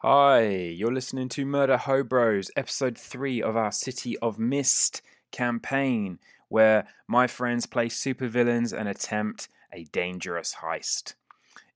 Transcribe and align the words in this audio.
Hi, 0.00 0.46
you're 0.46 0.92
listening 0.92 1.30
to 1.30 1.46
Murder 1.46 1.78
Hobros, 1.78 2.50
episode 2.54 2.98
3 2.98 3.40
of 3.40 3.56
our 3.56 3.72
City 3.72 4.18
of 4.18 4.38
Mist 4.38 5.00
campaign, 5.32 6.18
where 6.48 6.86
my 7.08 7.26
friends 7.26 7.64
play 7.64 7.88
supervillains 7.88 8.78
and 8.78 8.90
attempt 8.90 9.48
a 9.72 9.84
dangerous 9.84 10.56
heist. 10.56 11.14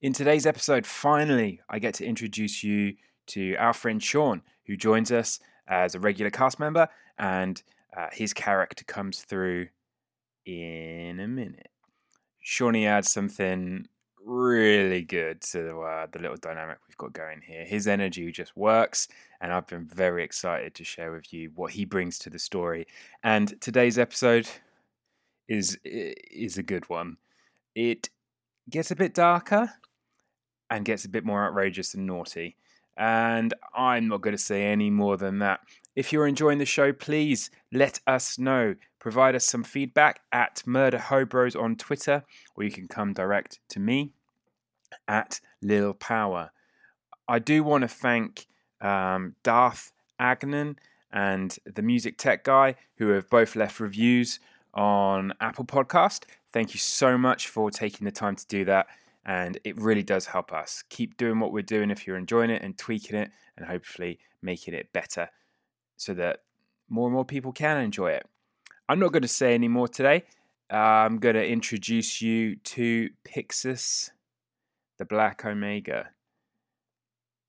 In 0.03 0.13
today's 0.13 0.45
episode, 0.45 0.85
finally, 0.85 1.63
I 1.71 1.79
get 1.79 1.95
to 1.95 2.05
introduce 2.05 2.63
you 2.63 2.97
to 3.29 3.55
our 3.57 3.73
friend 3.73 4.03
Sean, 4.03 4.43
who 4.67 4.77
joins 4.77 5.11
us 5.11 5.41
as 5.67 5.95
a 5.95 5.99
regular 5.99 6.31
cast 6.31 6.61
member, 6.61 6.89
and 7.19 7.63
uh, 7.97 8.09
his 8.13 8.35
character 8.35 8.85
comes 8.85 9.23
through 9.23 9.69
in 10.45 11.19
a 11.21 11.27
minute. 11.27 11.71
Shawnee 12.39 12.87
adds 12.87 13.11
something 13.11 13.89
really 14.25 15.03
good 15.03 15.41
to 15.41 15.81
uh, 15.81 16.07
the 16.11 16.19
little 16.19 16.37
dynamic 16.37 16.79
we've 16.87 16.97
got 16.97 17.13
going 17.13 17.41
here. 17.47 17.65
His 17.65 17.87
energy 17.87 18.31
just 18.33 18.57
works, 18.57 19.09
and 19.41 19.53
I've 19.53 19.67
been 19.67 19.87
very 19.87 20.25
excited 20.25 20.75
to 20.75 20.85
share 20.85 21.13
with 21.13 21.33
you 21.33 21.51
what 21.55 21.73
he 21.73 21.85
brings 21.85 22.19
to 22.21 22.31
the 22.31 22.39
story. 22.39 22.87
And 23.23 23.61
today's 23.61 23.99
episode 23.99 24.49
is 25.49 25.79
is 25.85 26.59
a 26.59 26.63
good 26.63 26.89
one. 26.89 27.17
It 27.75 28.09
gets 28.69 28.91
a 28.91 28.97
bit 28.97 29.15
darker 29.15 29.73
and 30.71 30.85
gets 30.85 31.05
a 31.05 31.09
bit 31.09 31.25
more 31.25 31.45
outrageous 31.45 31.95
and 31.95 32.07
naughty. 32.07 32.57
And 32.97 33.55
I'm 33.75 34.09
not 34.09 34.21
going 34.21 34.37
to 34.37 34.43
say 34.43 34.67
any 34.67 34.91
more 34.91 35.17
than 35.17 35.39
that. 35.41 35.61
If 35.97 36.13
you're 36.13 36.27
enjoying 36.27 36.59
the 36.59 36.67
show, 36.67 36.93
please 36.93 37.51
let 37.73 38.01
us 38.07 38.39
know. 38.39 38.75
Provide 39.01 39.35
us 39.35 39.47
some 39.47 39.65
feedback 39.65 40.21
at 40.31 40.63
Murder 40.67 40.99
Hobros 40.99 41.61
on 41.61 41.75
Twitter, 41.75 42.23
or 42.55 42.63
you 42.65 42.71
can 42.71 42.87
come 42.87 43.13
direct 43.13 43.59
to 43.71 43.81
me 43.81 44.13
at 45.09 45.41
Lil 45.63 45.95
Power. 45.95 46.53
I 47.27 47.39
do 47.39 47.65
want 47.65 47.83
to 47.83 47.89
thank 47.89 48.47
um, 48.81 49.37
Darth 49.43 49.93
Agnon 50.19 50.79
and 51.11 51.57
the 51.65 51.83
Music 51.83 52.19
Tech 52.19 52.45
Guy, 52.45 52.77
who 52.99 53.09
have 53.09 53.29
both 53.31 53.57
left 53.57 53.81
reviews 53.81 54.39
on 54.75 55.33
Apple 55.41 55.65
Podcast. 55.65 56.25
Thank 56.53 56.75
you 56.75 56.81
so 56.81 57.17
much 57.17 57.49
for 57.49 57.71
taking 57.71 58.05
the 58.05 58.13
time 58.13 58.37
to 58.37 58.47
do 58.47 58.65
that. 58.67 58.87
And 59.25 59.59
it 59.65 59.81
really 59.81 60.03
does 60.03 60.27
help 60.27 60.53
us. 60.53 60.85
Keep 60.89 61.17
doing 61.17 61.41
what 61.41 61.53
we're 61.53 61.63
doing 61.63 61.91
if 61.91 62.07
you're 62.07 62.17
enjoying 62.17 62.51
it 62.51 62.63
and 62.63 62.77
tweaking 62.77 63.17
it 63.17 63.31
and 63.57 63.67
hopefully 63.67 64.19
making 64.43 64.75
it 64.75 64.93
better 64.93 65.31
so 65.97 66.15
that 66.15 66.41
more 66.89 67.07
and 67.07 67.15
more 67.15 67.25
people 67.25 67.53
can 67.53 67.79
enjoy 67.79 68.11
it. 68.11 68.27
I'm 68.91 68.99
not 68.99 69.13
going 69.13 69.23
to 69.23 69.29
say 69.29 69.55
any 69.55 69.69
more 69.69 69.87
today. 69.87 70.25
Uh, 70.69 70.77
I'm 70.77 71.19
going 71.19 71.37
to 71.37 71.47
introduce 71.47 72.21
you 72.21 72.57
to 72.57 73.11
Pixis, 73.25 74.11
the 74.99 75.05
Black 75.05 75.45
Omega. 75.47 76.09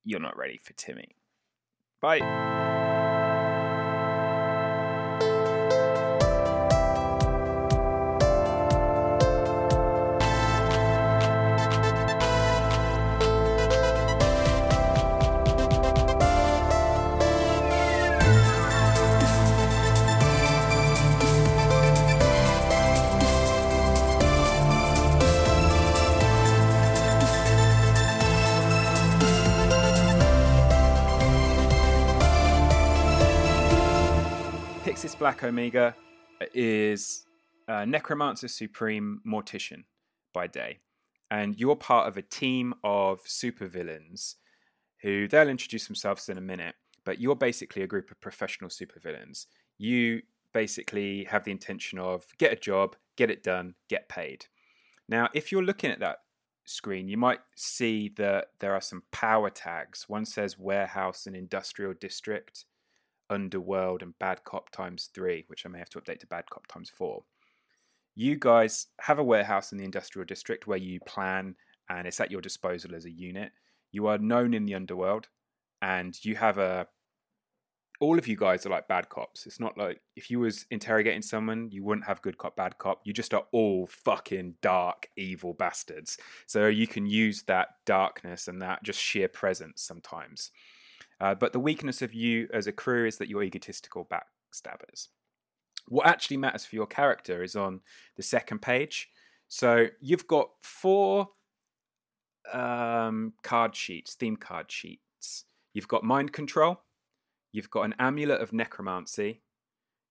You're 0.04 0.20
not 0.20 0.36
ready 0.36 0.60
for 0.62 0.72
Timmy. 0.74 1.16
Bye. 2.00 2.71
Black 35.22 35.44
Omega 35.44 35.94
is 36.52 37.26
a 37.68 37.86
Necromancer 37.86 38.48
Supreme 38.48 39.20
Mortician 39.24 39.84
by 40.34 40.48
day. 40.48 40.80
And 41.30 41.56
you're 41.60 41.76
part 41.76 42.08
of 42.08 42.16
a 42.16 42.22
team 42.22 42.74
of 42.82 43.22
supervillains 43.22 44.34
who 45.00 45.28
they'll 45.28 45.48
introduce 45.48 45.86
themselves 45.86 46.28
in 46.28 46.38
a 46.38 46.40
minute, 46.40 46.74
but 47.04 47.20
you're 47.20 47.36
basically 47.36 47.82
a 47.82 47.86
group 47.86 48.10
of 48.10 48.20
professional 48.20 48.68
supervillains. 48.68 49.46
You 49.78 50.22
basically 50.52 51.22
have 51.30 51.44
the 51.44 51.52
intention 51.52 52.00
of 52.00 52.26
get 52.36 52.52
a 52.52 52.56
job, 52.56 52.96
get 53.14 53.30
it 53.30 53.44
done, 53.44 53.74
get 53.88 54.08
paid. 54.08 54.46
Now, 55.08 55.28
if 55.34 55.52
you're 55.52 55.62
looking 55.62 55.92
at 55.92 56.00
that 56.00 56.16
screen, 56.64 57.06
you 57.06 57.16
might 57.16 57.42
see 57.54 58.08
that 58.16 58.46
there 58.58 58.74
are 58.74 58.80
some 58.80 59.04
power 59.12 59.50
tags. 59.50 60.08
One 60.08 60.24
says 60.24 60.58
warehouse 60.58 61.28
and 61.28 61.36
industrial 61.36 61.94
district, 61.94 62.64
underworld, 63.32 64.02
and 64.02 64.18
bad 64.18 64.44
cop 64.44 64.70
times 64.70 65.10
three, 65.14 65.44
which 65.48 65.66
I 65.66 65.68
may 65.68 65.78
have 65.78 65.90
to 65.90 66.00
update 66.00 66.20
to 66.20 66.26
bad 66.26 66.48
cop 66.50 66.66
times 66.66 66.90
four. 66.90 67.24
You 68.14 68.36
guys 68.36 68.88
have 69.00 69.18
a 69.18 69.24
warehouse 69.24 69.72
in 69.72 69.78
the 69.78 69.84
industrial 69.84 70.26
district 70.26 70.66
where 70.66 70.78
you 70.78 71.00
plan 71.00 71.56
and 71.88 72.06
it's 72.06 72.20
at 72.20 72.30
your 72.30 72.40
disposal 72.40 72.94
as 72.94 73.06
a 73.06 73.10
unit. 73.10 73.52
You 73.90 74.06
are 74.06 74.18
known 74.18 74.54
in 74.54 74.66
the 74.66 74.74
underworld 74.74 75.28
and 75.80 76.16
you 76.24 76.36
have 76.36 76.58
a 76.58 76.86
all 78.00 78.18
of 78.18 78.26
you 78.26 78.36
guys 78.36 78.66
are 78.66 78.70
like 78.70 78.88
bad 78.88 79.08
cops. 79.08 79.46
It's 79.46 79.60
not 79.60 79.78
like 79.78 80.00
if 80.16 80.28
you 80.28 80.40
was 80.40 80.66
interrogating 80.72 81.22
someone, 81.22 81.68
you 81.70 81.84
wouldn't 81.84 82.06
have 82.08 82.20
good 82.20 82.36
cop, 82.36 82.56
bad 82.56 82.76
cop. 82.76 83.00
You 83.04 83.12
just 83.12 83.32
are 83.32 83.44
all 83.52 83.86
fucking 83.86 84.56
dark, 84.60 85.08
evil 85.16 85.54
bastards. 85.54 86.18
So 86.46 86.66
you 86.66 86.88
can 86.88 87.06
use 87.06 87.44
that 87.44 87.68
darkness 87.86 88.48
and 88.48 88.60
that 88.60 88.82
just 88.82 89.00
sheer 89.00 89.28
presence 89.28 89.82
sometimes. 89.82 90.50
Uh, 91.22 91.34
but 91.34 91.52
the 91.52 91.60
weakness 91.60 92.02
of 92.02 92.12
you 92.12 92.48
as 92.52 92.66
a 92.66 92.72
crew 92.72 93.06
is 93.06 93.16
that 93.18 93.28
you're 93.28 93.42
egotistical 93.42 94.06
backstabbers. 94.10 95.08
What 95.88 96.06
actually 96.06 96.36
matters 96.36 96.64
for 96.64 96.76
your 96.76 96.86
character 96.86 97.42
is 97.42 97.56
on 97.56 97.80
the 98.16 98.22
second 98.22 98.60
page. 98.60 99.08
So 99.48 99.86
you've 100.00 100.26
got 100.26 100.50
four 100.62 101.28
um, 102.52 103.34
card 103.42 103.76
sheets, 103.76 104.14
theme 104.14 104.36
card 104.36 104.70
sheets. 104.70 105.44
You've 105.72 105.88
got 105.88 106.04
mind 106.04 106.32
control, 106.32 106.80
You've 107.52 107.70
got 107.70 107.82
an 107.82 107.94
amulet 107.98 108.40
of 108.40 108.52
necromancy. 108.52 109.42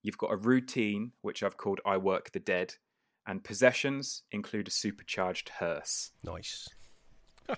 You've 0.03 0.17
got 0.17 0.31
a 0.31 0.35
routine, 0.35 1.13
which 1.21 1.41
I've 1.41 1.57
called 1.57 1.81
I 1.85 1.97
Work 1.97 2.31
the 2.31 2.39
Dead. 2.39 2.75
And 3.25 3.43
possessions 3.43 4.23
include 4.31 4.67
a 4.67 4.71
supercharged 4.71 5.49
hearse. 5.59 6.11
Nice. 6.23 6.69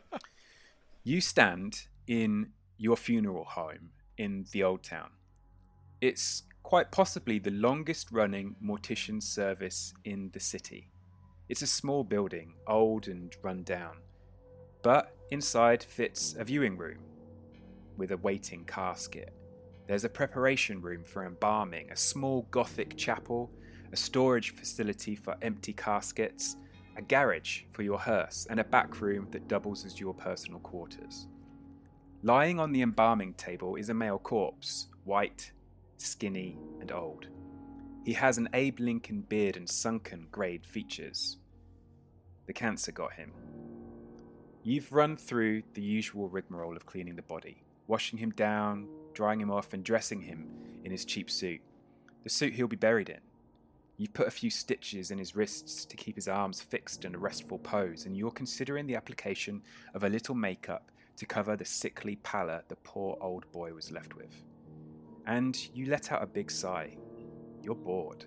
you 1.04 1.20
stand 1.20 1.88
in 2.08 2.52
your 2.78 2.98
funeral 2.98 3.46
home 3.46 3.92
in 4.18 4.46
the 4.52 4.64
Old 4.64 4.84
Town. 4.84 5.10
It's 6.02 6.44
quite 6.64 6.92
possibly 6.92 7.40
the 7.40 7.52
longest 7.52 8.12
running 8.12 8.56
mortician 8.64 9.22
service 9.22 9.94
in 10.04 10.30
the 10.34 10.40
city. 10.40 10.90
It's 11.50 11.62
a 11.62 11.68
small 11.68 12.04
building, 12.04 12.54
old 12.68 13.08
and 13.08 13.36
run 13.42 13.64
down, 13.64 13.98
but 14.82 15.16
inside 15.32 15.84
fits 15.84 16.36
a 16.38 16.44
viewing 16.44 16.78
room 16.78 17.00
with 17.98 18.12
a 18.12 18.18
waiting 18.18 18.66
casket. 18.66 19.34
There's 19.88 20.06
a 20.06 20.10
preparation 20.10 20.82
room 20.82 21.04
for 21.04 21.26
embalming, 21.26 21.92
a 21.92 21.96
small 21.96 22.48
Gothic 22.52 22.98
chapel, 22.98 23.52
a 23.92 23.98
storage 23.98 24.56
facility 24.56 25.16
for 25.16 25.36
empty 25.42 25.74
caskets, 25.74 26.56
a 26.96 27.02
garage 27.02 27.64
for 27.72 27.84
your 27.84 28.00
hearse, 28.00 28.48
and 28.50 28.60
a 28.60 28.64
back 28.64 29.02
room 29.02 29.28
that 29.32 29.48
doubles 29.48 29.86
as 29.86 30.00
your 30.00 30.14
personal 30.14 30.60
quarters. 30.60 31.28
Lying 32.26 32.58
on 32.58 32.72
the 32.72 32.82
embalming 32.82 33.34
table 33.34 33.76
is 33.76 33.90
a 33.90 33.94
male 33.94 34.18
corpse, 34.18 34.88
white, 35.04 35.52
skinny, 35.98 36.58
and 36.80 36.90
old. 36.90 37.28
He 38.06 38.14
has 38.14 38.38
an 38.38 38.48
Abe 38.54 38.80
Lincoln 38.80 39.24
beard 39.28 39.58
and 39.58 39.70
sunken, 39.70 40.28
greyed 40.32 40.66
features. 40.66 41.36
The 42.46 42.54
cancer 42.54 42.94
got 42.94 43.12
him. 43.12 43.34
You've 44.64 44.94
run 44.94 45.18
through 45.18 45.64
the 45.74 45.82
usual 45.82 46.30
rigmarole 46.30 46.78
of 46.78 46.86
cleaning 46.86 47.18
the 47.18 47.22
body, 47.24 47.62
washing 47.88 48.20
him 48.20 48.30
down, 48.32 48.88
drying 49.14 49.42
him 49.42 49.52
off, 49.52 49.74
and 49.74 49.84
dressing 49.84 50.22
him 50.22 50.48
in 50.86 50.92
his 50.92 51.04
cheap 51.04 51.30
suit, 51.30 51.60
the 52.24 52.30
suit 52.30 52.54
he'll 52.54 52.68
be 52.68 52.78
buried 52.78 53.10
in. 53.10 53.20
You've 53.98 54.14
put 54.14 54.28
a 54.30 54.32
few 54.32 54.50
stitches 54.50 55.12
in 55.12 55.18
his 55.18 55.36
wrists 55.36 55.84
to 55.84 55.98
keep 55.98 56.16
his 56.16 56.30
arms 56.30 56.62
fixed 56.62 57.04
in 57.04 57.16
a 57.16 57.20
restful 57.20 57.60
pose, 57.60 58.06
and 58.06 58.16
you're 58.16 58.32
considering 58.32 58.88
the 58.88 58.96
application 58.96 59.62
of 59.94 60.06
a 60.06 60.10
little 60.10 60.36
makeup 60.36 60.90
to 61.18 61.26
cover 61.26 61.56
the 61.56 61.66
sickly 61.66 62.18
pallor 62.18 62.64
the 62.68 62.76
poor 62.78 63.18
old 63.22 63.52
boy 63.52 63.74
was 63.74 63.92
left 63.92 64.16
with. 64.16 64.34
And 65.26 65.58
you 65.74 65.86
let 65.86 66.12
out 66.12 66.24
a 66.24 66.28
big 66.28 66.52
sigh. 66.52 66.98
You're 67.62 67.76
bored. 67.76 68.26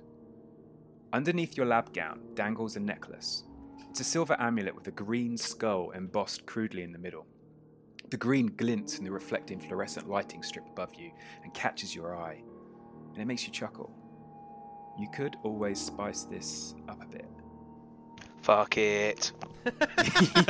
Underneath 1.12 1.56
your 1.56 1.66
lab 1.66 1.92
gown 1.92 2.20
dangles 2.34 2.76
a 2.76 2.80
necklace. 2.80 3.44
It's 3.90 4.00
a 4.00 4.04
silver 4.04 4.36
amulet 4.38 4.74
with 4.74 4.88
a 4.88 4.92
green 4.92 5.36
skull 5.36 5.90
embossed 5.92 6.46
crudely 6.46 6.82
in 6.82 6.92
the 6.92 6.98
middle. 6.98 7.26
The 8.10 8.16
green 8.16 8.54
glints 8.56 8.98
in 8.98 9.04
the 9.04 9.10
reflecting 9.10 9.58
fluorescent 9.58 10.08
lighting 10.08 10.42
strip 10.42 10.66
above 10.68 10.94
you 10.94 11.10
and 11.42 11.52
catches 11.54 11.94
your 11.94 12.16
eye, 12.16 12.42
and 13.12 13.22
it 13.22 13.26
makes 13.26 13.46
you 13.46 13.52
chuckle. 13.52 13.92
You 14.98 15.08
could 15.10 15.36
always 15.42 15.80
spice 15.80 16.24
this 16.24 16.74
up 16.88 17.02
a 17.02 17.06
bit. 17.06 17.28
Fuck 18.46 18.78
it. 18.78 19.32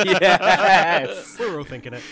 yes! 0.04 1.34
We're 1.40 1.56
all 1.56 1.64
thinking 1.64 1.94
it. 1.94 2.02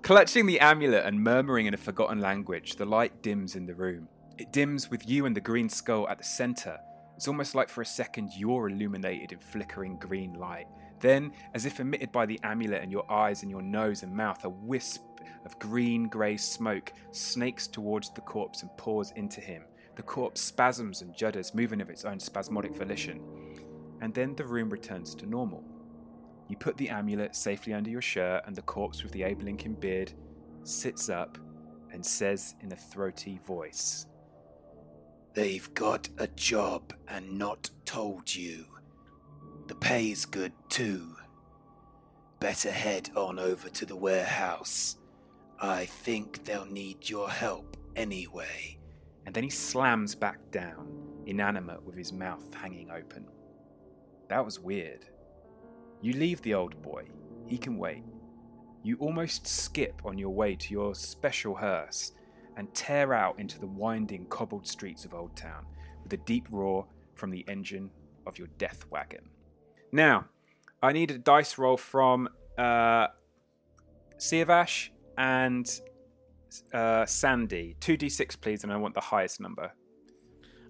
Clutching 0.00 0.46
the 0.46 0.58
amulet 0.58 1.04
and 1.04 1.22
murmuring 1.22 1.66
in 1.66 1.74
a 1.74 1.76
forgotten 1.76 2.18
language, 2.18 2.76
the 2.76 2.86
light 2.86 3.22
dims 3.22 3.56
in 3.56 3.66
the 3.66 3.74
room. 3.74 4.08
It 4.38 4.54
dims 4.54 4.90
with 4.90 5.06
you 5.06 5.26
and 5.26 5.36
the 5.36 5.40
green 5.42 5.68
skull 5.68 6.08
at 6.08 6.16
the 6.16 6.24
centre. 6.24 6.78
It's 7.14 7.28
almost 7.28 7.54
like 7.54 7.68
for 7.68 7.82
a 7.82 7.86
second 7.86 8.30
you're 8.38 8.70
illuminated 8.70 9.32
in 9.32 9.38
flickering 9.38 9.98
green 9.98 10.32
light. 10.32 10.66
Then, 10.98 11.32
as 11.52 11.66
if 11.66 11.78
emitted 11.78 12.10
by 12.10 12.24
the 12.24 12.40
amulet 12.42 12.80
and 12.80 12.90
your 12.90 13.04
eyes 13.12 13.42
and 13.42 13.50
your 13.50 13.60
nose 13.60 14.02
and 14.02 14.16
mouth, 14.16 14.46
a 14.46 14.48
wisp 14.48 15.02
of 15.44 15.58
green 15.58 16.08
grey 16.08 16.38
smoke 16.38 16.90
snakes 17.10 17.66
towards 17.66 18.14
the 18.14 18.22
corpse 18.22 18.62
and 18.62 18.74
pours 18.78 19.12
into 19.14 19.42
him. 19.42 19.64
The 19.96 20.02
corpse 20.02 20.40
spasms 20.40 21.02
and 21.02 21.14
judders, 21.14 21.54
moving 21.54 21.82
of 21.82 21.90
its 21.90 22.06
own 22.06 22.18
spasmodic 22.18 22.74
volition. 22.74 23.20
And 24.04 24.12
then 24.12 24.36
the 24.36 24.44
room 24.44 24.68
returns 24.68 25.14
to 25.14 25.24
normal. 25.24 25.64
You 26.48 26.58
put 26.58 26.76
the 26.76 26.90
amulet 26.90 27.34
safely 27.34 27.72
under 27.72 27.88
your 27.88 28.02
shirt, 28.02 28.42
and 28.46 28.54
the 28.54 28.60
corpse 28.60 29.02
with 29.02 29.12
the 29.12 29.22
Abe 29.22 29.40
Lincoln 29.40 29.72
beard 29.72 30.12
sits 30.62 31.08
up 31.08 31.38
and 31.90 32.04
says 32.04 32.54
in 32.60 32.70
a 32.70 32.76
throaty 32.76 33.40
voice 33.46 34.04
They've 35.32 35.72
got 35.72 36.10
a 36.18 36.26
job 36.26 36.92
and 37.08 37.38
not 37.38 37.70
told 37.86 38.34
you. 38.34 38.66
The 39.68 39.74
pay's 39.74 40.26
good 40.26 40.52
too. 40.68 41.16
Better 42.40 42.72
head 42.72 43.08
on 43.16 43.38
over 43.38 43.70
to 43.70 43.86
the 43.86 43.96
warehouse. 43.96 44.98
I 45.58 45.86
think 45.86 46.44
they'll 46.44 46.66
need 46.66 47.08
your 47.08 47.30
help 47.30 47.78
anyway. 47.96 48.78
and 49.24 49.34
then 49.34 49.44
he 49.44 49.48
slams 49.48 50.14
back 50.14 50.50
down, 50.50 50.92
inanimate 51.24 51.82
with 51.82 51.96
his 51.96 52.12
mouth 52.12 52.52
hanging 52.52 52.90
open. 52.90 53.26
That 54.28 54.44
was 54.44 54.58
weird. 54.58 55.06
You 56.00 56.12
leave 56.14 56.42
the 56.42 56.54
old 56.54 56.80
boy, 56.82 57.04
he 57.46 57.58
can 57.58 57.78
wait. 57.78 58.04
You 58.82 58.96
almost 58.98 59.46
skip 59.46 60.02
on 60.04 60.18
your 60.18 60.30
way 60.30 60.54
to 60.56 60.72
your 60.72 60.94
special 60.94 61.54
hearse 61.54 62.12
and 62.56 62.72
tear 62.74 63.14
out 63.14 63.38
into 63.38 63.58
the 63.58 63.66
winding, 63.66 64.26
cobbled 64.26 64.66
streets 64.66 65.04
of 65.04 65.14
Old 65.14 65.34
Town 65.36 65.64
with 66.02 66.12
a 66.12 66.18
deep 66.18 66.46
roar 66.50 66.86
from 67.14 67.30
the 67.30 67.44
engine 67.48 67.90
of 68.26 68.38
your 68.38 68.48
death 68.58 68.84
wagon. 68.90 69.30
Now, 69.92 70.26
I 70.82 70.92
need 70.92 71.10
a 71.10 71.18
dice 71.18 71.56
roll 71.56 71.76
from 71.76 72.28
uh, 72.58 73.08
Siavash 74.18 74.90
and 75.16 75.68
uh, 76.72 77.06
Sandy. 77.06 77.76
2d6, 77.80 78.40
please, 78.40 78.64
and 78.64 78.72
I 78.72 78.76
want 78.76 78.94
the 78.94 79.00
highest 79.00 79.40
number. 79.40 79.72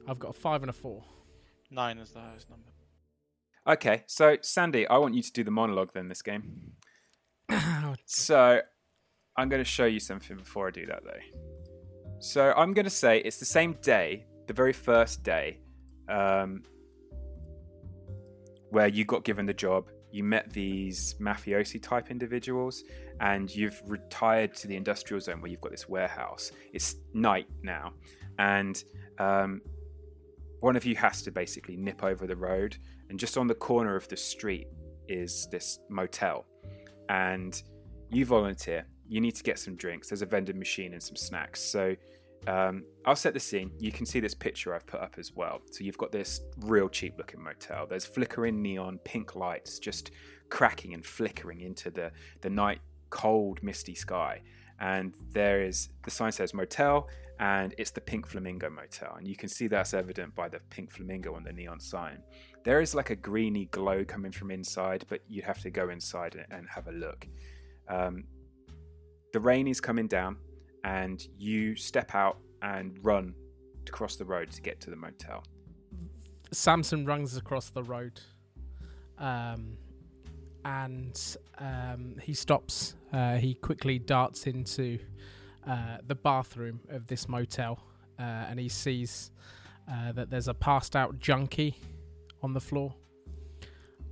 I've 0.07 0.19
got 0.19 0.31
a 0.31 0.39
five 0.39 0.63
and 0.63 0.71
a 0.71 0.73
four. 0.73 1.03
Nine 1.71 1.99
is 1.99 2.13
the 2.13 2.21
highest 2.21 2.51
number. 2.51 2.74
Okay, 3.67 4.03
so 4.07 4.37
Sandy, 4.43 4.87
I 4.87 4.99
want 4.99 5.15
you 5.15 5.23
to 5.23 5.33
do 5.33 5.43
the 5.43 5.51
monologue 5.51 5.91
then 5.95 6.09
this 6.09 6.21
game. 6.21 6.73
so 8.05 8.61
I'm 9.39 9.49
going 9.49 9.63
to 9.63 9.69
show 9.69 9.87
you 9.87 10.01
something 10.01 10.37
before 10.37 10.69
I 10.69 10.71
do 10.71 10.85
that 10.87 11.03
though. 11.03 11.39
So 12.19 12.53
I'm 12.57 12.75
going 12.75 12.85
to 12.85 12.91
say 12.91 13.19
it's 13.19 13.39
the 13.39 13.47
same 13.47 13.77
day, 13.81 14.27
the 14.47 14.53
very 14.53 14.75
first 14.75 15.23
day, 15.23 15.61
um, 16.11 16.63
where 18.71 18.89
you 18.89 19.07
got 19.07 19.25
given 19.25 19.47
the 19.47 19.55
job. 19.55 19.89
You 20.13 20.25
met 20.25 20.53
these 20.53 21.15
mafiosi 21.19 21.83
type 21.83 22.11
individuals, 22.11 22.85
and 23.21 23.53
you've 23.53 23.83
retired 23.87 24.55
to 24.57 24.69
the 24.69 24.77
industrial 24.77 25.21
zone 25.21 25.41
where 25.41 25.51
you've 25.51 25.61
got 25.61 25.73
this 25.73 25.89
warehouse. 25.89 26.53
It's 26.73 26.97
night 27.15 27.49
now, 27.63 27.95
and 28.39 28.83
um, 29.19 29.61
one 30.61 30.77
of 30.77 30.85
you 30.85 30.95
has 30.97 31.21
to 31.23 31.31
basically 31.31 31.77
nip 31.77 32.05
over 32.05 32.27
the 32.27 32.37
road, 32.37 32.77
and 33.11 33.19
just 33.19 33.37
on 33.37 33.47
the 33.47 33.55
corner 33.55 33.97
of 33.97 34.09
the 34.09 34.17
street 34.17 34.69
is 35.09 35.49
this 35.51 35.81
motel, 35.89 36.47
and 37.09 37.63
you 38.11 38.25
volunteer. 38.25 38.87
You 39.07 39.21
need 39.21 39.35
to 39.35 39.43
get 39.43 39.59
some 39.59 39.77
drinks. 39.77 40.09
There's 40.09 40.23
a 40.23 40.27
vending 40.27 40.59
machine 40.59 40.95
and 40.95 41.03
some 41.03 41.17
snacks. 41.17 41.61
So 41.61 41.95
um, 42.47 42.85
I'll 43.05 43.17
set 43.17 43.35
the 43.35 43.41
scene. 43.41 43.71
You 43.79 43.93
can 43.93 44.07
see 44.07 44.21
this 44.21 44.35
picture 44.35 44.75
I've 44.75 44.87
put 44.87 45.01
up 45.01 45.17
as 45.19 45.33
well. 45.35 45.61
So 45.71 45.85
you've 45.85 45.99
got 45.99 46.11
this 46.11 46.41
real 46.61 46.89
cheap 46.89 47.15
looking 47.19 47.43
motel. 47.43 47.87
There's 47.87 48.07
flickering 48.07 48.63
neon 48.63 48.99
pink 49.05 49.35
lights 49.37 49.79
just 49.79 50.11
cracking 50.49 50.95
and 50.95 51.05
flickering 51.05 51.61
into 51.61 51.91
the, 51.91 52.13
the 52.41 52.51
night 52.51 52.81
cold, 53.11 53.63
misty 53.63 53.95
sky. 53.95 54.41
And 54.81 55.15
there 55.33 55.63
is 55.63 55.91
the 56.05 56.11
sign 56.11 56.33
says 56.33 56.53
motel, 56.53 57.09
and 57.41 57.75
it's 57.79 57.91
the 57.91 58.01
Pink 58.01 58.27
Flamingo 58.27 58.71
Motel. 58.71 59.15
And 59.17 59.27
you 59.27 59.37
can 59.37 59.49
see 59.49 59.67
that's 59.67 59.95
evident 59.95 60.35
by 60.35 60.49
the 60.49 60.61
pink 60.71 60.91
flamingo 60.91 61.35
on 61.35 61.45
the 61.45 61.53
neon 61.53 61.81
sign. 61.81 62.19
There 62.65 62.81
is 62.81 62.95
like 62.95 63.11
a 63.11 63.17
greeny 63.17 63.67
glow 63.67 64.05
coming 64.07 64.33
from 64.33 64.51
inside, 64.51 65.05
but 65.09 65.21
you'd 65.29 65.45
have 65.45 65.61
to 65.61 65.71
go 65.71 65.91
inside 65.91 66.47
and- 66.51 66.69
have 66.69 66.89
a 66.89 66.93
look. 66.93 67.29
Um, 67.89 68.25
the 69.35 69.41
rain 69.41 69.69
is 69.69 69.81
coming 69.81 70.09
down, 70.09 70.39
and 70.83 71.27
you 71.37 71.77
step 71.77 72.15
out 72.15 72.39
and 72.63 72.99
run 73.05 73.35
to 73.85 73.93
cross 73.93 74.17
the 74.17 74.25
road 74.25 74.51
to 74.53 74.63
get 74.63 74.81
to 74.81 74.91
the 74.91 74.97
motel. 74.97 75.45
Samson 76.53 77.05
runs 77.05 77.37
across 77.37 77.69
the 77.69 77.83
road, 77.83 78.19
um, 79.19 79.77
and 80.65 81.37
um, 81.59 82.17
he 82.23 82.33
stops. 82.33 82.95
Uh, 83.13 83.37
he 83.37 83.55
quickly 83.55 83.99
darts 83.99 84.47
into 84.47 84.99
uh, 85.67 85.99
the 86.07 86.15
bathroom 86.15 86.81
of 86.89 87.07
this 87.09 87.29
motel, 87.29 87.79
uh, 88.19 88.23
and 88.23 88.59
he 88.59 88.71
sees 88.71 89.33
uh, 89.87 90.13
that 90.13 90.31
there's 90.31 90.49
a 90.49 90.55
passed-out 90.55 91.19
junkie 91.19 91.77
on 92.45 92.53
the 92.53 92.61
floor. 92.61 92.95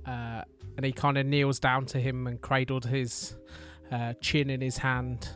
Uh, 0.05 0.41
and 0.75 0.85
he 0.85 0.91
kind 0.91 1.17
of 1.17 1.25
kneels 1.25 1.59
down 1.59 1.85
to 1.85 1.99
him 1.99 2.27
and 2.27 2.41
cradled 2.41 2.85
his 2.85 3.37
uh, 3.91 4.13
chin 4.19 4.49
in 4.49 4.59
his 4.59 4.77
hand. 4.77 5.29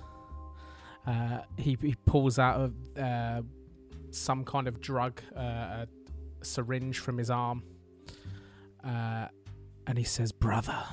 Uh, 1.05 1.39
he, 1.57 1.77
he 1.79 1.95
pulls 2.05 2.37
out 2.37 2.71
a, 2.97 3.01
uh, 3.01 3.41
some 4.11 4.43
kind 4.43 4.67
of 4.67 4.81
drug, 4.81 5.21
uh, 5.37 5.39
a 5.39 5.87
syringe 6.41 6.99
from 6.99 7.17
his 7.17 7.29
arm, 7.29 7.63
uh, 8.83 9.27
and 9.85 9.97
he 9.97 10.03
says, 10.03 10.33
"Brother, 10.33 10.83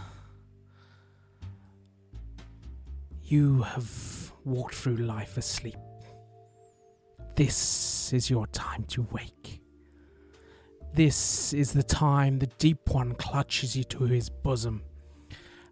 you 3.23 3.63
have 3.63 4.33
walked 4.45 4.77
through 4.77 4.99
life 4.99 5.37
asleep. 5.37 5.75
This 7.35 8.13
is 8.13 8.31
your 8.31 8.47
time 8.49 8.85
to 8.91 9.03
wake. 9.11 9.64
This 10.95 11.53
is 11.53 11.73
the 11.73 11.83
time 11.83 12.39
the 12.39 12.47
Deep 12.47 12.89
One 12.89 13.17
clutches 13.17 13.75
you 13.75 13.83
to 13.83 14.05
his 14.05 14.31
bosom, 14.31 14.85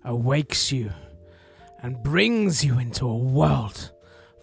awakes 0.04 0.72
you, 0.72 0.90
and 1.80 2.02
brings 2.02 2.64
you 2.64 2.80
into 2.80 3.06
a 3.06 3.16
world 3.16 3.92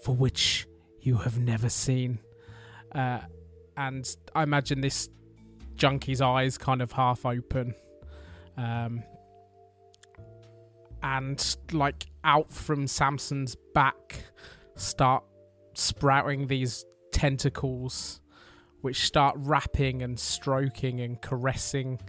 for 0.01 0.15
which 0.15 0.65
you 1.01 1.17
have 1.17 1.37
never 1.37 1.67
seen. 1.67 2.19
Uh, 2.95 3.19
and 3.75 4.15
I 4.33 4.43
imagine 4.43 4.79
this 4.79 5.09
junkie's 5.75 6.21
eyes 6.21 6.57
kind 6.57 6.81
of 6.81 6.93
half 6.93 7.25
open. 7.25 7.75
Um, 8.55 9.03
and 11.03 11.57
like 11.73 12.07
out 12.23 12.49
from 12.53 12.87
Samson's 12.87 13.57
back 13.73 14.23
start 14.75 15.25
sprouting 15.73 16.47
these 16.47 16.85
tentacles 17.11 18.21
which 18.81 19.05
start 19.05 19.35
wrapping 19.37 20.01
and 20.01 20.19
stroking 20.19 21.01
and 21.01 21.21
caressing 21.21 21.99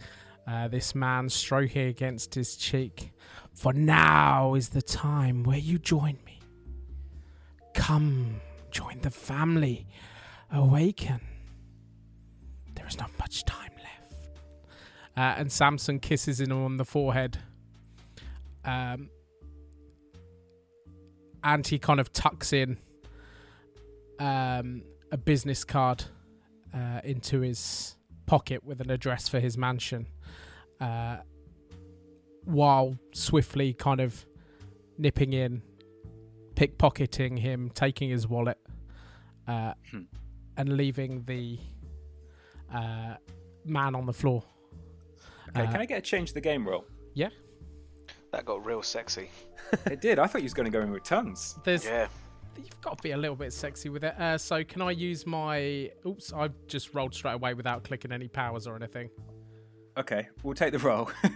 Uh, 0.46 0.66
this 0.66 0.94
man 0.94 1.28
stroking 1.28 1.86
against 1.86 2.34
his 2.34 2.56
cheek. 2.56 3.12
For 3.52 3.72
now 3.72 4.54
is 4.54 4.70
the 4.70 4.82
time 4.82 5.44
where 5.44 5.58
you 5.58 5.78
join 5.78 6.18
me. 6.24 6.40
Come, 7.74 8.40
join 8.72 9.00
the 9.02 9.10
family. 9.10 9.86
Awaken. 10.50 11.20
There 12.74 12.86
is 12.86 12.98
not 12.98 13.10
much 13.18 13.44
time 13.44 13.70
left. 13.76 14.14
Uh, 15.16 15.34
and 15.38 15.52
Samson 15.52 16.00
kisses 16.00 16.40
him 16.40 16.50
on 16.52 16.78
the 16.78 16.84
forehead. 16.84 17.38
Um, 18.64 19.10
and 21.44 21.64
he 21.64 21.78
kind 21.78 22.00
of 22.00 22.12
tucks 22.12 22.52
in 22.52 22.78
um, 24.18 24.82
a 25.12 25.16
business 25.16 25.64
card 25.64 26.04
uh, 26.74 27.00
into 27.04 27.40
his 27.40 27.96
pocket 28.26 28.64
with 28.64 28.80
an 28.80 28.90
address 28.90 29.28
for 29.28 29.40
his 29.40 29.56
mansion, 29.58 30.06
uh, 30.80 31.18
while 32.44 32.96
swiftly 33.12 33.74
kind 33.74 34.00
of 34.00 34.24
nipping 34.98 35.32
in, 35.32 35.62
pickpocketing 36.54 37.38
him, 37.38 37.70
taking 37.74 38.10
his 38.10 38.28
wallet, 38.28 38.58
uh, 39.48 39.74
Hmm. 39.90 40.02
and 40.56 40.76
leaving 40.76 41.24
the 41.24 41.58
uh, 42.72 43.16
man 43.64 43.94
on 43.94 44.06
the 44.06 44.12
floor. 44.12 44.44
Okay, 45.50 45.62
Uh, 45.66 45.70
can 45.72 45.80
I 45.80 45.86
get 45.86 45.98
a 45.98 46.02
change 46.02 46.30
of 46.30 46.34
the 46.34 46.40
game 46.40 46.66
roll? 46.68 46.84
Yeah, 47.14 47.30
That 48.32 48.44
got 48.44 48.64
real 48.64 48.82
sexy. 48.82 49.28
it 49.86 50.00
did. 50.00 50.18
I 50.20 50.26
thought 50.28 50.38
you 50.42 50.44
was 50.44 50.54
going 50.54 50.70
to 50.70 50.76
go 50.78 50.82
in 50.84 50.90
with 50.92 51.02
tongues. 51.02 51.56
there's 51.64 51.84
Yeah. 51.84 52.08
You've 52.56 52.80
got 52.80 52.98
to 52.98 53.02
be 53.02 53.12
a 53.12 53.16
little 53.16 53.36
bit 53.36 53.52
sexy 53.52 53.88
with 53.88 54.04
it. 54.04 54.14
Uh, 54.18 54.36
so, 54.38 54.62
can 54.64 54.82
I 54.82 54.90
use 54.90 55.26
my? 55.26 55.90
Oops, 56.06 56.32
I've 56.32 56.54
just 56.66 56.94
rolled 56.94 57.14
straight 57.14 57.34
away 57.34 57.54
without 57.54 57.84
clicking 57.84 58.12
any 58.12 58.28
powers 58.28 58.66
or 58.66 58.76
anything. 58.76 59.08
Okay, 59.96 60.28
we'll 60.42 60.54
take 60.54 60.72
the 60.72 60.78
roll. 60.78 61.10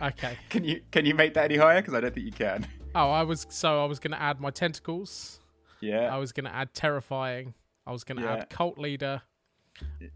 Okay. 0.00 0.38
can 0.48 0.64
you 0.64 0.80
can 0.90 1.04
you 1.04 1.14
make 1.14 1.34
that 1.34 1.44
any 1.44 1.56
higher? 1.56 1.80
Because 1.82 1.92
I 1.94 2.00
don't 2.00 2.14
think 2.14 2.24
you 2.24 2.32
can. 2.32 2.66
Oh, 2.94 3.10
I 3.10 3.22
was 3.22 3.46
so 3.50 3.82
I 3.82 3.84
was 3.86 3.98
going 3.98 4.12
to 4.12 4.20
add 4.20 4.40
my 4.40 4.50
tentacles. 4.50 5.40
Yeah. 5.80 6.12
I 6.14 6.16
was 6.18 6.32
going 6.32 6.44
to 6.46 6.54
add 6.54 6.72
terrifying. 6.72 7.52
I 7.86 7.92
was 7.92 8.02
going 8.04 8.16
to 8.18 8.24
Yeah. 8.24 8.32
add 8.36 8.48
cult 8.50 8.78
leader, 8.78 9.20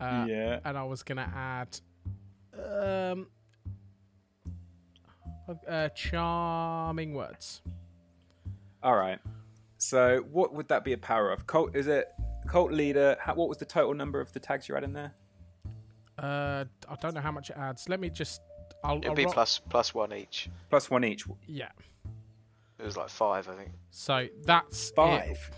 uh, 0.01 0.25
yeah. 0.29 0.61
and 0.65 0.79
I 0.79 0.85
was 0.85 1.03
going 1.03 1.19
to 1.19 1.29
add 1.35 1.81
um 2.59 3.27
uh, 5.69 5.89
charming 5.91 7.13
words. 7.15 7.61
All 8.83 8.97
right. 8.97 9.19
So 9.83 10.25
what 10.31 10.55
would 10.55 10.69
that 10.69 10.85
be 10.85 10.93
a 10.93 10.99
power 10.99 11.33
of? 11.33 11.45
Cult 11.49 11.75
is 11.75 11.89
it 11.89 12.07
cult 12.47 12.71
leader? 12.71 13.17
How, 13.21 13.35
what 13.35 13.49
was 13.49 13.59
the 13.59 13.65
total 13.65 13.95
number 13.95 14.21
of 14.21 14.33
the 14.33 14.39
tags 14.39 14.69
you 14.69 14.77
had 14.77 14.85
in 14.85 14.93
there? 14.93 15.13
Uh, 16.17 16.65
I 16.89 16.95
don't 17.01 17.15
know 17.15 17.21
how 17.21 17.33
much 17.33 17.51
it 17.51 17.57
adds. 17.57 17.89
Let 17.89 17.99
me 17.99 18.09
just. 18.09 18.43
I'll, 18.85 18.99
It'd 18.99 19.09
I'll 19.09 19.17
be 19.17 19.25
ro- 19.25 19.33
plus 19.33 19.59
plus 19.59 19.93
one 19.93 20.13
each. 20.13 20.49
Plus 20.71 20.89
one 20.89 21.03
each. 21.03 21.25
Yeah. 21.49 21.71
It 22.79 22.85
was 22.85 22.97
like 22.97 23.09
five, 23.09 23.49
I 23.49 23.55
think. 23.55 23.73
So 23.91 24.29
that's 24.45 24.91
it. 24.91 24.95
Five. 24.95 25.51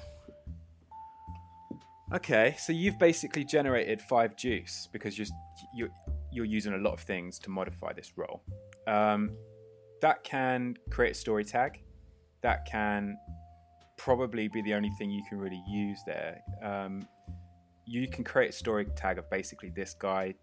Okay, 2.14 2.56
so 2.58 2.72
you've 2.72 2.98
basically 2.98 3.44
generated 3.44 4.00
five 4.00 4.36
juice 4.36 4.88
because 4.90 5.18
you're 5.18 5.28
you're 5.74 5.90
you're 6.32 6.46
using 6.46 6.72
a 6.72 6.78
lot 6.78 6.94
of 6.94 7.00
things 7.00 7.38
to 7.40 7.50
modify 7.50 7.92
this 7.92 8.14
roll. 8.16 8.42
Um, 8.86 9.32
that 10.00 10.24
can 10.24 10.76
create 10.88 11.10
a 11.10 11.14
story 11.14 11.44
tag. 11.44 11.82
That 12.40 12.64
can 12.64 13.18
probably 13.96 14.48
be 14.48 14.62
the 14.62 14.74
only 14.74 14.90
thing 14.90 15.10
you 15.10 15.22
can 15.28 15.38
really 15.38 15.62
use 15.68 16.00
there. 16.06 16.40
Um, 16.62 17.06
you 17.86 18.08
can 18.08 18.24
create 18.24 18.50
a 18.50 18.52
story 18.52 18.86
tag 18.96 19.18
of 19.18 19.28
basically 19.30 19.70
this 19.70 19.94
guy 19.94 20.34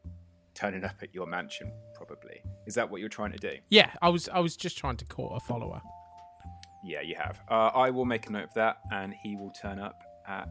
turning 0.54 0.84
up 0.84 0.96
at 1.02 1.14
your 1.14 1.28
mansion. 1.28 1.72
Probably 1.96 2.42
is 2.66 2.76
that 2.76 2.90
what 2.90 3.00
you're 3.00 3.10
trying 3.10 3.32
to 3.32 3.38
do? 3.38 3.58
Yeah, 3.70 3.92
I 4.02 4.10
was 4.10 4.30
I 4.30 4.40
was 4.40 4.56
just 4.56 4.78
trying 4.78 4.98
to 4.98 5.06
court 5.06 5.34
a 5.36 5.46
follower. 5.46 5.82
Yeah, 6.84 7.02
you 7.02 7.16
have. 7.16 7.40
Uh, 7.50 7.72
I 7.74 7.90
will 7.92 8.06
make 8.06 8.28
a 8.28 8.32
note 8.32 8.46
of 8.46 8.54
that, 8.56 8.78
and 8.92 9.14
he 9.24 9.36
will 9.36 9.52
turn 9.52 9.80
up 9.80 10.02
at 10.28 10.50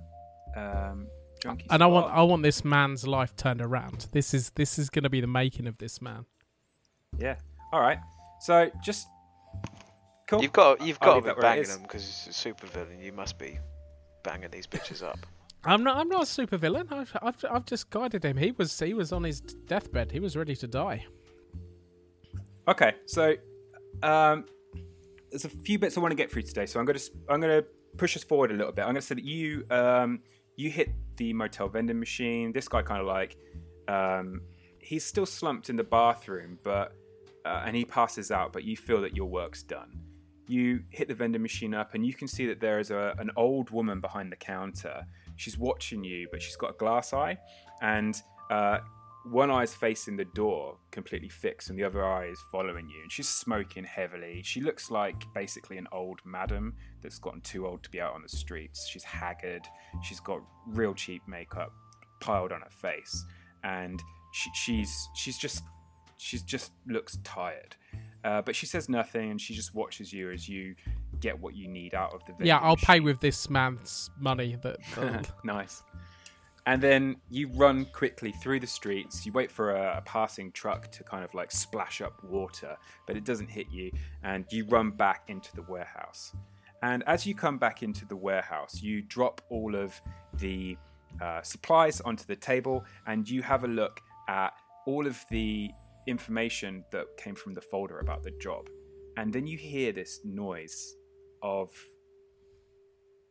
um, 0.56 1.08
Junkie 1.40 1.66
and 1.70 1.82
I 1.82 1.86
want 1.86 2.12
I 2.12 2.22
want 2.22 2.42
this 2.42 2.64
man's 2.64 3.06
life 3.06 3.34
turned 3.36 3.60
around. 3.60 4.06
This 4.12 4.34
is 4.34 4.50
this 4.50 4.78
is 4.78 4.90
going 4.90 5.04
to 5.04 5.10
be 5.10 5.20
the 5.20 5.26
making 5.26 5.66
of 5.66 5.78
this 5.78 6.00
man. 6.00 6.26
Yeah. 7.18 7.36
All 7.72 7.80
right. 7.80 7.98
So 8.40 8.70
just 8.82 9.06
cool. 10.30 10.42
You've 10.42 10.52
got 10.52 10.80
you've 10.80 10.98
I'll 11.00 11.20
got 11.20 11.28
to 11.28 11.34
be 11.34 11.40
banging 11.40 11.62
is. 11.62 11.74
them 11.74 11.82
because 11.82 12.02
it's 12.02 12.26
a 12.28 12.32
super 12.32 12.66
villain. 12.68 13.00
You 13.00 13.12
must 13.12 13.38
be 13.38 13.58
banging 14.22 14.50
these 14.50 14.66
bitches 14.66 15.02
up. 15.02 15.18
I'm 15.64 15.84
not 15.84 15.96
I'm 15.96 16.08
not 16.08 16.22
a 16.22 16.26
super 16.26 16.56
villain. 16.56 16.88
I've, 16.90 17.14
I've 17.20 17.44
I've 17.50 17.66
just 17.66 17.90
guided 17.90 18.24
him. 18.24 18.36
He 18.36 18.52
was 18.52 18.78
he 18.78 18.94
was 18.94 19.12
on 19.12 19.24
his 19.24 19.40
deathbed. 19.40 20.10
He 20.10 20.20
was 20.20 20.36
ready 20.36 20.56
to 20.56 20.66
die. 20.66 21.04
Okay. 22.68 22.94
So 23.06 23.34
um, 24.02 24.46
there's 25.30 25.44
a 25.44 25.50
few 25.50 25.78
bits 25.78 25.98
I 25.98 26.00
want 26.00 26.12
to 26.12 26.16
get 26.16 26.30
through 26.30 26.42
today. 26.42 26.66
So 26.66 26.80
I'm 26.80 26.86
going 26.86 26.98
to 26.98 27.10
I'm 27.28 27.40
going 27.40 27.62
to 27.62 27.66
push 27.96 28.16
us 28.16 28.24
forward 28.24 28.52
a 28.52 28.54
little 28.54 28.72
bit. 28.72 28.82
I'm 28.82 28.88
going 28.88 28.96
to 28.96 29.02
say 29.02 29.16
that 29.16 29.24
you 29.24 29.66
um, 29.70 30.20
you 30.56 30.70
hit 30.70 30.90
the 31.16 31.32
motel 31.32 31.68
vending 31.68 31.98
machine. 31.98 32.52
This 32.52 32.68
guy 32.68 32.82
kind 32.82 33.00
of 33.00 33.06
like 33.06 33.36
um, 33.88 34.42
he's 34.78 35.04
still 35.04 35.26
slumped 35.26 35.68
in 35.68 35.76
the 35.76 35.84
bathroom, 35.84 36.58
but 36.62 36.92
uh, 37.44 37.64
and 37.66 37.76
he 37.76 37.84
passes 37.84 38.30
out. 38.30 38.52
But 38.52 38.64
you 38.64 38.76
feel 38.76 39.02
that 39.02 39.14
your 39.14 39.28
work's 39.28 39.62
done. 39.62 40.09
You 40.50 40.82
hit 40.90 41.06
the 41.06 41.14
vending 41.14 41.42
machine 41.42 41.74
up, 41.74 41.94
and 41.94 42.04
you 42.04 42.12
can 42.12 42.26
see 42.26 42.46
that 42.46 42.60
there 42.60 42.80
is 42.80 42.90
a, 42.90 43.14
an 43.18 43.30
old 43.36 43.70
woman 43.70 44.00
behind 44.00 44.32
the 44.32 44.36
counter. 44.36 45.06
She's 45.36 45.56
watching 45.56 46.02
you, 46.02 46.26
but 46.32 46.42
she's 46.42 46.56
got 46.56 46.70
a 46.70 46.78
glass 46.84 47.12
eye, 47.12 47.38
and 47.82 48.20
uh, 48.50 48.78
one 49.24 49.50
is 49.62 49.74
facing 49.74 50.16
the 50.16 50.24
door, 50.24 50.76
completely 50.90 51.28
fixed, 51.28 51.70
and 51.70 51.78
the 51.78 51.84
other 51.84 52.04
eye 52.04 52.26
is 52.26 52.40
following 52.50 52.88
you. 52.88 53.00
And 53.02 53.12
she's 53.12 53.28
smoking 53.28 53.84
heavily. 53.84 54.40
She 54.42 54.60
looks 54.60 54.90
like 54.90 55.22
basically 55.34 55.78
an 55.78 55.86
old 55.92 56.20
madam 56.24 56.74
that's 57.02 57.18
gotten 57.18 57.40
too 57.42 57.66
old 57.66 57.82
to 57.84 57.90
be 57.90 58.00
out 58.00 58.14
on 58.14 58.22
the 58.22 58.28
streets. 58.28 58.88
She's 58.88 59.04
haggard. 59.04 59.66
She's 60.02 60.20
got 60.20 60.40
real 60.66 60.94
cheap 60.94 61.22
makeup 61.28 61.72
piled 62.20 62.52
on 62.52 62.62
her 62.62 62.70
face, 62.70 63.24
and 63.62 64.02
she, 64.32 64.50
she's 64.54 65.08
she's 65.14 65.38
just 65.38 65.62
she's 66.16 66.42
just 66.42 66.72
looks 66.86 67.18
tired. 67.24 67.76
Uh, 68.24 68.42
but 68.42 68.54
she 68.54 68.66
says 68.66 68.88
nothing, 68.88 69.30
and 69.30 69.40
she 69.40 69.54
just 69.54 69.74
watches 69.74 70.12
you 70.12 70.30
as 70.30 70.48
you 70.48 70.74
get 71.20 71.38
what 71.38 71.54
you 71.54 71.68
need 71.68 71.94
out 71.94 72.12
of 72.12 72.20
the. 72.20 72.32
vending 72.32 72.46
Yeah, 72.46 72.58
I'll 72.58 72.76
pay 72.76 73.00
with 73.00 73.20
this 73.20 73.48
man's 73.48 74.10
money. 74.18 74.56
That, 74.62 74.78
that 74.96 75.30
nice. 75.44 75.82
And 76.66 76.82
then 76.82 77.16
you 77.30 77.48
run 77.48 77.86
quickly 77.86 78.32
through 78.32 78.60
the 78.60 78.66
streets. 78.66 79.24
You 79.24 79.32
wait 79.32 79.50
for 79.50 79.72
a, 79.74 79.98
a 79.98 80.00
passing 80.02 80.52
truck 80.52 80.92
to 80.92 81.02
kind 81.02 81.24
of 81.24 81.32
like 81.34 81.50
splash 81.50 82.00
up 82.00 82.22
water, 82.22 82.76
but 83.06 83.16
it 83.16 83.24
doesn't 83.24 83.48
hit 83.48 83.70
you. 83.70 83.90
And 84.22 84.44
you 84.50 84.66
run 84.66 84.90
back 84.90 85.24
into 85.28 85.54
the 85.56 85.62
warehouse. 85.62 86.34
And 86.82 87.02
as 87.06 87.26
you 87.26 87.34
come 87.34 87.58
back 87.58 87.82
into 87.82 88.06
the 88.06 88.16
warehouse, 88.16 88.82
you 88.82 89.02
drop 89.02 89.40
all 89.48 89.74
of 89.74 90.00
the 90.34 90.76
uh, 91.20 91.42
supplies 91.42 92.00
onto 92.00 92.24
the 92.24 92.36
table 92.36 92.84
and 93.06 93.28
you 93.28 93.42
have 93.42 93.64
a 93.64 93.68
look 93.68 94.00
at 94.28 94.52
all 94.86 95.06
of 95.06 95.22
the 95.30 95.70
information 96.06 96.84
that 96.92 97.06
came 97.16 97.34
from 97.34 97.54
the 97.54 97.60
folder 97.60 98.00
about 98.00 98.22
the 98.22 98.32
job. 98.40 98.68
And 99.16 99.32
then 99.32 99.46
you 99.46 99.58
hear 99.58 99.92
this 99.92 100.20
noise 100.24 100.94
of 101.42 101.70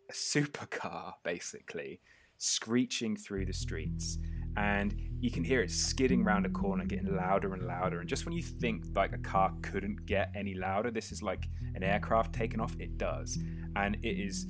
a 0.09 0.13
supercar, 0.13 1.13
basically, 1.23 2.01
screeching 2.37 3.15
through 3.15 3.45
the 3.45 3.53
streets. 3.53 4.17
And 4.57 4.95
you 5.19 5.31
can 5.31 5.43
hear 5.43 5.61
it 5.61 5.71
skidding 5.71 6.23
round 6.23 6.45
a 6.45 6.49
corner, 6.49 6.85
getting 6.85 7.15
louder 7.15 7.53
and 7.53 7.65
louder. 7.65 7.99
And 7.99 8.09
just 8.09 8.25
when 8.25 8.33
you 8.33 8.41
think 8.41 8.85
like 8.95 9.13
a 9.13 9.17
car 9.19 9.53
couldn't 9.61 10.05
get 10.05 10.31
any 10.35 10.53
louder, 10.53 10.91
this 10.91 11.11
is 11.11 11.21
like 11.21 11.47
an 11.75 11.83
aircraft 11.83 12.33
taking 12.33 12.59
off, 12.59 12.75
it 12.79 12.97
does. 12.97 13.37
And 13.75 13.95
it 14.01 14.19
is, 14.19 14.47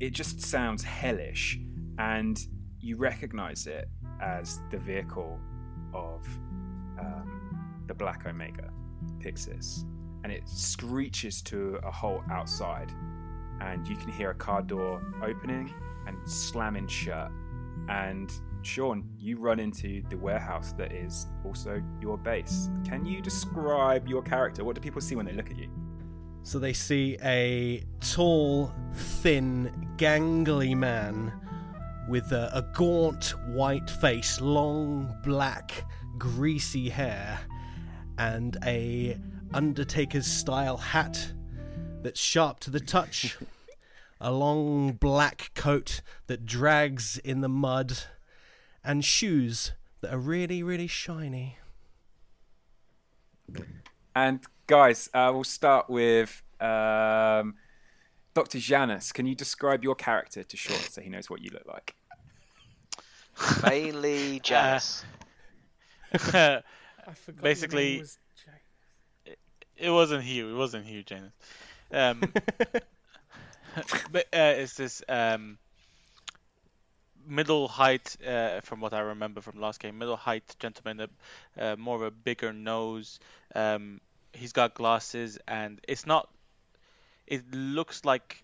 it 0.00 0.10
just 0.10 0.40
sounds 0.40 0.82
hellish. 0.82 1.58
And 1.98 2.38
you 2.78 2.96
recognize 2.96 3.66
it 3.66 3.88
as 4.20 4.60
the 4.70 4.78
vehicle 4.78 5.38
of 5.94 6.26
um, 7.00 7.84
the 7.86 7.94
Black 7.94 8.26
Omega, 8.26 8.70
Pixis. 9.18 9.84
And 10.22 10.30
it 10.30 10.46
screeches 10.46 11.40
to 11.42 11.80
a 11.82 11.90
halt 11.90 12.22
outside 12.30 12.92
and 13.60 13.86
you 13.86 13.96
can 13.96 14.10
hear 14.10 14.30
a 14.30 14.34
car 14.34 14.62
door 14.62 15.02
opening 15.22 15.72
and 16.06 16.16
slamming 16.28 16.86
shut. 16.86 17.30
And 17.88 18.32
Sean, 18.62 19.08
you 19.18 19.38
run 19.38 19.58
into 19.58 20.02
the 20.08 20.16
warehouse 20.16 20.72
that 20.72 20.92
is 20.92 21.26
also 21.44 21.82
your 22.00 22.18
base. 22.18 22.68
Can 22.86 23.04
you 23.04 23.20
describe 23.20 24.08
your 24.08 24.22
character? 24.22 24.64
What 24.64 24.74
do 24.74 24.80
people 24.80 25.00
see 25.00 25.14
when 25.14 25.26
they 25.26 25.32
look 25.32 25.50
at 25.50 25.56
you? 25.56 25.68
So 26.42 26.58
they 26.58 26.72
see 26.72 27.18
a 27.22 27.84
tall, 28.00 28.72
thin, 28.94 29.88
gangly 29.96 30.74
man 30.76 31.32
with 32.08 32.32
a, 32.32 32.50
a 32.54 32.62
gaunt 32.74 33.34
white 33.48 33.88
face, 33.88 34.40
long 34.40 35.14
black, 35.22 35.84
greasy 36.18 36.88
hair, 36.88 37.40
and 38.18 38.56
a 38.64 39.18
Undertaker's 39.52 40.26
style 40.26 40.76
hat 40.76 41.32
that's 42.02 42.20
sharp 42.20 42.60
to 42.60 42.70
the 42.70 42.80
touch, 42.80 43.36
a 44.20 44.32
long 44.32 44.92
black 44.92 45.50
coat 45.54 46.00
that 46.26 46.46
drags 46.46 47.18
in 47.18 47.40
the 47.40 47.48
mud, 47.48 47.98
and 48.84 49.04
shoes 49.04 49.72
that 50.00 50.12
are 50.12 50.18
really, 50.18 50.62
really 50.62 50.86
shiny. 50.86 51.58
And 54.14 54.40
guys, 54.66 55.08
uh, 55.14 55.30
we'll 55.32 55.44
start 55.44 55.90
with 55.90 56.42
um, 56.60 57.54
Dr. 58.34 58.58
Janus. 58.58 59.12
Can 59.12 59.26
you 59.26 59.34
describe 59.34 59.82
your 59.82 59.94
character 59.94 60.42
to 60.42 60.56
short 60.56 60.80
so 60.80 61.00
he 61.00 61.08
knows 61.08 61.28
what 61.28 61.42
you 61.42 61.50
look 61.50 61.66
like? 61.66 61.94
Mainly 63.68 64.40
Janice. 64.40 65.04
I 66.12 66.62
forgot 67.14 67.42
Basically- 67.42 68.00
was 68.00 68.18
Jay. 68.44 69.36
it 69.76 69.90
wasn't 69.90 70.22
Hugh. 70.24 70.50
It 70.50 70.56
wasn't 70.56 70.86
Hugh 70.86 71.02
Janus. 71.02 71.32
Um, 71.92 72.20
but 74.12 74.26
uh, 74.32 74.54
it's 74.58 74.74
this 74.74 75.02
um, 75.08 75.58
middle 77.26 77.68
height, 77.68 78.16
uh, 78.26 78.60
from 78.60 78.80
what 78.80 78.92
I 78.92 79.00
remember 79.00 79.40
from 79.40 79.60
last 79.60 79.80
game, 79.80 79.98
middle 79.98 80.16
height 80.16 80.54
gentleman, 80.58 81.08
uh, 81.58 81.76
more 81.76 81.96
of 81.96 82.02
a 82.02 82.10
bigger 82.10 82.52
nose. 82.52 83.20
Um, 83.54 84.00
he's 84.32 84.52
got 84.52 84.74
glasses, 84.74 85.38
and 85.46 85.80
it's 85.86 86.06
not. 86.06 86.28
It 87.26 87.54
looks 87.54 88.04
like 88.04 88.42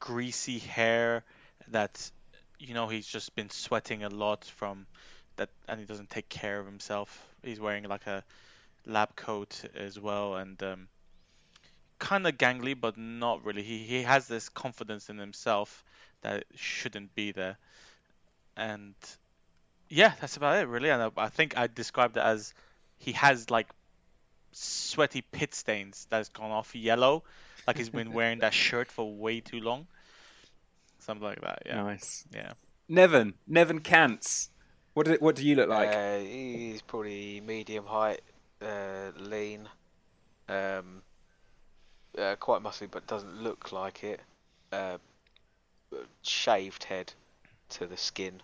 greasy 0.00 0.58
hair 0.58 1.22
that 1.68 2.10
you 2.58 2.74
know 2.74 2.88
he's 2.88 3.06
just 3.06 3.34
been 3.36 3.50
sweating 3.50 4.02
a 4.02 4.08
lot 4.08 4.44
from 4.44 4.86
that, 5.40 5.50
and 5.68 5.80
he 5.80 5.86
doesn't 5.86 6.10
take 6.10 6.28
care 6.28 6.60
of 6.60 6.66
himself. 6.66 7.26
He's 7.42 7.58
wearing 7.60 7.84
like 7.84 8.06
a 8.06 8.22
lab 8.86 9.16
coat 9.16 9.64
as 9.74 9.98
well, 9.98 10.36
and 10.36 10.62
um, 10.62 10.88
kind 11.98 12.26
of 12.26 12.38
gangly, 12.38 12.78
but 12.78 12.96
not 12.96 13.44
really. 13.44 13.62
He 13.62 13.78
he 13.78 14.02
has 14.02 14.28
this 14.28 14.48
confidence 14.48 15.08
in 15.10 15.18
himself 15.18 15.82
that 16.22 16.44
shouldn't 16.54 17.14
be 17.14 17.32
there, 17.32 17.56
and 18.56 18.94
yeah, 19.88 20.12
that's 20.20 20.36
about 20.36 20.58
it 20.62 20.68
really. 20.68 20.90
And 20.90 21.02
I, 21.02 21.10
I 21.16 21.28
think 21.28 21.56
I 21.56 21.66
described 21.66 22.16
it 22.16 22.22
as 22.22 22.54
he 22.98 23.12
has 23.12 23.50
like 23.50 23.68
sweaty 24.52 25.22
pit 25.22 25.54
stains 25.54 26.06
that's 26.10 26.28
gone 26.28 26.50
off 26.50 26.74
yellow, 26.74 27.24
like 27.66 27.78
he's 27.78 27.88
been 27.90 28.12
wearing 28.12 28.40
that 28.40 28.52
shirt 28.66 28.90
for 28.92 29.10
way 29.10 29.40
too 29.40 29.60
long, 29.60 29.86
something 30.98 31.24
like 31.26 31.40
that. 31.40 31.62
Yeah, 31.66 31.82
Nice. 31.82 32.24
yeah. 32.34 32.52
Nevin, 32.88 33.34
Nevin 33.46 33.80
Kantz. 33.80 34.49
What 34.94 35.06
do, 35.06 35.16
what 35.20 35.36
do 35.36 35.46
you 35.46 35.54
look 35.54 35.68
like? 35.68 35.88
Uh, 35.88 36.18
he's 36.18 36.82
probably 36.82 37.40
medium 37.46 37.86
height, 37.86 38.22
uh, 38.60 39.12
lean, 39.16 39.68
um, 40.48 41.02
uh, 42.18 42.34
quite 42.40 42.62
muscly, 42.62 42.88
but 42.90 43.06
doesn't 43.06 43.42
look 43.42 43.72
like 43.72 44.02
it. 44.02 44.20
Uh, 44.72 44.98
shaved 46.22 46.84
head 46.84 47.12
to 47.68 47.86
the 47.86 47.96
skin, 47.96 48.42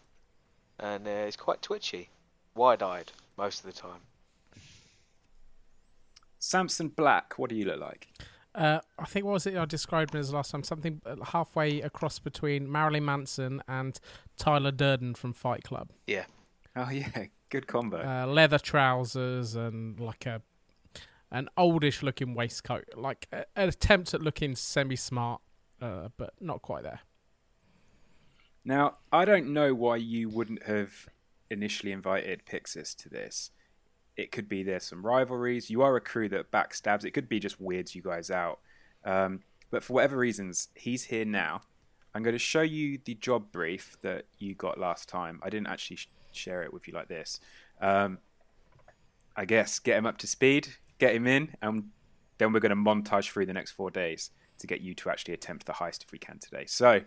and 0.79 1.07
uh, 1.07 1.25
he's 1.25 1.37
quite 1.37 1.62
twitchy, 1.62 2.09
wide-eyed 2.55 3.11
most 3.37 3.65
of 3.65 3.67
the 3.67 3.81
time. 3.81 4.00
Samson 6.38 6.88
Black, 6.88 7.35
what 7.38 7.50
do 7.50 7.57
you 7.57 7.65
look 7.65 7.81
like? 7.81 8.09
Uh, 8.57 8.81
I 8.99 9.05
think 9.05 9.27
what 9.27 9.33
was 9.33 9.47
it 9.47 9.57
I 9.57 9.67
described 9.67 10.15
him 10.15 10.21
as 10.21 10.33
last 10.33 10.51
time? 10.51 10.63
Something 10.63 11.03
uh, 11.05 11.17
halfway 11.23 11.83
across 11.83 12.19
between 12.19 12.73
Marilyn 12.73 13.05
Manson 13.05 13.63
and 13.69 14.01
Tyler 14.39 14.73
Durden 14.73 15.15
from 15.15 15.35
Fight 15.35 15.63
Club. 15.63 15.91
Yeah, 16.07 16.25
Oh 16.77 16.91
yeah, 16.91 17.09
good 17.49 17.67
combo. 17.67 18.03
Uh, 18.03 18.27
leather 18.27 18.59
trousers 18.59 19.57
and 19.57 19.99
like 19.99 20.27
a 20.27 20.43
an 21.33 21.49
oldish 21.57 22.03
looking 22.03 22.35
waistcoat, 22.35 22.85
like 22.95 23.27
a, 23.33 23.45
an 23.57 23.69
attempt 23.69 24.15
at 24.15 24.21
looking 24.21 24.55
semi 24.55 24.95
smart, 24.95 25.41
uh, 25.81 26.09
but 26.17 26.35
not 26.41 26.63
quite 26.63 26.85
there. 26.85 27.01
Now, 28.65 28.99
I 29.11 29.25
don't 29.25 29.53
know 29.53 29.75
why 29.75 29.97
you 29.97 30.29
wouldn't 30.29 30.65
have 30.65 31.09
initially 31.51 31.93
invited 31.93 32.45
Pixis 32.45 32.95
to 32.97 33.09
this. 33.09 33.51
It 34.17 34.33
could 34.33 34.49
be 34.49 34.63
there's 34.63 34.85
some 34.85 35.05
rivalries. 35.05 35.69
You 35.71 35.83
are 35.83 35.97
a 35.97 36.01
crew 36.01 36.29
that 36.31 36.51
backstabs. 36.51 37.05
It 37.05 37.13
could 37.13 37.29
be 37.29 37.39
just 37.39 37.61
weirds 37.61 37.95
you 37.95 38.03
guys 38.03 38.31
out. 38.31 38.61
Um, 39.05 39.41
but 39.71 39.83
for 39.83 39.95
whatever 39.95 40.17
reasons, 40.17 40.69
he's 40.75 41.05
here 41.05 41.25
now. 41.25 41.63
I'm 42.15 42.23
going 42.23 42.35
to 42.35 42.39
show 42.39 42.63
you 42.63 42.99
the 43.05 43.15
job 43.15 43.52
brief 43.52 43.97
that 44.00 44.25
you 44.39 44.55
got 44.55 44.79
last 44.79 45.09
time. 45.09 45.39
I 45.43 45.50
didn't 45.50 45.67
actually 45.67 45.97
sh- 45.97 46.09
share 46.33 46.63
it 46.63 46.73
with 46.73 46.89
you 46.89 46.95
like 46.95 47.09
this. 47.09 47.41
Um, 47.81 48.19
I 49.37 49.45
guess 49.45 49.79
get 49.79 49.99
him 49.99 50.07
up 50.07 50.17
to 50.19 50.26
speed, 50.26 50.69
get 50.99 51.15
him 51.15 51.26
in, 51.26 51.55
and 51.61 51.91
then 52.39 52.52
we're 52.52 52.61
going 52.61 52.71
to 52.71 52.76
montage 52.76 53.31
through 53.31 53.47
the 53.47 53.52
next 53.52 53.73
four 53.73 53.91
days 53.91 54.31
to 54.59 54.67
get 54.67 54.81
you 54.81 54.95
to 54.95 55.11
actually 55.11 55.35
attempt 55.35 55.67
the 55.67 55.75
heist 55.75 56.05
if 56.05 56.13
we 56.13 56.19
can 56.19 56.39
today. 56.39 56.65
So 56.67 57.02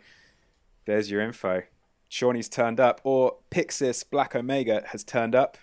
there's 0.86 1.10
your 1.10 1.22
info. 1.22 1.64
Shawnee's 2.08 2.50
turned 2.50 2.80
up, 2.80 3.02
or 3.04 3.38
Pixis 3.50 4.08
Black 4.08 4.36
Omega 4.36 4.84
has 4.88 5.04
turned 5.04 5.34
up. 5.34 5.58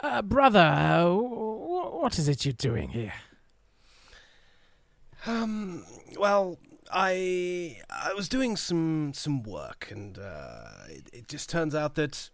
Uh, 0.00 0.22
brother, 0.22 0.58
uh, 0.60 1.06
wh- 1.06 2.02
what 2.02 2.18
is 2.18 2.28
it 2.28 2.44
you're 2.44 2.52
doing 2.52 2.90
here? 2.90 3.14
Um. 5.26 5.84
Well, 6.18 6.58
I 6.92 7.78
I 7.90 8.12
was 8.14 8.28
doing 8.28 8.56
some 8.56 9.12
some 9.14 9.42
work, 9.42 9.88
and 9.90 10.18
uh, 10.18 10.84
it, 10.88 11.08
it 11.12 11.28
just 11.28 11.48
turns 11.48 11.74
out 11.74 11.94
that 11.96 12.30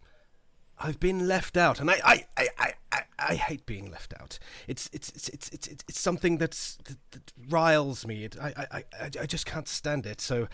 I've 0.77 0.99
been 0.99 1.27
left 1.27 1.57
out, 1.57 1.79
and 1.79 1.89
I 1.89 1.99
I, 2.03 2.25
I, 2.37 2.47
I, 2.59 2.73
I, 2.91 3.01
I 3.17 3.35
hate 3.35 3.65
being 3.65 3.89
left 3.89 4.13
out. 4.19 4.37
It's 4.67 4.89
it's 4.93 5.09
it's 5.09 5.29
it's 5.29 5.49
it's, 5.49 5.67
it's, 5.67 5.83
it's 5.87 5.99
something 5.99 6.37
that's 6.37 6.77
that, 6.83 6.97
that 7.11 7.33
riles 7.49 8.05
me. 8.05 8.25
It, 8.25 8.35
I, 8.39 8.53
I 8.71 8.83
I 9.01 9.09
I 9.21 9.25
just 9.25 9.45
can't 9.45 9.67
stand 9.67 10.05
it. 10.05 10.21
So 10.21 10.47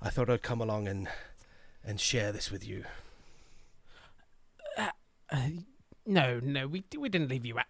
I 0.00 0.08
thought 0.10 0.30
I'd 0.30 0.42
come 0.42 0.60
along 0.60 0.88
and 0.88 1.08
and 1.84 2.00
share 2.00 2.32
this 2.32 2.50
with 2.50 2.66
you. 2.66 2.84
Uh, 4.78 4.90
no, 6.06 6.40
no, 6.42 6.66
we 6.66 6.84
we 6.98 7.08
didn't 7.08 7.28
leave 7.28 7.46
you 7.46 7.58
out. 7.58 7.66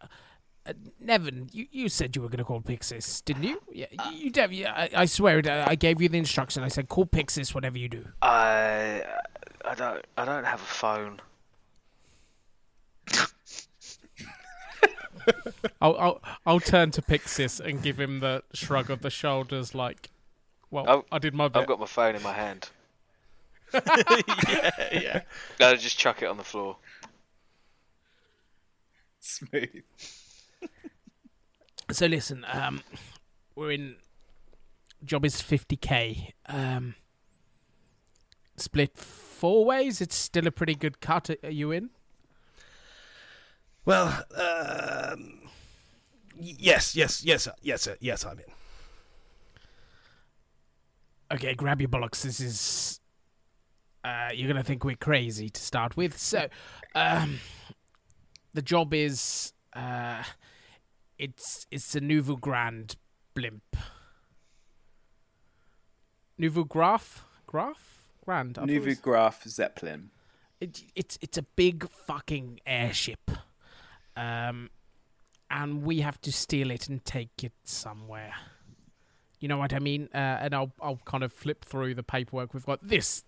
Uh, 0.64 0.72
Nevin, 1.00 1.48
you, 1.52 1.66
you 1.72 1.88
said 1.88 2.14
you 2.14 2.22
were 2.22 2.28
going 2.28 2.38
to 2.38 2.44
call 2.44 2.60
Pixis, 2.60 3.24
didn't 3.24 3.42
you? 3.42 3.60
Yeah, 3.72 3.86
you, 4.12 4.30
you, 4.34 4.48
yeah, 4.50 4.72
I, 4.72 4.90
I 4.94 5.04
swear 5.06 5.40
it. 5.40 5.48
I, 5.48 5.70
I 5.70 5.74
gave 5.74 6.00
you 6.00 6.08
the 6.08 6.18
instruction. 6.18 6.62
I 6.62 6.68
said 6.68 6.88
call 6.88 7.04
Pixis 7.06 7.52
whatever 7.54 7.78
you 7.78 7.88
do. 7.88 8.06
I 8.22 9.02
I 9.64 9.74
don't 9.74 10.04
I 10.16 10.24
don't 10.24 10.44
have 10.44 10.60
a 10.60 10.64
phone. 10.64 11.20
I'll, 15.80 15.96
I'll 15.96 16.22
I'll 16.46 16.60
turn 16.60 16.90
to 16.92 17.02
Pixis 17.02 17.60
and 17.60 17.82
give 17.82 17.98
him 17.98 18.20
the 18.20 18.42
shrug 18.54 18.90
of 18.90 19.02
the 19.02 19.10
shoulders, 19.10 19.74
like, 19.74 20.10
well, 20.70 20.84
Oh, 20.88 21.04
I 21.10 21.18
did 21.18 21.34
my 21.34 21.48
bit. 21.48 21.60
I've 21.60 21.66
got 21.66 21.80
my 21.80 21.86
phone 21.86 22.14
in 22.14 22.22
my 22.22 22.32
hand. 22.32 22.70
yeah, 23.74 24.70
yeah. 24.92 25.20
No, 25.60 25.74
just 25.76 25.98
chuck 25.98 26.22
it 26.22 26.26
on 26.26 26.36
the 26.36 26.44
floor. 26.44 26.76
Smooth. 29.22 29.82
So 31.90 32.06
listen, 32.06 32.46
um, 32.50 32.80
we're 33.54 33.72
in. 33.72 33.96
Job 35.04 35.26
is 35.26 35.42
fifty 35.42 35.76
k. 35.76 36.32
Um, 36.46 36.94
split 38.56 38.96
four 38.96 39.66
ways. 39.66 40.00
It's 40.00 40.14
still 40.14 40.46
a 40.46 40.50
pretty 40.50 40.74
good 40.74 41.00
cut. 41.02 41.28
Are 41.42 41.50
you 41.50 41.70
in? 41.70 41.90
Well, 43.84 44.24
um, 44.34 45.40
yes, 46.38 46.96
yes, 46.96 47.22
yes, 47.24 47.46
uh, 47.46 47.52
yes, 47.60 47.86
uh, 47.86 47.96
yes, 48.00 48.24
I'm 48.24 48.38
in. 48.38 48.44
Okay, 51.32 51.54
grab 51.54 51.80
your 51.80 51.90
bollocks. 51.90 52.22
This 52.22 52.40
is. 52.40 53.00
Uh, 54.02 54.30
you're 54.32 54.48
gonna 54.48 54.64
think 54.64 54.82
we're 54.84 54.96
crazy 54.96 55.50
to 55.50 55.60
start 55.60 55.94
with. 55.96 56.16
So, 56.16 56.48
um, 56.94 57.38
the 58.54 58.62
job 58.62 58.94
is. 58.94 59.52
Uh, 59.72 60.22
it's 61.18 61.66
it's 61.70 61.94
a 61.94 62.00
Nouveau 62.00 62.36
Grand 62.36 62.96
blimp. 63.34 63.76
Nouveau 66.38 66.64
Graph, 66.64 67.24
Graph, 67.46 68.08
Grand. 68.24 68.58
I 68.58 68.64
Nouveau 68.64 68.94
Graf 69.00 69.44
Zeppelin. 69.44 70.10
it, 70.60 70.82
it's 70.94 71.18
it's 71.20 71.38
a 71.38 71.42
big 71.42 71.88
fucking 71.88 72.60
airship, 72.66 73.30
um, 74.16 74.70
and 75.50 75.82
we 75.82 76.00
have 76.00 76.20
to 76.22 76.32
steal 76.32 76.70
it 76.70 76.88
and 76.88 77.04
take 77.04 77.44
it 77.44 77.52
somewhere. 77.64 78.34
You 79.40 79.48
know 79.48 79.58
what 79.58 79.72
I 79.72 79.78
mean? 79.80 80.08
Uh, 80.14 80.18
and 80.40 80.54
I'll 80.54 80.72
I'll 80.80 81.00
kind 81.04 81.24
of 81.24 81.32
flip 81.32 81.64
through 81.64 81.94
the 81.94 82.02
paperwork. 82.02 82.54
We've 82.54 82.66
got 82.66 82.86
this 82.86 83.24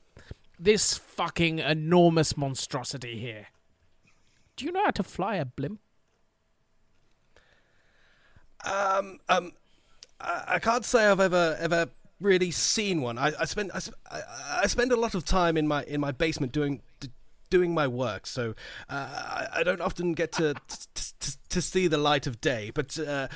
this 0.58 0.96
fucking 0.96 1.58
enormous 1.58 2.36
monstrosity 2.36 3.18
here. 3.18 3.48
Do 4.56 4.64
you 4.64 4.72
know 4.72 4.84
how 4.84 4.90
to 4.92 5.02
fly 5.02 5.36
a 5.36 5.44
blimp? 5.44 5.80
Um, 8.64 9.18
um, 9.28 9.52
I, 10.20 10.44
I 10.48 10.58
can't 10.58 10.84
say 10.84 11.06
I've 11.06 11.20
ever 11.20 11.56
ever 11.60 11.88
really 12.20 12.50
seen 12.50 13.02
one. 13.02 13.18
I, 13.18 13.32
I 13.38 13.44
spend 13.44 13.70
I, 13.72 13.80
I, 14.10 14.22
I 14.62 14.66
spend 14.66 14.92
a 14.92 14.96
lot 14.96 15.14
of 15.14 15.24
time 15.24 15.56
in 15.56 15.66
my 15.68 15.84
in 15.84 16.00
my 16.00 16.12
basement 16.12 16.52
doing 16.52 16.80
d- 17.00 17.10
doing 17.50 17.74
my 17.74 17.86
work, 17.86 18.26
so 18.26 18.54
uh, 18.88 18.94
I, 18.94 19.48
I 19.56 19.62
don't 19.62 19.80
often 19.80 20.12
get 20.12 20.32
to 20.32 20.54
to, 20.54 21.18
to 21.20 21.36
to 21.50 21.62
see 21.62 21.88
the 21.88 21.98
light 21.98 22.26
of 22.26 22.40
day. 22.40 22.70
But 22.72 22.98
uh, 22.98 23.28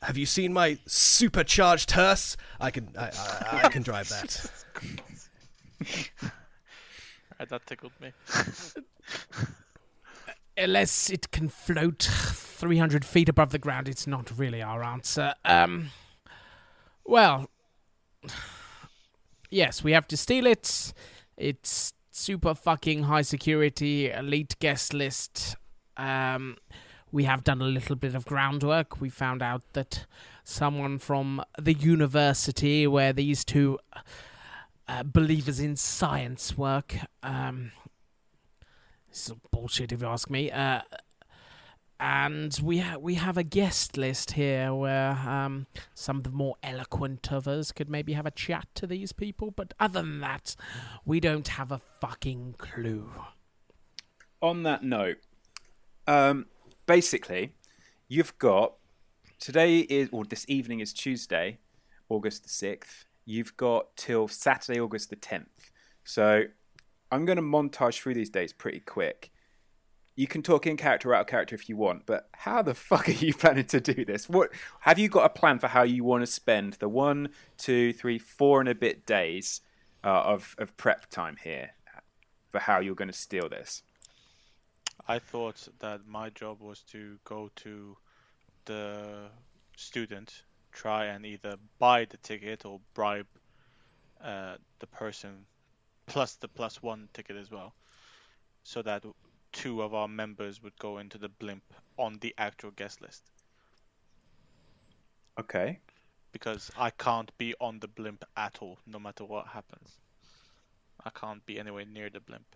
have 0.00 0.16
you 0.16 0.26
seen 0.26 0.52
my 0.52 0.78
supercharged 0.86 1.90
hearse? 1.90 2.36
I 2.60 2.70
can 2.70 2.88
I, 2.96 3.10
I, 3.50 3.60
I 3.64 3.68
can 3.68 3.82
drive 3.82 4.08
that. 4.08 4.50
Right, 7.38 7.48
that 7.48 7.66
tickled 7.66 7.92
me. 8.00 8.12
unless 10.56 11.10
it 11.10 11.30
can 11.30 11.48
float 11.48 12.02
300 12.02 13.04
feet 13.04 13.28
above 13.28 13.50
the 13.50 13.58
ground, 13.58 13.88
it's 13.88 14.06
not 14.06 14.30
really 14.36 14.62
our 14.62 14.82
answer. 14.82 15.34
Um, 15.44 15.90
well, 17.04 17.50
yes, 19.50 19.82
we 19.82 19.92
have 19.92 20.06
to 20.08 20.16
steal 20.16 20.46
it. 20.46 20.92
It's 21.36 21.92
super 22.10 22.54
fucking 22.54 23.04
high 23.04 23.22
security, 23.22 24.10
elite 24.10 24.56
guest 24.60 24.94
list. 24.94 25.56
Um, 25.96 26.56
we 27.10 27.24
have 27.24 27.44
done 27.44 27.60
a 27.60 27.66
little 27.66 27.96
bit 27.96 28.14
of 28.14 28.24
groundwork. 28.24 29.00
We 29.00 29.10
found 29.10 29.42
out 29.42 29.62
that 29.74 30.06
someone 30.44 30.98
from 30.98 31.42
the 31.58 31.74
university 31.74 32.86
where 32.86 33.12
these 33.12 33.44
two 33.44 33.78
uh, 34.88 35.02
believers 35.04 35.60
in 35.60 35.76
science 35.76 36.56
work. 36.56 36.96
Um, 37.22 37.72
this 39.12 39.28
is 39.28 39.34
bullshit 39.50 39.92
if 39.92 40.00
you 40.00 40.06
ask 40.06 40.30
me. 40.30 40.50
Uh, 40.50 40.80
and 42.00 42.58
we 42.62 42.78
ha- 42.78 42.96
we 42.98 43.14
have 43.14 43.36
a 43.36 43.44
guest 43.44 43.96
list 43.96 44.32
here 44.32 44.74
where 44.74 45.12
um, 45.12 45.66
some 45.94 46.16
of 46.16 46.24
the 46.24 46.30
more 46.30 46.56
eloquent 46.62 47.30
of 47.32 47.46
us 47.46 47.70
could 47.70 47.88
maybe 47.88 48.14
have 48.14 48.26
a 48.26 48.30
chat 48.30 48.66
to 48.74 48.86
these 48.86 49.12
people. 49.12 49.52
But 49.52 49.74
other 49.78 50.00
than 50.00 50.20
that, 50.20 50.56
we 51.04 51.20
don't 51.20 51.46
have 51.46 51.70
a 51.70 51.80
fucking 52.00 52.56
clue. 52.58 53.12
On 54.40 54.64
that 54.64 54.82
note, 54.82 55.18
um, 56.08 56.46
basically, 56.86 57.52
you've 58.08 58.36
got 58.38 58.74
today 59.38 59.80
is 59.80 60.08
or 60.10 60.24
this 60.24 60.44
evening 60.48 60.80
is 60.80 60.92
Tuesday, 60.92 61.58
August 62.08 62.42
the 62.42 62.48
sixth. 62.48 63.04
You've 63.26 63.56
got 63.56 63.94
till 63.96 64.26
Saturday, 64.26 64.80
August 64.80 65.10
the 65.10 65.16
tenth. 65.16 65.70
So 66.02 66.46
I'm 67.12 67.26
going 67.26 67.36
to 67.36 67.42
montage 67.42 68.00
through 68.00 68.14
these 68.14 68.30
days 68.30 68.54
pretty 68.54 68.80
quick. 68.80 69.30
You 70.16 70.26
can 70.26 70.42
talk 70.42 70.66
in 70.66 70.78
character, 70.78 71.14
out 71.14 71.22
of 71.22 71.26
character 71.26 71.54
if 71.54 71.68
you 71.68 71.76
want, 71.76 72.06
but 72.06 72.28
how 72.32 72.62
the 72.62 72.74
fuck 72.88 73.08
are 73.08 73.12
you 73.12 73.34
planning 73.34 73.66
to 73.66 73.80
do 73.80 74.04
this? 74.04 74.28
What 74.28 74.50
have 74.80 74.98
you 74.98 75.08
got 75.08 75.26
a 75.26 75.28
plan 75.28 75.58
for 75.58 75.68
how 75.68 75.82
you 75.82 76.04
want 76.04 76.22
to 76.22 76.26
spend 76.26 76.74
the 76.74 76.88
one, 76.88 77.28
two, 77.58 77.92
three, 77.92 78.18
four 78.18 78.60
and 78.60 78.68
a 78.68 78.74
bit 78.74 79.06
days 79.06 79.60
uh, 80.02 80.08
of 80.08 80.56
of 80.58 80.76
prep 80.76 81.10
time 81.10 81.36
here 81.44 81.70
for 82.50 82.58
how 82.60 82.80
you're 82.80 82.94
going 82.94 83.10
to 83.10 83.16
steal 83.16 83.48
this? 83.48 83.82
I 85.06 85.18
thought 85.18 85.68
that 85.80 86.06
my 86.06 86.30
job 86.30 86.60
was 86.60 86.80
to 86.92 87.18
go 87.24 87.50
to 87.56 87.96
the 88.64 89.28
student, 89.76 90.44
try 90.70 91.06
and 91.06 91.26
either 91.26 91.56
buy 91.78 92.06
the 92.06 92.16
ticket 92.18 92.64
or 92.64 92.80
bribe 92.94 93.26
uh, 94.22 94.56
the 94.78 94.86
person 94.86 95.46
plus 96.06 96.34
the 96.36 96.48
plus 96.48 96.82
one 96.82 97.08
ticket 97.12 97.36
as 97.36 97.50
well, 97.50 97.74
so 98.62 98.82
that 98.82 99.04
two 99.52 99.82
of 99.82 99.94
our 99.94 100.08
members 100.08 100.62
would 100.62 100.76
go 100.78 100.98
into 100.98 101.18
the 101.18 101.28
blimp 101.28 101.62
on 101.98 102.18
the 102.20 102.34
actual 102.38 102.70
guest 102.72 103.00
list. 103.00 103.22
Okay. 105.38 105.78
Because 106.32 106.70
I 106.78 106.90
can't 106.90 107.36
be 107.38 107.54
on 107.60 107.78
the 107.80 107.88
blimp 107.88 108.24
at 108.36 108.58
all, 108.60 108.78
no 108.86 108.98
matter 108.98 109.24
what 109.24 109.46
happens. 109.46 110.00
I 111.04 111.10
can't 111.10 111.44
be 111.44 111.58
anywhere 111.58 111.84
near 111.84 112.10
the 112.10 112.20
blimp. 112.20 112.46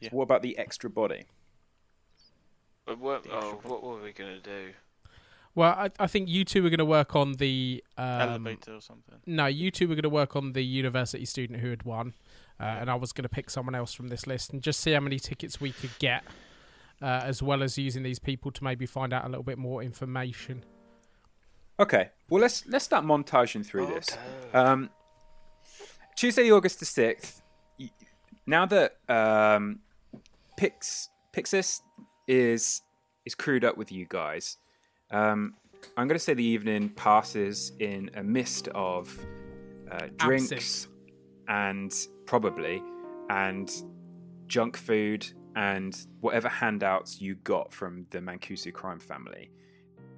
Yeah. 0.00 0.10
What 0.12 0.24
about 0.24 0.42
the 0.42 0.56
extra 0.58 0.90
body? 0.90 1.24
But 2.84 2.98
what, 2.98 3.26
oh, 3.30 3.60
what 3.62 3.82
were 3.82 4.00
we 4.02 4.12
gonna 4.12 4.40
do? 4.40 4.72
Well, 5.54 5.70
I, 5.70 5.90
I 6.00 6.06
think 6.08 6.28
you 6.28 6.44
two 6.44 6.66
are 6.66 6.68
going 6.68 6.78
to 6.78 6.84
work 6.84 7.14
on 7.14 7.34
the 7.34 7.82
um, 7.96 8.04
Elevator 8.06 8.74
or 8.74 8.80
something. 8.80 9.20
No, 9.26 9.46
you 9.46 9.70
two 9.70 9.86
were 9.86 9.94
going 9.94 10.02
to 10.02 10.08
work 10.08 10.34
on 10.34 10.52
the 10.52 10.64
university 10.64 11.24
student 11.24 11.60
who 11.60 11.70
had 11.70 11.84
won, 11.84 12.14
uh, 12.58 12.64
and 12.64 12.90
I 12.90 12.96
was 12.96 13.12
going 13.12 13.22
to 13.22 13.28
pick 13.28 13.50
someone 13.50 13.74
else 13.74 13.92
from 13.94 14.08
this 14.08 14.26
list 14.26 14.52
and 14.52 14.62
just 14.62 14.80
see 14.80 14.92
how 14.92 15.00
many 15.00 15.18
tickets 15.18 15.60
we 15.60 15.70
could 15.70 15.96
get, 15.98 16.24
uh, 17.00 17.20
as 17.22 17.42
well 17.42 17.62
as 17.62 17.78
using 17.78 18.02
these 18.02 18.18
people 18.18 18.50
to 18.50 18.64
maybe 18.64 18.84
find 18.84 19.12
out 19.12 19.24
a 19.24 19.28
little 19.28 19.44
bit 19.44 19.58
more 19.58 19.82
information. 19.82 20.64
Okay. 21.78 22.10
Well, 22.30 22.40
let's 22.40 22.66
let's 22.66 22.84
start 22.84 23.04
montaging 23.04 23.64
through 23.64 23.86
this. 23.86 24.08
Um, 24.52 24.90
Tuesday, 26.16 26.50
August 26.50 26.80
the 26.80 26.84
sixth. 26.84 27.42
Now 28.46 28.66
that 28.66 28.96
um, 29.08 29.80
Pix 30.56 31.10
Pixis 31.32 31.80
is 32.28 32.82
is 33.24 33.34
crewed 33.34 33.64
up 33.64 33.76
with 33.76 33.90
you 33.90 34.06
guys, 34.08 34.58
um, 35.14 35.54
I'm 35.96 36.08
going 36.08 36.18
to 36.18 36.24
say 36.24 36.34
the 36.34 36.44
evening 36.44 36.88
passes 36.90 37.72
in 37.78 38.10
a 38.14 38.22
mist 38.22 38.68
of 38.68 39.16
uh, 39.90 40.08
drinks 40.16 40.50
Absinthe. 40.50 40.88
and 41.48 42.06
probably 42.26 42.82
and 43.30 43.70
junk 44.48 44.76
food 44.76 45.26
and 45.54 45.96
whatever 46.20 46.48
handouts 46.48 47.20
you 47.20 47.36
got 47.36 47.72
from 47.72 48.06
the 48.10 48.18
Mancuso 48.18 48.72
crime 48.72 48.98
family. 48.98 49.50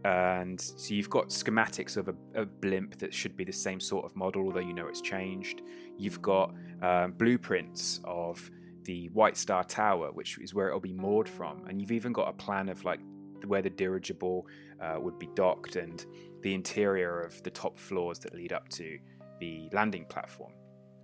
And 0.04 0.61
so 0.61 0.94
you've 0.94 1.11
got 1.11 1.28
schematics 1.28 1.96
of 1.96 2.09
a, 2.09 2.14
a 2.35 2.46
blimp 2.46 2.98
that 2.98 3.12
should 3.12 3.37
be 3.37 3.44
the 3.44 3.52
same 3.52 3.80
sort 3.80 4.06
of 4.06 4.16
model, 4.16 4.44
although 4.44 4.61
you 4.61 4.72
know 4.72 4.87
it's 4.87 5.00
changed. 5.02 5.62
You've 5.98 6.22
got 6.22 6.54
um, 6.80 7.12
blueprints 7.12 8.00
of 8.04 8.50
the 8.85 9.09
White 9.09 9.37
Star 9.37 9.64
Tower, 9.64 10.12
which 10.12 10.38
is 10.38 10.54
where 10.54 10.68
it'll 10.68 10.80
be 10.80 10.92
moored 10.92 11.28
from, 11.28 11.66
and 11.68 11.80
you've 11.80 11.92
even 11.92 12.12
got 12.12 12.28
a 12.28 12.32
plan 12.32 12.68
of 12.68 12.85
like 12.85 13.00
where 13.44 13.62
the 13.62 13.70
dirigible 13.70 14.46
uh, 14.81 14.96
would 14.99 15.18
be 15.18 15.29
docked 15.35 15.77
and 15.77 16.05
the 16.42 16.55
interior 16.55 17.20
of 17.20 17.42
the 17.42 17.51
top 17.51 17.79
floors 17.79 18.18
that 18.20 18.35
lead 18.35 18.53
up 18.53 18.68
to 18.68 18.99
the 19.40 19.68
landing 19.72 20.05
platform 20.07 20.53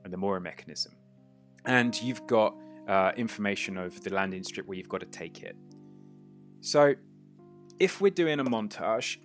and 0.05 0.13
the 0.13 0.17
mooring 0.17 0.43
mechanism. 0.43 0.93
And 1.65 2.01
you've 2.01 2.27
got 2.27 2.55
uh, 2.89 3.13
information 3.17 3.77
of 3.77 4.03
the 4.03 4.13
landing 4.13 4.43
strip 4.43 4.67
where 4.67 4.77
you've 4.77 4.89
got 4.89 5.01
to 5.01 5.07
take 5.07 5.43
it. 5.43 5.57
So, 6.61 6.95
if 7.79 8.01
we're 8.01 8.11
doing 8.11 8.39
a 8.39 8.45
montage, 8.45 9.17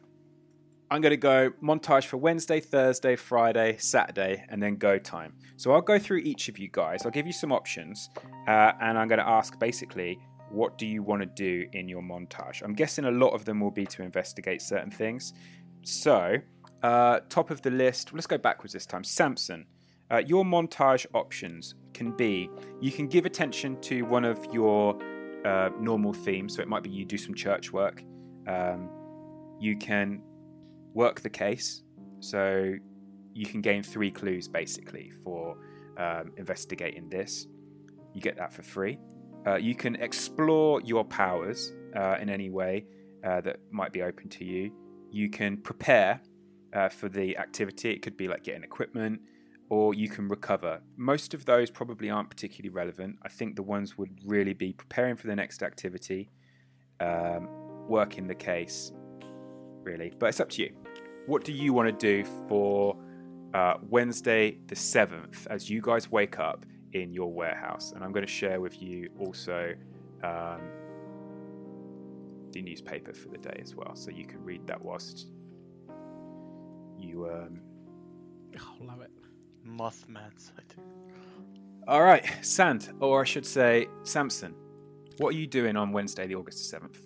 I'm 0.89 1.01
going 1.01 1.11
to 1.11 1.17
go 1.17 1.51
montage 1.61 2.05
for 2.05 2.17
Wednesday, 2.17 2.61
Thursday, 2.61 3.15
Friday, 3.17 3.75
Saturday, 3.77 4.45
and 4.49 4.63
then 4.63 4.77
go 4.77 4.97
time. 4.97 5.33
So 5.57 5.73
I'll 5.73 5.81
go 5.81 5.99
through 5.99 6.19
each 6.19 6.47
of 6.47 6.57
you 6.57 6.69
guys. 6.71 7.05
I'll 7.05 7.11
give 7.11 7.27
you 7.27 7.33
some 7.33 7.51
options, 7.51 8.09
uh, 8.47 8.71
and 8.81 8.97
I'm 8.97 9.07
going 9.07 9.19
to 9.19 9.27
ask 9.27 9.59
basically, 9.59 10.17
what 10.49 10.77
do 10.77 10.85
you 10.85 11.03
want 11.03 11.21
to 11.21 11.25
do 11.25 11.67
in 11.73 11.87
your 11.87 12.01
montage? 12.01 12.61
I'm 12.63 12.73
guessing 12.73 13.05
a 13.05 13.11
lot 13.11 13.29
of 13.29 13.45
them 13.45 13.59
will 13.59 13.71
be 13.71 13.85
to 13.87 14.03
investigate 14.03 14.61
certain 14.61 14.91
things. 14.91 15.33
So, 15.83 16.37
uh, 16.83 17.19
top 17.29 17.49
of 17.49 17.61
the 17.61 17.71
list, 17.71 18.13
let's 18.13 18.27
go 18.27 18.37
backwards 18.37 18.73
this 18.73 18.85
time. 18.85 19.03
Samson, 19.03 19.65
uh, 20.11 20.21
your 20.25 20.43
montage 20.43 21.05
options 21.13 21.75
can 21.93 22.11
be 22.11 22.49
you 22.79 22.91
can 22.91 23.07
give 23.07 23.25
attention 23.25 23.79
to 23.81 24.03
one 24.03 24.23
of 24.23 24.45
your 24.53 24.97
uh, 25.45 25.69
normal 25.79 26.13
themes. 26.13 26.55
So 26.55 26.61
it 26.61 26.67
might 26.67 26.83
be 26.83 26.89
you 26.89 27.05
do 27.05 27.17
some 27.17 27.33
church 27.33 27.71
work. 27.71 28.03
Um, 28.47 28.89
you 29.59 29.77
can 29.77 30.21
work 30.93 31.21
the 31.21 31.29
case. 31.29 31.83
So 32.19 32.73
you 33.33 33.45
can 33.45 33.61
gain 33.61 33.83
three 33.83 34.11
clues 34.11 34.47
basically 34.47 35.11
for 35.23 35.57
um, 35.97 36.31
investigating 36.37 37.09
this. 37.09 37.47
You 38.13 38.21
get 38.21 38.37
that 38.37 38.53
for 38.53 38.63
free. 38.63 38.99
Uh, 39.47 39.55
you 39.55 39.73
can 39.73 39.95
explore 39.95 40.81
your 40.81 41.05
powers 41.05 41.73
uh, 41.95 42.17
in 42.19 42.29
any 42.29 42.49
way 42.49 42.85
uh, 43.23 43.39
that 43.41 43.59
might 43.71 43.93
be 43.93 44.01
open 44.01 44.27
to 44.27 44.43
you. 44.43 44.71
You 45.09 45.29
can 45.29 45.55
prepare 45.57 46.19
uh, 46.73 46.89
for 46.89 47.07
the 47.07 47.37
activity. 47.37 47.91
It 47.91 48.01
could 48.01 48.17
be 48.17 48.27
like 48.27 48.43
getting 48.43 48.63
equipment, 48.63 49.21
or 49.69 49.93
you 49.93 50.09
can 50.09 50.27
recover. 50.27 50.81
Most 50.97 51.33
of 51.33 51.45
those 51.45 51.69
probably 51.69 52.09
aren't 52.09 52.29
particularly 52.29 52.73
relevant. 52.73 53.17
I 53.23 53.29
think 53.29 53.55
the 53.55 53.63
ones 53.63 53.97
would 53.97 54.19
really 54.25 54.53
be 54.53 54.73
preparing 54.73 55.15
for 55.15 55.27
the 55.27 55.35
next 55.35 55.63
activity, 55.63 56.29
um, 56.99 57.47
working 57.87 58.27
the 58.27 58.35
case, 58.35 58.91
really. 59.83 60.11
But 60.19 60.27
it's 60.27 60.41
up 60.41 60.49
to 60.51 60.63
you. 60.63 60.73
What 61.25 61.45
do 61.45 61.53
you 61.53 61.71
want 61.71 61.87
to 61.87 62.23
do 62.23 62.29
for 62.49 62.97
uh, 63.53 63.75
Wednesday 63.81 64.57
the 64.67 64.75
7th 64.75 65.47
as 65.49 65.69
you 65.69 65.81
guys 65.81 66.11
wake 66.11 66.37
up 66.37 66.65
in 67.01 67.13
your 67.13 67.31
warehouse? 67.31 67.91
And 67.93 68.03
I'm 68.03 68.11
going 68.11 68.25
to 68.25 68.31
share 68.31 68.61
with 68.61 68.81
you 68.81 69.09
also 69.19 69.73
um, 70.23 70.61
the 72.51 72.61
newspaper 72.61 73.13
for 73.13 73.29
the 73.29 73.37
day 73.37 73.59
as 73.61 73.75
well. 73.75 73.95
So 73.95 74.11
you 74.11 74.25
can 74.25 74.43
read 74.43 74.65
that 74.67 74.83
whilst 74.83 75.27
you. 76.97 77.29
Um... 77.29 77.61
Oh, 78.59 78.85
love 78.85 79.01
it. 79.01 79.11
Mothman 79.65 80.31
sighting. 80.37 80.83
All 81.87 82.03
right, 82.03 82.25
Sand, 82.41 82.89
or 82.99 83.21
I 83.21 83.23
should 83.23 83.45
say 83.45 83.87
Samson. 84.03 84.53
What 85.17 85.29
are 85.29 85.37
you 85.37 85.47
doing 85.47 85.77
on 85.77 85.91
Wednesday, 85.91 86.27
the 86.27 86.35
August 86.35 86.71
the 86.71 86.79
7th? 86.79 86.97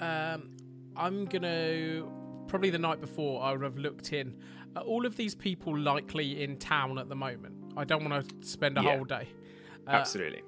Um, 0.00 0.50
I'm 0.96 1.26
gonna 1.26 2.04
probably 2.48 2.70
the 2.70 2.78
night 2.78 3.00
before. 3.00 3.42
I 3.42 3.52
would 3.52 3.62
have 3.62 3.78
looked 3.78 4.12
in. 4.12 4.36
Are 4.74 4.82
all 4.82 5.06
of 5.06 5.16
these 5.16 5.34
people 5.34 5.76
likely 5.78 6.42
in 6.42 6.56
town 6.58 6.98
at 6.98 7.08
the 7.08 7.14
moment? 7.14 7.65
I 7.76 7.84
don't 7.84 8.08
want 8.08 8.28
to 8.28 8.46
spend 8.46 8.78
a 8.78 8.82
Yeah. 8.82 8.96
whole 8.96 9.04
day. 9.04 9.28
Uh, 9.86 9.90
Absolutely. 9.90 10.42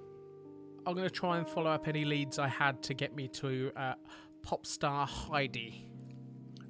I'm 0.87 0.95
gonna 0.95 1.11
try 1.11 1.37
and 1.37 1.47
follow 1.47 1.71
up 1.71 1.87
any 1.87 2.05
leads 2.05 2.39
I 2.39 2.49
had 2.49 2.83
to 2.85 2.95
get 2.95 3.15
me 3.15 3.29
to 3.29 3.71
uh, 3.77 3.95
pop 4.43 4.65
star 4.65 5.07
Heidi. 5.07 5.91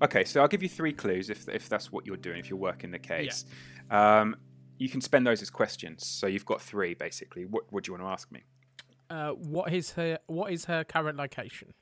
Okay, 0.02 0.24
so 0.24 0.40
I'll 0.40 0.48
give 0.48 0.62
you 0.62 0.68
three 0.68 0.92
clues 0.92 1.30
if, 1.30 1.48
if 1.48 1.68
that's 1.68 1.90
what 1.92 2.06
you're 2.06 2.16
doing, 2.16 2.38
if 2.38 2.50
you're 2.50 2.58
working 2.58 2.90
the 2.90 2.98
case. 2.98 3.44
Um, 3.90 4.36
you 4.78 4.88
can 4.88 5.00
spend 5.00 5.26
those 5.26 5.42
as 5.42 5.50
questions. 5.50 6.06
So 6.06 6.26
you've 6.28 6.44
got 6.44 6.60
three, 6.62 6.94
basically. 6.94 7.46
What, 7.46 7.64
what 7.70 7.84
do 7.84 7.90
you 7.90 7.98
want 7.98 8.04
to 8.08 8.12
ask 8.12 8.30
me? 8.30 8.44
Uh, 9.10 9.30
what 9.30 9.72
is 9.72 9.92
her 9.92 10.18
What 10.26 10.52
is 10.52 10.64
her 10.66 10.84
current 10.84 11.16
location? 11.16 11.72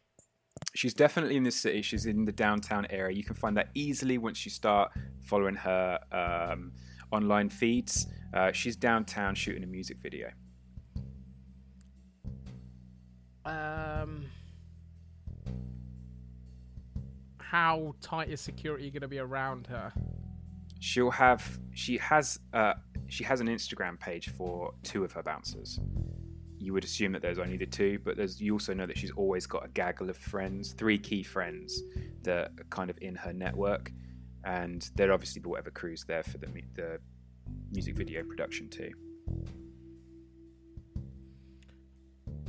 She's 0.75 0.95
definitely 0.95 1.37
in 1.37 1.43
the 1.43 1.51
city. 1.51 1.83
She's 1.83 2.07
in 2.07 2.25
the 2.25 2.33
downtown 2.33 2.87
area. 2.91 3.15
You 3.17 3.25
can 3.25 3.35
find 3.35 3.57
that 3.57 3.69
easily 3.75 4.17
once 4.19 4.45
you 4.45 4.51
start 4.51 4.93
following 5.23 5.55
her 5.57 5.99
um, 6.13 6.73
online 7.13 7.49
feeds. 7.49 8.07
Uh, 8.35 8.53
she's 8.53 8.77
downtown 8.77 9.35
shooting 9.35 9.63
a 9.63 9.67
music 9.67 9.99
video. 10.03 10.31
Um, 13.45 14.27
how 17.39 17.95
tight 18.01 18.29
is 18.29 18.41
security 18.41 18.91
going 18.91 19.03
to 19.03 19.09
be 19.09 19.21
around 19.21 19.69
her? 19.69 19.93
She'll 20.81 21.11
have. 21.11 21.59
She 21.73 21.97
has. 21.99 22.41
Uh, 22.53 22.75
she 23.09 23.23
has 23.25 23.41
an 23.41 23.47
Instagram 23.47 23.99
page 23.99 24.31
for 24.31 24.75
two 24.83 25.05
of 25.05 25.13
her 25.13 25.23
bouncers. 25.23 25.79
You 26.59 26.73
would 26.73 26.85
assume 26.85 27.13
that 27.13 27.23
there's 27.23 27.39
only 27.39 27.57
the 27.57 27.67
two, 27.67 28.01
but 28.05 28.17
there's. 28.17 28.41
You 28.41 28.53
also 28.55 28.75
know 28.75 28.85
that 28.87 28.99
she's 28.99 29.13
always 29.13 29.47
got 29.47 29.65
a 29.65 29.69
gaggle 29.69 30.11
of 30.11 30.17
friends, 30.17 30.73
three 30.73 30.99
key 30.99 31.23
friends 31.23 31.83
that 32.23 32.51
are 32.59 32.65
kind 32.71 32.91
of 32.91 32.99
in 33.01 33.15
her 33.15 33.33
network, 33.33 33.93
and 34.47 34.91
there 34.95 35.13
obviously 35.13 35.43
be 35.43 35.49
whatever 35.51 35.71
crews 35.71 36.05
there 36.07 36.23
for 36.23 36.39
the 36.39 36.47
the 36.75 36.99
music 37.71 37.97
video 37.97 38.23
production 38.23 38.69
too. 38.69 38.93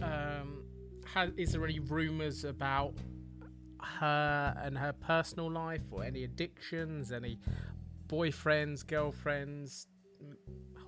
Um, 0.01 0.63
ha 1.05 1.27
is 1.35 1.51
there 1.51 1.65
any 1.65 1.79
rumors 1.79 2.45
about 2.45 2.93
her 3.81 4.55
and 4.63 4.77
her 4.77 4.93
personal 4.93 5.51
life, 5.51 5.81
or 5.91 6.03
any 6.03 6.23
addictions, 6.23 7.11
any 7.11 7.39
boyfriends, 8.07 8.85
girlfriends, 8.85 9.87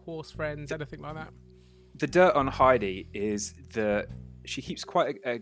horse 0.06 0.32
friends, 0.32 0.72
anything 0.72 1.02
like 1.02 1.16
that? 1.16 1.34
the 2.00 2.08
dirt 2.08 2.34
on 2.36 2.48
Heidi 2.48 3.08
is 3.14 3.54
that 3.74 4.08
she 4.46 4.62
keeps 4.62 4.84
quite 4.84 5.18
a, 5.26 5.36
a 5.36 5.40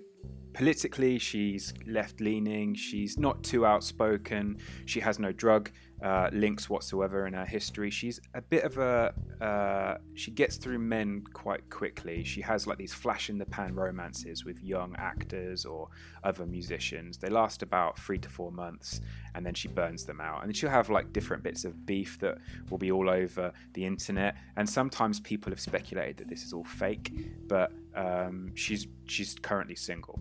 politically 0.57 1.19
she's 1.19 1.71
left 1.85 2.19
leaning 2.19 2.73
she's 2.73 3.19
not 3.19 3.43
too 3.43 3.63
outspoken 3.63 4.57
she 4.85 4.99
has 4.99 5.19
no 5.19 5.31
drug 5.31 5.69
uh, 6.03 6.29
links 6.31 6.69
whatsoever 6.69 7.25
in 7.25 7.33
her 7.33 7.45
history. 7.45 7.89
She's 7.89 8.19
a 8.35 8.41
bit 8.41 8.63
of 8.63 8.77
a 8.77 9.13
uh, 9.41 9.97
she 10.13 10.31
gets 10.31 10.57
through 10.57 10.79
men 10.79 11.23
quite 11.33 11.67
quickly. 11.69 12.23
She 12.23 12.41
has 12.41 12.67
like 12.67 12.77
these 12.77 12.93
flash 12.93 13.29
in 13.29 13.37
the 13.37 13.45
pan 13.45 13.73
romances 13.73 14.45
with 14.45 14.61
young 14.61 14.95
actors 14.97 15.65
or 15.65 15.89
other 16.23 16.45
musicians. 16.45 17.17
They 17.17 17.29
last 17.29 17.63
about 17.63 17.97
three 17.99 18.19
to 18.19 18.29
four 18.29 18.51
months 18.51 19.01
and 19.33 19.45
then 19.45 19.55
she 19.55 19.67
burns 19.67 20.05
them 20.05 20.21
out. 20.21 20.43
And 20.43 20.55
she'll 20.55 20.69
have 20.69 20.89
like 20.89 21.13
different 21.13 21.43
bits 21.43 21.65
of 21.65 21.85
beef 21.85 22.19
that 22.19 22.37
will 22.69 22.77
be 22.77 22.91
all 22.91 23.09
over 23.09 23.51
the 23.73 23.85
internet. 23.85 24.35
And 24.55 24.69
sometimes 24.69 25.19
people 25.19 25.51
have 25.51 25.59
speculated 25.59 26.17
that 26.17 26.29
this 26.29 26.43
is 26.43 26.53
all 26.53 26.65
fake 26.65 27.11
but 27.47 27.71
um, 27.95 28.51
she's 28.53 28.87
she's 29.05 29.33
currently 29.33 29.75
single 29.75 30.19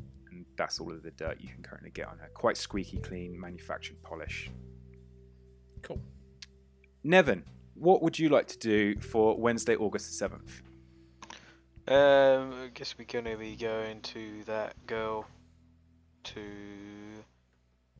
that's 0.56 0.80
all 0.80 0.90
of 0.90 1.02
the 1.02 1.10
dirt 1.12 1.38
you 1.40 1.48
can 1.48 1.62
currently 1.62 1.90
get 1.90 2.08
on 2.08 2.18
her 2.18 2.28
quite 2.34 2.56
squeaky 2.56 2.98
clean 2.98 3.38
manufactured 3.38 4.00
polish 4.02 4.50
Cool. 5.86 6.00
Nevin, 7.04 7.44
what 7.74 8.02
would 8.02 8.18
you 8.18 8.28
like 8.28 8.48
to 8.48 8.58
do 8.58 8.98
for 8.98 9.38
Wednesday, 9.38 9.76
August 9.76 10.18
the 10.18 10.28
7th? 10.28 10.62
Um, 11.88 12.52
I 12.64 12.70
guess 12.74 12.96
we're 12.98 13.04
gonna 13.04 13.36
be 13.36 13.54
going 13.54 14.00
to 14.00 14.42
that 14.46 14.74
girl 14.88 15.26
to 16.24 16.42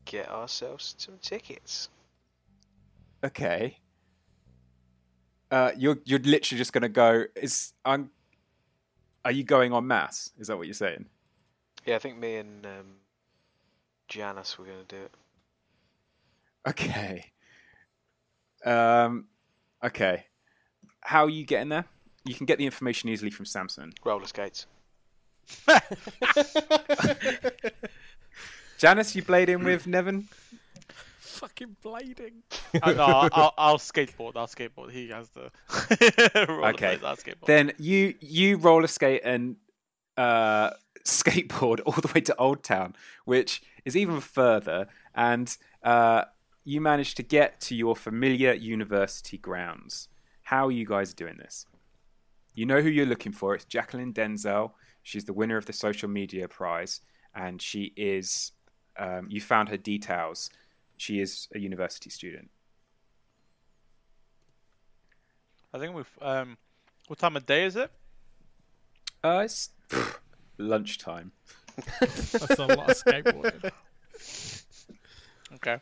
get 0.05 0.29
ourselves 0.29 0.97
some 0.99 1.19
tickets. 1.23 1.88
Okay. 3.23 3.79
Uh, 5.53 5.71
you're 5.77 5.99
you're 6.05 6.19
literally 6.19 6.59
just 6.59 6.73
gonna 6.73 6.88
go. 6.88 7.27
Is 7.37 7.75
I'm. 7.85 8.11
Are 9.25 9.31
you 9.31 9.45
going 9.45 9.73
on 9.73 9.87
mass? 9.87 10.33
Is 10.37 10.49
that 10.49 10.57
what 10.57 10.66
you're 10.66 10.75
saying? 10.75 11.07
Yeah, 11.87 11.96
I 11.96 11.99
think 11.99 12.18
me 12.18 12.37
and 12.37 12.66
um, 12.66 12.96
Janice 14.09 14.59
were 14.59 14.64
gonna 14.66 14.79
do 14.88 14.96
it. 14.96 15.14
Okay. 16.68 17.25
Um. 18.64 19.27
Okay. 19.85 20.27
How 21.01 21.25
are 21.25 21.31
you 21.31 21.44
getting 21.46 21.68
there? 21.68 21.85
You 22.25 22.35
can 22.35 22.46
get 22.46 22.59
the 22.59 22.64
information 22.66 23.09
easily 23.09 23.31
from 23.31 23.44
Samson. 23.46 23.92
Roller 24.05 24.27
skates. 24.27 24.66
Janice, 28.79 29.14
you 29.14 29.22
played 29.22 29.49
in 29.49 29.62
with 29.62 29.87
Nevin. 29.87 30.27
Fucking 31.20 31.77
blading. 31.85 32.42
Uh, 32.83 32.92
no, 32.92 33.05
I'll, 33.05 33.29
I'll, 33.33 33.55
I'll 33.57 33.79
skateboard. 33.79 34.33
I'll 34.37 34.49
skateboard. 34.49 34.90
He 34.90 35.09
has 35.11 35.29
the 35.31 35.51
rollerblades, 35.68 36.75
Okay. 36.75 36.99
I'll 37.05 37.16
skateboard. 37.16 37.46
Then 37.46 37.72
you 37.79 38.14
you 38.20 38.57
roller 38.57 38.88
skate 38.88 39.20
and 39.25 39.57
uh, 40.16 40.70
skateboard 41.07 41.81
all 41.87 41.95
the 41.95 42.11
way 42.14 42.21
to 42.23 42.37
Old 42.37 42.62
Town, 42.62 42.95
which 43.25 43.62
is 43.85 43.97
even 43.97 44.21
further, 44.21 44.87
and 45.14 45.57
uh, 45.83 46.25
you 46.64 46.81
manage 46.81 47.14
to 47.14 47.23
get 47.23 47.61
to 47.62 47.75
your 47.75 47.95
familiar 47.97 48.53
university 48.53 49.38
grounds. 49.38 50.09
How 50.42 50.66
are 50.66 50.73
you 50.73 50.85
guys 50.85 51.14
doing 51.14 51.37
this? 51.38 51.66
You 52.55 52.66
know 52.66 52.81
who 52.81 52.88
you're 52.88 53.07
looking 53.07 53.33
for. 53.33 53.55
It's 53.55 53.64
Jacqueline 53.64 54.12
Denzel. 54.12 54.73
She's 55.03 55.25
the 55.25 55.33
winner 55.33 55.57
of 55.57 55.66
the 55.66 55.73
social 55.73 56.09
media 56.09 56.49
prize, 56.49 57.01
and 57.35 57.61
she 57.61 57.92
is. 57.97 58.53
Um, 58.99 59.27
you 59.29 59.40
found 59.40 59.69
her 59.69 59.77
details. 59.77 60.49
She 60.97 61.21
is 61.21 61.49
a 61.55 61.59
university 61.59 62.09
student. 62.11 62.49
I 65.73 65.79
think 65.79 65.95
we've. 65.95 66.19
Um, 66.21 66.57
what 67.09 67.19
time 67.19 67.37
of 67.37 67.47
day 67.47 67.64
is 67.64 67.77
it? 67.77 67.90
Uh, 69.23 69.42
it's 69.45 69.71
lunchtime. 70.59 71.33
That's 72.01 72.59
a 72.59 72.66
lot 72.66 72.90
of 72.90 72.97
skateboarding. 72.97 73.71
Okay. 75.55 75.79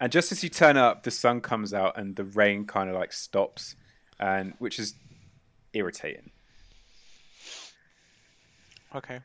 And 0.00 0.12
just 0.12 0.32
as 0.32 0.42
you 0.42 0.50
turn 0.50 0.76
up, 0.76 1.02
the 1.02 1.10
sun 1.10 1.40
comes 1.40 1.72
out 1.72 1.96
and 1.96 2.16
the 2.16 2.24
rain 2.24 2.66
kind 2.66 2.90
of 2.90 2.96
like 2.96 3.12
stops, 3.12 3.76
and 4.18 4.54
which 4.58 4.78
is 4.78 4.94
irritating. 5.72 6.30
Okay. 8.94 9.20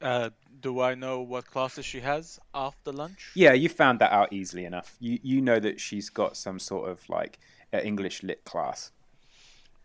Uh, 0.00 0.30
do 0.60 0.80
I 0.80 0.94
know 0.94 1.20
what 1.20 1.46
classes 1.50 1.84
she 1.84 2.00
has 2.00 2.38
after 2.54 2.92
lunch? 2.92 3.32
Yeah, 3.34 3.52
you 3.52 3.68
found 3.68 3.98
that 3.98 4.12
out 4.12 4.32
easily 4.32 4.64
enough. 4.64 4.96
You 5.00 5.18
you 5.22 5.40
know 5.42 5.58
that 5.60 5.80
she's 5.80 6.08
got 6.08 6.36
some 6.36 6.58
sort 6.58 6.88
of 6.88 7.06
like 7.08 7.38
uh, 7.74 7.78
English 7.78 8.22
lit 8.22 8.44
class. 8.44 8.92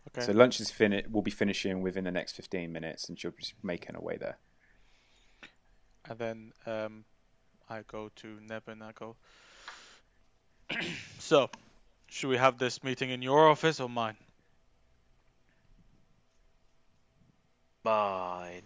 Okay. 0.08 0.26
So 0.26 0.32
lunch 0.32 0.60
is 0.60 0.70
fin- 0.70 1.02
will 1.10 1.22
be 1.22 1.30
finishing 1.30 1.82
within 1.82 2.04
the 2.04 2.10
next 2.10 2.32
fifteen 2.32 2.72
minutes, 2.72 3.08
and 3.08 3.18
she'll 3.18 3.32
be 3.32 3.44
making 3.62 3.94
her 3.94 4.00
way 4.00 4.16
there. 4.16 4.38
And 6.08 6.18
then 6.18 6.52
um, 6.66 7.04
I 7.68 7.82
go 7.86 8.10
to 8.16 8.38
Nevin. 8.46 8.82
I 8.82 8.92
go. 8.92 9.16
so, 11.18 11.50
should 12.08 12.28
we 12.28 12.36
have 12.36 12.58
this 12.58 12.82
meeting 12.84 13.10
in 13.10 13.22
your 13.22 13.48
office 13.48 13.80
or 13.80 13.88
mine? 13.88 14.16
Mine. 17.84 18.62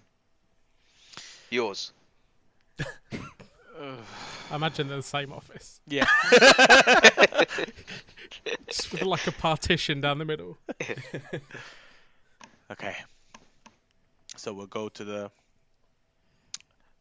Yours. 1.51 1.93
I 3.81 4.57
imagine 4.57 4.89
they're 4.89 4.97
the 4.99 5.03
same 5.03 5.33
office, 5.33 5.81
Yeah. 5.87 6.07
just 8.71 8.93
with 8.93 9.03
like 9.03 9.27
a 9.27 9.33
partition 9.33 10.01
down 10.01 10.19
the 10.19 10.25
middle. 10.25 10.59
okay. 12.71 12.97
So 14.37 14.53
we'll 14.53 14.67
go 14.67 14.89
to 14.89 15.05
the. 15.05 15.31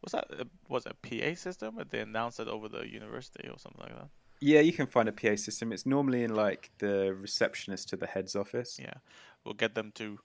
Was 0.03 0.13
that 0.13 0.27
uh, 0.39 0.43
was 0.67 0.85
it 0.85 0.93
a 1.03 1.07
PA 1.07 1.35
system? 1.35 1.79
Or 1.79 1.83
they 1.83 1.99
announced 1.99 2.39
it 2.39 2.47
over 2.47 2.69
the 2.69 2.87
university 2.87 3.47
or 3.47 3.57
something 3.59 3.81
like 3.81 3.95
that? 3.95 4.09
Yeah, 4.41 4.61
you 4.61 4.71
can 4.71 4.87
find 4.87 5.09
a 5.09 5.11
PA 5.11 5.35
system. 5.35 5.71
It's 5.73 5.85
normally 5.85 6.23
in 6.23 6.33
like 6.33 6.71
the 6.79 7.13
receptionist 7.13 7.89
to 7.89 7.97
the 7.97 8.07
head's 8.07 8.35
office, 8.35 8.79
Yeah. 8.81 8.93
We'll 9.45 9.53
get 9.53 9.75
them 9.75 9.91
to 9.95 10.19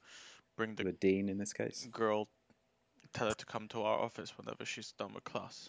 bring 0.57 0.74
the 0.76 0.85
the 0.85 0.92
dean 0.92 1.28
in 1.28 1.38
this 1.38 1.52
case. 1.52 1.88
girl, 1.90 2.28
tell 3.12 3.28
her 3.28 3.35
to 3.35 3.46
come 3.46 3.68
to 3.68 3.83
our 3.83 3.98
office 3.98 4.37
whenever 4.38 4.64
she's 4.64 4.92
done 4.92 5.14
with 5.14 5.24
class. 5.24 5.68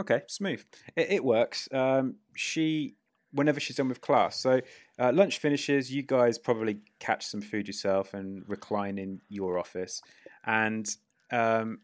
Okay, 0.00 0.22
smooth. 0.26 0.64
It, 0.96 1.10
it 1.12 1.24
works. 1.24 1.68
Um, 1.72 2.16
she, 2.34 2.96
whenever 3.32 3.60
she's 3.60 3.76
done 3.76 3.88
with 3.88 4.00
class, 4.00 4.36
so 4.36 4.60
uh, 4.98 5.10
lunch 5.12 5.38
finishes, 5.38 5.92
you 5.92 6.02
guys 6.02 6.38
probably 6.38 6.78
catch 6.98 7.26
some 7.26 7.40
food 7.40 7.66
yourself 7.66 8.14
and 8.14 8.44
recline 8.46 8.98
in 8.98 9.20
your 9.28 9.58
office. 9.58 10.02
And 10.44 10.88
um, 11.30 11.80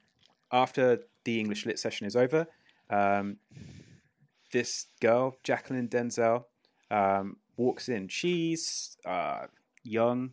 after 0.52 1.00
the 1.24 1.38
English 1.38 1.66
lit 1.66 1.78
session 1.78 2.06
is 2.06 2.16
over, 2.16 2.46
um, 2.90 3.36
this 4.52 4.86
girl, 5.00 5.36
Jacqueline 5.42 5.88
Denzel, 5.88 6.44
um, 6.90 7.36
walks 7.56 7.88
in. 7.88 8.08
She's 8.08 8.96
uh, 9.04 9.46
young, 9.82 10.30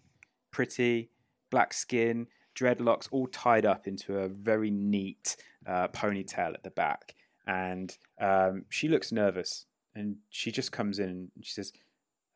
pretty, 0.52 1.10
black 1.50 1.74
skin, 1.74 2.28
dreadlocks 2.56 3.08
all 3.12 3.28
tied 3.28 3.66
up 3.66 3.88
into 3.88 4.18
a 4.18 4.30
very 4.30 4.72
neat 4.72 5.36
uh, 5.68 5.88
ponytail 5.90 6.54
at 6.54 6.64
the 6.64 6.72
back. 6.72 7.14
And 7.48 7.96
um, 8.20 8.66
she 8.70 8.88
looks 8.88 9.12
nervous 9.12 9.66
and 9.96 10.18
she 10.30 10.52
just 10.52 10.72
comes 10.72 11.00
in 11.00 11.10
and 11.10 11.30
she 11.42 11.54
says, 11.54 11.72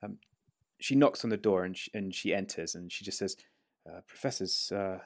um, 0.01 0.17
she 0.79 0.95
knocks 0.95 1.23
on 1.23 1.29
the 1.29 1.37
door 1.37 1.65
and 1.65 1.77
she, 1.77 1.91
and 1.93 2.15
she 2.15 2.33
enters 2.33 2.75
and 2.75 2.91
she 2.91 3.03
just 3.03 3.17
says, 3.17 3.35
uh, 3.87 3.99
Professors, 4.07 4.71
uh, 4.71 4.99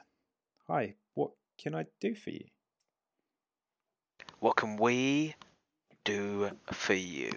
Hi, 0.68 0.94
what 1.14 1.32
can 1.58 1.74
I 1.74 1.84
do 2.00 2.14
for 2.14 2.30
you? 2.30 2.44
What 4.38 4.56
can 4.56 4.76
we 4.76 5.34
do 6.04 6.50
for 6.72 6.94
you? 6.94 7.32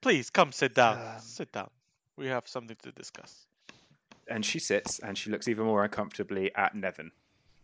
Please 0.00 0.30
come 0.30 0.52
sit 0.52 0.74
down. 0.74 0.98
Um, 0.98 1.20
sit 1.20 1.52
down. 1.52 1.68
We 2.16 2.28
have 2.28 2.48
something 2.48 2.76
to 2.82 2.92
discuss. 2.92 3.46
And 4.28 4.44
she 4.44 4.58
sits 4.58 4.98
and 5.00 5.16
she 5.18 5.30
looks 5.30 5.46
even 5.46 5.66
more 5.66 5.84
uncomfortably 5.84 6.54
at 6.54 6.74
Nevin. 6.74 7.10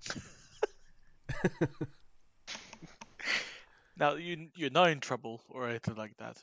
Now 3.97 4.15
you 4.17 4.51
you're 4.55 4.71
not 4.71 4.91
in 4.91 5.01
trouble 5.01 5.43
or 5.49 5.69
anything 5.69 5.97
like 5.97 6.17
that. 6.19 6.43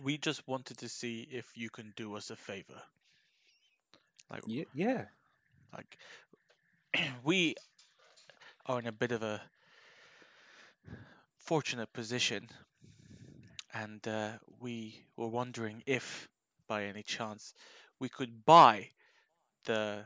We 0.00 0.16
just 0.18 0.46
wanted 0.48 0.78
to 0.78 0.88
see 0.88 1.20
if 1.30 1.56
you 1.56 1.70
can 1.70 1.92
do 1.96 2.16
us 2.16 2.30
a 2.30 2.36
favor. 2.36 2.82
Like 4.30 4.44
Yeah, 4.46 4.64
yeah. 4.74 5.06
like 5.72 5.98
we 7.24 7.54
are 8.66 8.78
in 8.78 8.86
a 8.86 8.92
bit 8.92 9.12
of 9.12 9.22
a 9.22 9.40
fortunate 11.38 11.92
position 11.92 12.48
and 13.74 14.06
uh, 14.08 14.32
we 14.60 15.04
were 15.16 15.28
wondering 15.28 15.82
if 15.86 16.28
by 16.68 16.84
any 16.84 17.02
chance 17.02 17.54
we 17.98 18.08
could 18.08 18.44
buy 18.44 18.90
the 19.64 20.04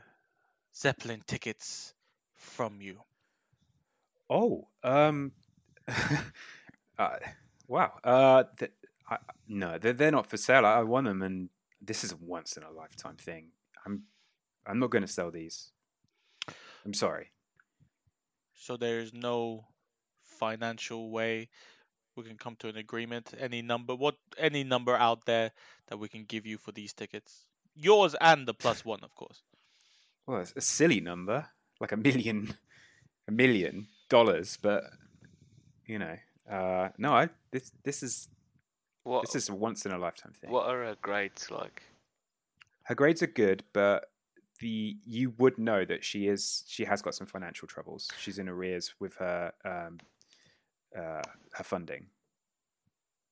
zeppelin 0.75 1.21
tickets 1.27 1.93
from 2.35 2.81
you 2.81 2.99
Oh, 4.29 4.67
um, 4.83 5.31
uh, 6.99 7.15
wow. 7.67 7.91
Uh, 8.03 8.43
th- 8.57 8.71
I, 9.09 9.17
no, 9.47 9.77
they're 9.77 9.93
they're 9.93 10.11
not 10.11 10.27
for 10.27 10.37
sale. 10.37 10.65
I, 10.65 10.79
I 10.79 10.83
won 10.83 11.05
them, 11.05 11.21
and 11.21 11.49
this 11.81 12.03
is 12.03 12.11
a 12.11 12.17
once 12.17 12.57
in 12.57 12.63
a 12.63 12.71
lifetime 12.71 13.17
thing. 13.17 13.51
I'm 13.85 14.03
I'm 14.65 14.79
not 14.79 14.89
going 14.91 15.03
to 15.05 15.11
sell 15.11 15.31
these. 15.31 15.71
I'm 16.85 16.93
sorry. 16.93 17.31
so 18.53 18.77
there's 18.77 19.13
no 19.13 19.65
financial 20.23 21.11
way 21.11 21.49
we 22.15 22.23
can 22.23 22.37
come 22.37 22.55
to 22.57 22.67
an 22.67 22.77
agreement 22.77 23.33
any 23.39 23.61
number 23.61 23.93
what 23.95 24.15
any 24.37 24.63
number 24.63 24.95
out 24.95 25.25
there 25.25 25.51
that 25.87 25.97
we 25.97 26.07
can 26.09 26.25
give 26.25 26.45
you 26.47 26.57
for 26.57 26.71
these 26.71 26.93
tickets 26.93 27.45
yours 27.75 28.15
and 28.19 28.47
the 28.47 28.53
plus 28.53 28.83
one 28.83 28.99
of 29.03 29.13
course 29.15 29.43
Well, 30.27 30.41
it's 30.41 30.53
a 30.55 30.61
silly 30.61 30.99
number, 31.01 31.45
like 31.79 31.91
a 31.91 31.97
million, 31.97 32.55
a 33.27 33.31
million 33.31 33.87
dollars, 34.09 34.57
but 34.61 34.83
you 35.85 35.99
know, 35.99 36.15
uh, 36.49 36.89
no, 36.97 37.13
I 37.13 37.29
this 37.51 37.71
this 37.83 38.03
is 38.03 38.29
What 39.03 39.25
this 39.25 39.35
is 39.35 39.49
a 39.49 39.55
once 39.55 39.85
in 39.85 39.91
a 39.91 39.97
lifetime 39.97 40.33
thing. 40.33 40.51
what 40.51 40.67
are 40.67 40.83
her 40.83 40.95
grades 41.01 41.49
like? 41.51 41.83
Her 42.83 42.95
grades 42.95 43.21
are 43.21 43.27
good, 43.27 43.63
but 43.73 44.11
the 44.59 44.97
you 45.05 45.33
would 45.37 45.57
know 45.57 45.85
that 45.85 46.03
she 46.03 46.27
is 46.27 46.63
she 46.67 46.85
has 46.85 47.01
got 47.01 47.15
some 47.15 47.27
financial 47.27 47.67
troubles. 47.67 48.09
She's 48.17 48.37
in 48.39 48.47
arrears 48.47 48.93
with 48.99 49.15
her 49.15 49.53
um, 49.65 49.99
uh, 50.97 51.21
her 51.53 51.63
funding. 51.63 52.07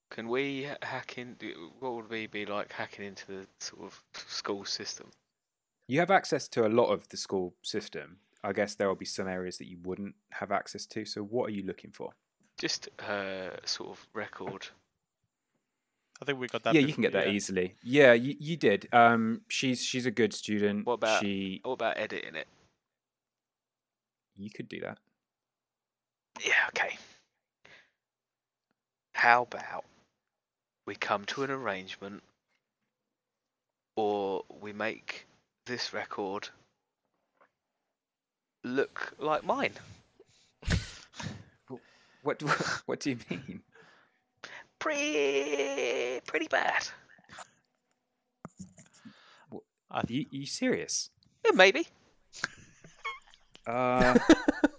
Can 0.10 0.28
we 0.28 0.68
hack 0.82 1.18
in? 1.18 1.36
What 1.80 1.94
would 1.94 2.10
we 2.10 2.28
be 2.28 2.46
like 2.46 2.72
hacking 2.72 3.06
into 3.06 3.28
the 3.28 3.48
sort 3.60 3.84
of 3.84 4.04
school 4.14 4.66
system? 4.66 5.12
You 5.88 6.00
have 6.00 6.12
access 6.12 6.48
to 6.50 6.68
a 6.68 6.70
lot 6.70 6.88
of 6.88 7.08
the 7.10 7.18
school 7.18 7.56
system. 7.64 8.18
I 8.44 8.54
guess 8.54 8.76
there 8.76 8.88
will 8.88 8.96
be 8.96 9.06
some 9.06 9.28
areas 9.28 9.58
that 9.58 9.68
you 9.68 9.78
wouldn't 9.84 10.16
have 10.32 10.52
access 10.52 10.86
to. 10.88 11.06
So, 11.06 11.22
what 11.22 11.48
are 11.50 11.54
you 11.54 11.64
looking 11.64 11.92
for? 11.92 12.12
Just 12.60 12.90
her 13.00 13.58
sort 13.64 13.92
of 13.92 14.08
record. 14.14 14.68
i 16.22 16.26
think 16.26 16.40
we 16.40 16.48
got 16.48 16.64
that 16.64 16.76
yeah, 16.76 16.82
you 16.82 16.94
can 16.94 17.02
get 17.02 17.14
that 17.14 17.28
yeah. 17.28 17.34
easily. 17.34 17.76
Yeah, 17.82 18.14
you, 18.14 18.36
you 18.38 18.58
did. 18.58 18.90
Um, 18.92 19.42
she's 19.48 19.82
she's 19.82 20.06
a 20.06 20.12
good 20.12 20.34
student. 20.34 20.86
What 20.86 20.94
about 20.96 21.22
she? 21.22 21.62
what 21.64 21.74
about 21.74 21.98
editing 21.98 22.36
it? 22.36 22.48
You 24.36 24.50
could 24.50 24.68
do 24.68 24.82
that. 24.82 24.98
Yeah, 26.46 26.54
okay. 26.70 26.98
How 29.14 29.44
about 29.44 29.86
we 30.86 30.96
come 30.96 31.26
to 31.26 31.44
an 31.44 31.52
arrangement 31.52 32.24
or 33.96 34.44
we 34.62 34.74
make 34.74 35.28
this 35.66 35.94
record 35.94 36.50
look 38.64 39.14
like 39.18 39.46
mine? 39.46 39.74
What 42.30 42.42
what 42.86 43.00
do 43.00 43.10
you 43.10 43.18
mean? 43.28 43.62
Pretty 44.78 46.22
pretty 46.28 46.48
bad. 46.48 46.88
Are 49.90 50.04
you, 50.08 50.28
you 50.30 50.46
serious? 50.46 51.10
Yeah, 51.44 51.54
maybe. 51.56 51.88
Uh, 53.66 54.14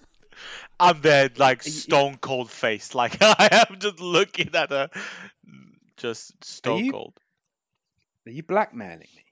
i'm 0.80 1.00
there 1.00 1.28
like 1.36 1.62
Y- 1.64 1.66
y- 1.66 1.70
stone 1.70 2.16
cold 2.16 2.50
face 2.50 2.94
like 2.94 3.16
i 3.20 3.66
am 3.68 3.78
just 3.78 4.00
looking 4.00 4.54
at 4.54 4.70
her 4.70 4.88
just 5.96 6.32
stone 6.42 6.84
you- 6.86 6.92
cold 6.92 7.12
are 8.26 8.30
you 8.32 8.42
blackmailing 8.42 9.00
me? 9.16 9.24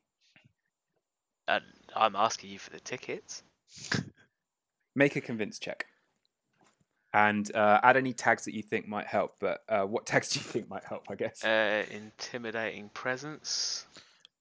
And 1.46 1.62
I'm 1.94 2.16
asking 2.16 2.50
you 2.50 2.59
for 2.59 2.70
the 2.70 2.81
tickets. 2.81 3.42
Make 4.94 5.14
a 5.16 5.20
convince 5.20 5.59
check, 5.59 5.87
and 7.14 7.55
uh, 7.55 7.81
add 7.83 7.97
any 7.97 8.12
tags 8.12 8.44
that 8.44 8.55
you 8.55 8.62
think 8.62 8.87
might 8.88 9.07
help. 9.07 9.37
But 9.40 9.62
uh, 9.68 9.85
what 9.85 10.07
tags 10.12 10.29
do 10.31 10.40
you 10.40 10.44
think 10.44 10.68
might 10.68 10.85
help? 10.85 11.05
I 11.11 11.14
guess. 11.14 11.44
Uh, 11.44 11.85
intimidating 11.90 12.90
presence. 12.90 13.87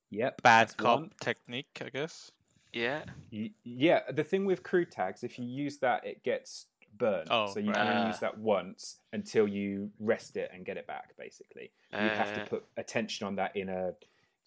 yep. 0.10 0.42
bad 0.42 0.76
cop 0.78 1.00
one. 1.00 1.12
technique 1.20 1.82
i 1.84 1.90
guess 1.90 2.32
Yeah. 2.74 3.04
Y- 3.32 3.52
Yeah, 3.64 4.02
the 4.12 4.24
thing 4.24 4.46
with 4.46 4.64
crew 4.64 4.86
tags, 4.86 5.24
if 5.24 5.38
you 5.40 5.46
use 5.46 5.78
that, 5.80 6.06
it 6.06 6.24
gets 6.24 6.68
burned. 6.98 7.28
Oh, 7.30 7.48
so 7.54 7.60
you 7.60 7.68
right. 7.72 7.76
can 7.78 7.88
only 7.88 8.08
use 8.08 8.20
that 8.20 8.38
once 8.38 8.98
until 9.14 9.48
you 9.48 9.90
rest 10.00 10.36
it 10.38 10.50
and 10.54 10.66
get 10.66 10.78
it 10.78 10.88
back. 10.88 11.16
Basically, 11.18 11.72
you 11.92 12.10
have 12.10 12.34
to 12.34 12.42
Uh, 12.42 12.46
put 12.46 12.64
attention 12.78 13.28
on 13.28 13.36
that 13.36 13.56
in 13.56 13.70
a 13.70 13.94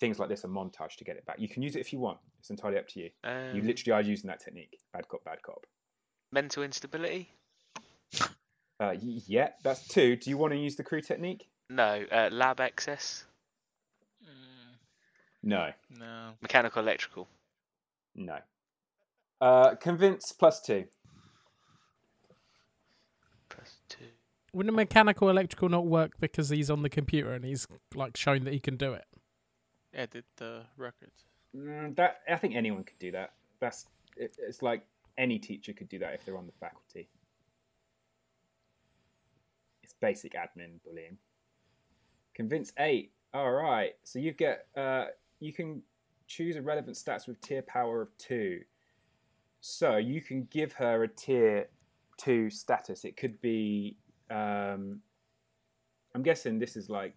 things 0.01 0.19
like 0.19 0.29
this, 0.31 0.45
a 0.45 0.49
montage 0.49 0.97
to 0.97 1.05
get 1.05 1.17
it 1.17 1.27
back. 1.27 1.39
You 1.39 1.49
can 1.49 1.63
use 1.63 1.77
it 1.77 1.81
if 1.81 1.93
you 1.93 1.99
want. 2.01 2.19
It's 2.39 2.49
entirely 2.51 2.79
up 2.79 2.89
to 2.89 3.01
you. 3.01 3.11
you 3.55 3.61
Um, 3.61 3.67
literally 3.67 3.93
are 3.93 4.01
using 4.01 4.29
that 4.29 4.41
technique. 4.41 4.79
Bad 4.95 5.07
cop, 5.09 5.23
bad 5.25 5.43
cop. 5.43 5.67
mental 6.33 6.63
instability. 6.63 7.35
Uh, 8.81 8.95
yeah, 9.01 9.51
that's 9.63 9.87
two. 9.89 10.17
Do 10.17 10.31
you 10.31 10.39
want 10.39 10.53
to 10.53 10.59
use 10.59 10.75
the 10.77 10.83
crew 10.83 11.01
technique? 11.03 11.49
No. 11.69 12.03
Uh, 12.11 12.29
lab 12.33 12.61
access. 12.61 13.25
No, 15.43 15.71
no 15.99 16.33
Mechanical 16.43 16.83
electrical. 16.83 17.27
no. 18.15 18.39
Uh, 19.41 19.75
convince 19.77 20.33
plus 20.33 20.61
two. 20.61 20.85
Plus 23.49 23.77
two. 23.89 24.05
Wouldn't 24.53 24.75
a 24.75 24.77
mechanical 24.77 25.31
electrical 25.31 25.71
not 25.71 25.87
work 25.87 26.13
because 26.21 26.51
he's 26.51 26.69
on 26.71 26.83
the 26.83 26.91
computer 26.91 27.33
and 27.33 27.45
he's 27.45 27.67
like 27.95 28.17
showing 28.19 28.45
that 28.45 28.53
he 28.53 28.61
can 28.61 28.77
do 28.77 28.93
it? 28.93 29.05
edit 29.93 30.25
the 30.37 30.63
record 30.77 31.11
Mm, 31.57 31.97
that 31.97 32.21
I 32.31 32.37
think 32.37 32.55
anyone 32.55 32.85
could 32.85 32.99
do 33.01 33.11
that. 33.13 33.33
That's 33.61 33.87
it, 34.17 34.37
it's 34.39 34.63
like 34.63 34.85
any 35.19 35.39
teacher 35.39 35.73
could 35.73 35.89
do 35.89 35.99
that 35.99 36.15
if 36.15 36.25
they're 36.25 36.37
on 36.37 36.47
the 36.47 36.53
faculty. 36.61 37.09
Basic 40.01 40.35
admin 40.35 40.83
bullying. 40.85 41.19
Convince 42.35 42.73
eight. 42.79 43.13
All 43.35 43.53
right. 43.53 43.93
So 44.03 44.19
you 44.19 44.33
get 44.33 44.67
uh, 44.77 45.07
you 45.41 45.53
can 45.53 45.83
choose 46.27 46.57
a 46.57 46.63
relevant 46.63 46.97
stats 46.97 47.27
with 47.27 47.41
tier 47.41 47.63
power 47.63 48.03
of 48.03 48.17
two. 48.19 48.61
So 49.61 49.97
you 49.97 50.21
can 50.21 50.49
give 50.51 50.73
her 50.75 51.03
a 51.05 51.09
tier 51.09 51.69
two 52.17 52.51
status. 52.51 53.05
It 53.05 53.17
could 53.17 53.41
be. 53.41 53.97
Um, 54.31 55.01
I'm 56.15 56.23
guessing 56.23 56.59
this 56.59 56.77
is 56.77 56.89
like 56.89 57.15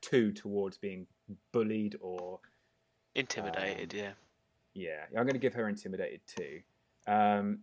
two 0.00 0.32
towards 0.32 0.76
being 0.76 1.06
bullied 1.52 1.96
or 2.00 2.40
Intimidated. 3.16 3.94
Um, 3.94 3.98
yeah. 3.98 4.10
yeah, 4.74 5.18
I'm 5.18 5.24
going 5.24 5.32
to 5.32 5.38
give 5.38 5.54
her 5.54 5.70
intimidated 5.70 6.20
too. 6.26 6.60
Um, 7.06 7.60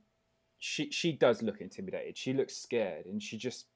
she 0.58 0.90
she 0.90 1.12
does 1.12 1.44
look 1.44 1.62
intimidated. 1.62 2.18
She 2.18 2.34
looks 2.34 2.58
scared, 2.58 3.06
and 3.06 3.22
she 3.22 3.38
just 3.38 3.68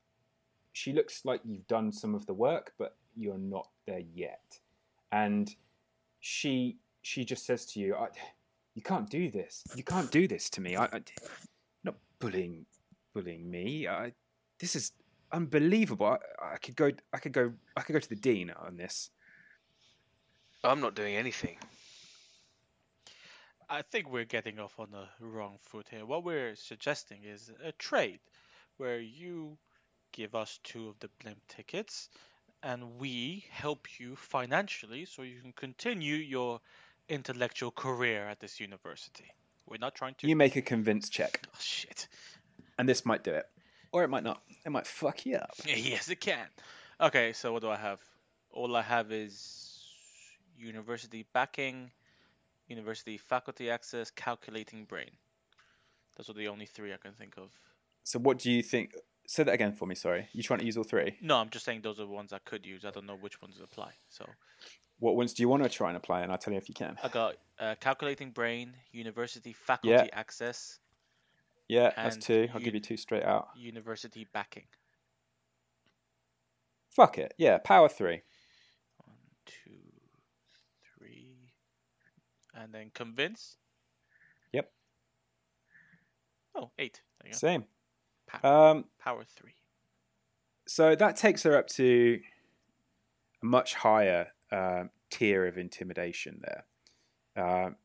she 0.77 0.93
looks 0.93 1.25
like 1.25 1.41
you've 1.43 1.67
done 1.67 1.91
some 1.91 2.13
of 2.13 2.27
the 2.27 2.33
work, 2.35 2.73
but 2.77 2.95
you're 3.15 3.39
not 3.39 3.67
there 3.87 4.03
yet. 4.13 4.59
And 5.11 5.53
she 6.19 6.77
she 7.01 7.25
just 7.25 7.45
says 7.47 7.65
to 7.71 7.79
you, 7.79 7.95
I, 7.95 8.09
"You 8.75 8.83
can't 8.83 9.09
do 9.09 9.31
this. 9.31 9.63
You 9.75 9.83
can't 9.83 10.11
do 10.11 10.27
this 10.27 10.51
to 10.51 10.61
me. 10.61 10.75
I, 10.75 10.85
I 10.85 11.01
not 11.83 11.95
bullying 12.19 12.67
bullying 13.15 13.49
me. 13.49 13.87
I, 13.87 14.13
this 14.59 14.75
is 14.75 14.91
unbelievable. 15.31 16.05
I, 16.05 16.53
I 16.53 16.57
could 16.57 16.75
go 16.75 16.91
I 17.11 17.17
could 17.17 17.33
go 17.33 17.53
I 17.75 17.81
could 17.81 17.93
go 17.93 17.99
to 17.99 18.09
the 18.09 18.15
dean 18.29 18.51
on 18.51 18.77
this. 18.77 19.09
I'm 20.63 20.79
not 20.79 20.93
doing 20.93 21.15
anything. 21.15 21.57
I 23.67 23.81
think 23.81 24.11
we're 24.11 24.25
getting 24.25 24.59
off 24.59 24.79
on 24.79 24.91
the 24.91 25.07
wrong 25.25 25.57
foot 25.59 25.87
here. 25.89 26.05
What 26.05 26.23
we're 26.23 26.55
suggesting 26.55 27.23
is 27.23 27.51
a 27.63 27.71
trade 27.71 28.19
where 28.77 28.99
you 28.99 29.57
give 30.17 30.33
us 30.33 30.59
two 30.63 30.89
of 30.89 30.99
the 30.99 31.09
blimp 31.21 31.37
tickets 31.47 32.09
and 32.63 32.97
we 32.97 33.45
help 33.51 33.99
you 33.99 34.15
financially 34.15 35.05
so 35.05 35.21
you 35.21 35.39
can 35.39 35.51
continue 35.53 36.15
your 36.15 36.59
intellectual 37.07 37.69
career 37.69 38.27
at 38.27 38.39
this 38.39 38.59
university. 38.59 39.31
We're 39.69 39.77
not 39.77 39.93
trying 39.93 40.15
to. 40.15 40.27
You 40.27 40.35
make 40.35 40.55
a 40.55 40.61
convince 40.63 41.07
check, 41.07 41.41
Oh, 41.53 41.57
shit. 41.59 42.07
and 42.79 42.89
this 42.89 43.05
might 43.05 43.23
do 43.23 43.31
it, 43.31 43.45
or 43.91 44.03
it 44.03 44.07
might 44.09 44.23
not. 44.23 44.41
It 44.65 44.71
might 44.71 44.87
fuck 44.87 45.23
you 45.25 45.35
up. 45.35 45.51
yes, 45.65 46.09
it 46.09 46.19
can. 46.19 46.47
Okay, 46.99 47.31
so 47.31 47.53
what 47.53 47.61
do 47.61 47.69
I 47.69 47.77
have? 47.77 47.99
All 48.49 48.75
I 48.75 48.81
have 48.81 49.11
is 49.11 49.83
university 50.57 51.27
backing, 51.31 51.91
university 52.67 53.17
faculty 53.17 53.69
access, 53.69 54.09
calculating 54.09 54.85
brain. 54.85 55.11
Those 56.17 56.29
are 56.29 56.33
the 56.33 56.47
only 56.47 56.65
three 56.65 56.91
I 56.91 56.97
can 56.97 57.13
think 57.13 57.37
of. 57.37 57.51
So, 58.03 58.17
what 58.17 58.39
do 58.39 58.51
you 58.51 58.63
think? 58.63 58.93
Say 59.29 59.43
that 59.43 59.51
again 59.53 59.73
for 59.73 59.85
me. 59.85 59.93
Sorry, 59.93 60.27
you 60.31 60.41
trying 60.41 60.59
to 60.59 60.65
use 60.65 60.77
all 60.77 60.83
three? 60.85 61.17
No, 61.21 61.35
I'm 61.37 61.49
just 61.49 61.65
saying 61.65 61.81
those 61.81 61.99
are 61.99 62.05
the 62.05 62.11
ones 62.11 62.31
I 62.31 62.39
could 62.39 62.65
use. 62.65 62.85
I 62.85 62.91
don't 62.91 63.05
know 63.05 63.17
which 63.17 63.41
ones 63.41 63.57
to 63.57 63.63
apply. 63.63 63.91
So 64.09 64.25
What 64.99 65.15
ones 65.17 65.33
do 65.33 65.43
you 65.43 65.49
want 65.49 65.63
to 65.63 65.69
try 65.69 65.89
and 65.89 65.97
apply? 65.97 66.21
And 66.21 66.31
I'll 66.31 66.37
tell 66.37 66.53
you 66.53 66.57
if 66.57 66.69
you 66.69 66.75
can. 66.75 66.97
I 67.03 67.09
got 67.09 67.35
uh, 67.59 67.75
calculating 67.81 68.31
brain, 68.31 68.73
university 68.93 69.51
faculty 69.53 70.09
access, 70.13 70.79
Yeah, 71.67 71.91
that's 71.95 72.15
two. 72.17 72.47
I'll 72.53 72.61
give 72.61 72.73
you 72.73 72.79
two 72.79 72.95
straight 72.97 73.23
out. 73.23 73.49
university 73.57 74.25
backing. 74.33 74.63
Fuck 76.89 77.17
it. 77.17 77.33
Yeah, 77.37 77.57
power 77.57 77.89
three. 77.89 78.21
One, 79.05 79.17
two, 79.45 79.71
three, 80.97 81.51
and 82.55 82.73
then 82.73 82.91
convince. 82.93 83.57
Yep. 84.53 84.71
Oh, 86.55 86.71
eight. 86.79 87.01
There 87.21 87.27
you 87.27 87.33
go. 87.33 87.37
Same. 87.37 87.65
Power, 88.27 88.71
Um, 88.71 88.85
power 88.99 89.23
three. 89.23 89.55
so 90.67 90.95
that 90.95 91.15
takes 91.15 91.43
her 91.43 91.57
up 91.57 91.67
to 91.67 92.19
a 93.41 93.45
much 93.45 93.73
higher 93.75 94.27
um, 94.51 94.89
tier 95.09 95.47
of 95.47 95.57
intimidation 95.57 96.41
there. 96.41 96.65
Um, 97.35 97.75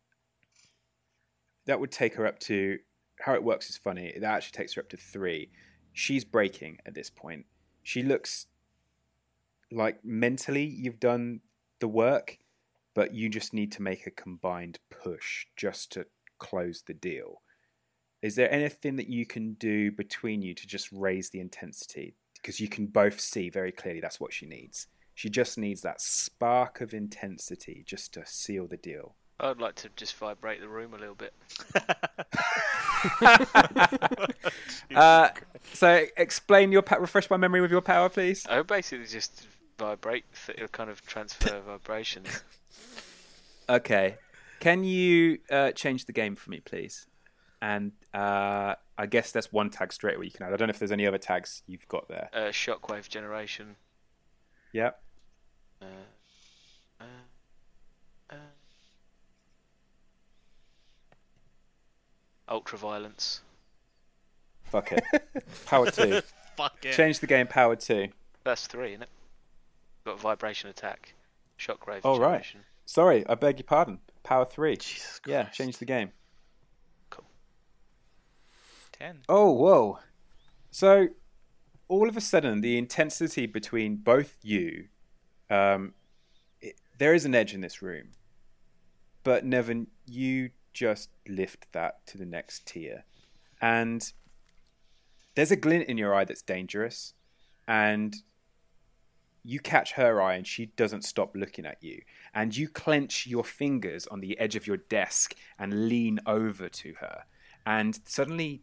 that 1.67 1.79
would 1.79 1.93
take 1.93 2.15
her 2.15 2.27
up 2.27 2.39
to 2.41 2.79
how 3.21 3.35
it 3.35 3.43
works 3.45 3.71
is 3.71 3.77
funny. 3.77 4.13
That 4.19 4.35
actually 4.35 4.57
takes 4.57 4.75
her 4.75 4.83
up 4.83 4.89
to 4.91 4.97
three. 4.97 5.51
She's 5.93 6.25
breaking 6.25 6.79
at 6.87 6.95
this 6.95 7.09
point. 7.11 7.47
She 7.85 8.03
looks 8.03 8.47
like 9.71 10.05
mentally 10.05 10.65
you've 10.65 10.99
done 11.01 11.41
the 11.79 11.89
work, 11.89 12.39
but 12.95 13.15
you 13.15 13.29
just 13.29 13.55
need 13.55 13.71
to 13.73 13.83
make 13.83 14.07
a 14.07 14.11
combined 14.11 14.79
push 14.91 15.47
just 15.57 15.93
to 15.93 16.07
close 16.39 16.83
the 16.83 16.95
deal. 16.95 17.43
Is 18.23 18.37
there 18.37 18.53
anything 18.53 18.97
that 18.97 19.09
you 19.09 19.27
can 19.27 19.55
do 19.55 19.91
between 19.91 20.43
you 20.43 20.55
to 20.55 20.67
just 20.67 20.89
raise 20.93 21.31
the 21.31 21.41
intensity? 21.41 22.15
Because 22.35 22.61
you 22.61 22.69
can 22.69 22.87
both 22.87 23.21
see 23.21 23.51
very 23.51 23.73
clearly 23.73 24.01
that's 24.01 24.21
what 24.21 24.33
she 24.33 24.47
needs. 24.47 24.87
She 25.15 25.29
just 25.29 25.59
needs 25.59 25.83
that 25.83 26.01
spark 26.01 26.81
of 26.81 26.95
intensity 26.95 27.83
just 27.87 28.15
to 28.15 28.25
seal 28.25 28.67
the 28.67 28.77
deal. 28.77 29.15
I'd 29.41 29.59
like 29.59 29.75
to 29.77 29.89
just 29.97 30.15
vibrate 30.17 30.61
the 30.61 30.69
room 30.69 30.95
a 30.95 30.99
little 30.99 31.17
bit. 31.17 31.35
Uh, 34.95 35.31
so 35.73 36.05
explain 36.17 36.71
your 36.71 36.83
pa- 36.83 36.97
refresh 36.97 37.31
my 37.31 37.37
memory 37.37 37.61
with 37.61 37.71
your 37.71 37.81
power, 37.81 38.09
please. 38.09 38.47
I 38.49 38.59
would 38.59 38.67
basically 38.67 39.07
just 39.07 39.47
vibrate, 39.79 40.25
th- 40.47 40.71
kind 40.71 40.91
of 40.91 41.05
transfer 41.07 41.61
vibrations. 41.67 42.45
Okay. 43.69 44.17
Can 44.61 44.85
you 44.85 45.39
uh, 45.51 45.73
change 45.73 46.05
the 46.05 46.13
game 46.13 46.37
for 46.37 46.51
me, 46.51 46.61
please? 46.61 47.07
And 47.63 47.93
uh, 48.13 48.75
I 48.99 49.07
guess 49.07 49.31
that's 49.31 49.53
one 49.53 49.71
tag 49.71 49.93
straight 49.93 50.17
away 50.17 50.27
you 50.27 50.33
can 50.33 50.45
add. 50.45 50.53
I 50.53 50.57
don't 50.57 50.67
know 50.67 50.73
if 50.73 50.81
there's 50.81 50.91
any 50.91 51.07
other 51.07 51.17
tags 51.17 51.63
you've 51.69 51.87
got 51.87 52.09
there. 52.09 52.29
Uh, 52.35 52.51
shockwave 52.51 53.09
generation. 53.09 53.77
Yep. 54.73 55.01
Uh, 55.81 55.85
uh, 57.01 57.05
uh, 58.31 58.35
ultraviolence. 62.51 63.41
Fuck 64.65 64.91
it. 64.91 65.05
Power 65.67 65.89
two. 65.89 66.21
Fuck 66.57 66.85
it. 66.85 66.95
Change 66.95 67.21
the 67.21 67.29
game. 67.29 67.47
Power 67.47 67.77
two. 67.77 68.09
That's 68.43 68.67
three, 68.67 68.91
isn't 68.91 69.03
it? 69.03 69.09
Got 70.05 70.19
vibration 70.19 70.69
attack. 70.69 71.15
Shockwave 71.61 72.01
Oh, 72.03 72.19
right. 72.19 72.45
Sorry, 72.87 73.25
I 73.29 73.37
beg 73.37 73.61
your 73.61 73.65
pardon. 73.65 74.01
Power 74.25 74.45
three. 74.45 74.77
Jesus 74.77 75.21
Christ. 75.21 75.29
Yeah, 75.29 75.45
change 75.51 75.79
the 75.79 75.85
game. 75.85 76.11
Ten. 79.03 79.23
Oh, 79.29 79.51
whoa. 79.51 79.99
So, 80.71 81.09
all 81.89 82.09
of 82.09 82.17
a 82.17 82.21
sudden, 82.21 82.61
the 82.61 82.79
intensity 82.79 83.47
between 83.47 83.97
both 83.97 84.37
you, 84.43 84.85
um, 85.51 85.95
it, 86.61 86.77
there 86.99 87.13
is 87.13 87.25
an 87.25 87.35
edge 87.35 87.53
in 87.53 87.63
this 87.63 87.83
room. 87.83 88.13
But, 89.25 89.45
Nevin, 89.45 89.89
you 90.07 90.51
just 90.73 91.11
lift 91.27 91.67
that 91.73 92.07
to 92.07 92.19
the 92.19 92.25
next 92.25 92.65
tier. 92.65 93.03
And 93.61 94.09
there's 95.35 95.51
a 95.51 95.57
glint 95.57 95.89
in 95.89 95.99
your 95.99 96.15
eye 96.15 96.25
that's 96.25 96.43
dangerous. 96.43 97.13
And 97.67 98.15
you 99.43 99.59
catch 99.59 99.95
her 99.95 100.23
eye 100.23 100.35
and 100.35 100.47
she 100.47 100.67
doesn't 100.67 101.03
stop 101.03 101.35
looking 101.35 101.67
at 101.67 101.83
you. 101.83 102.03
And 102.35 102.57
you 102.57 102.69
clench 102.69 103.27
your 103.27 103.43
fingers 103.43 104.07
on 104.07 104.21
the 104.21 104.39
edge 104.39 104.55
of 104.55 104.69
your 104.69 104.77
desk 104.77 105.35
and 105.59 105.89
lean 105.89 106.21
over 106.25 106.69
to 106.69 106.95
her. 107.01 107.25
And 107.67 107.99
suddenly 108.05 108.63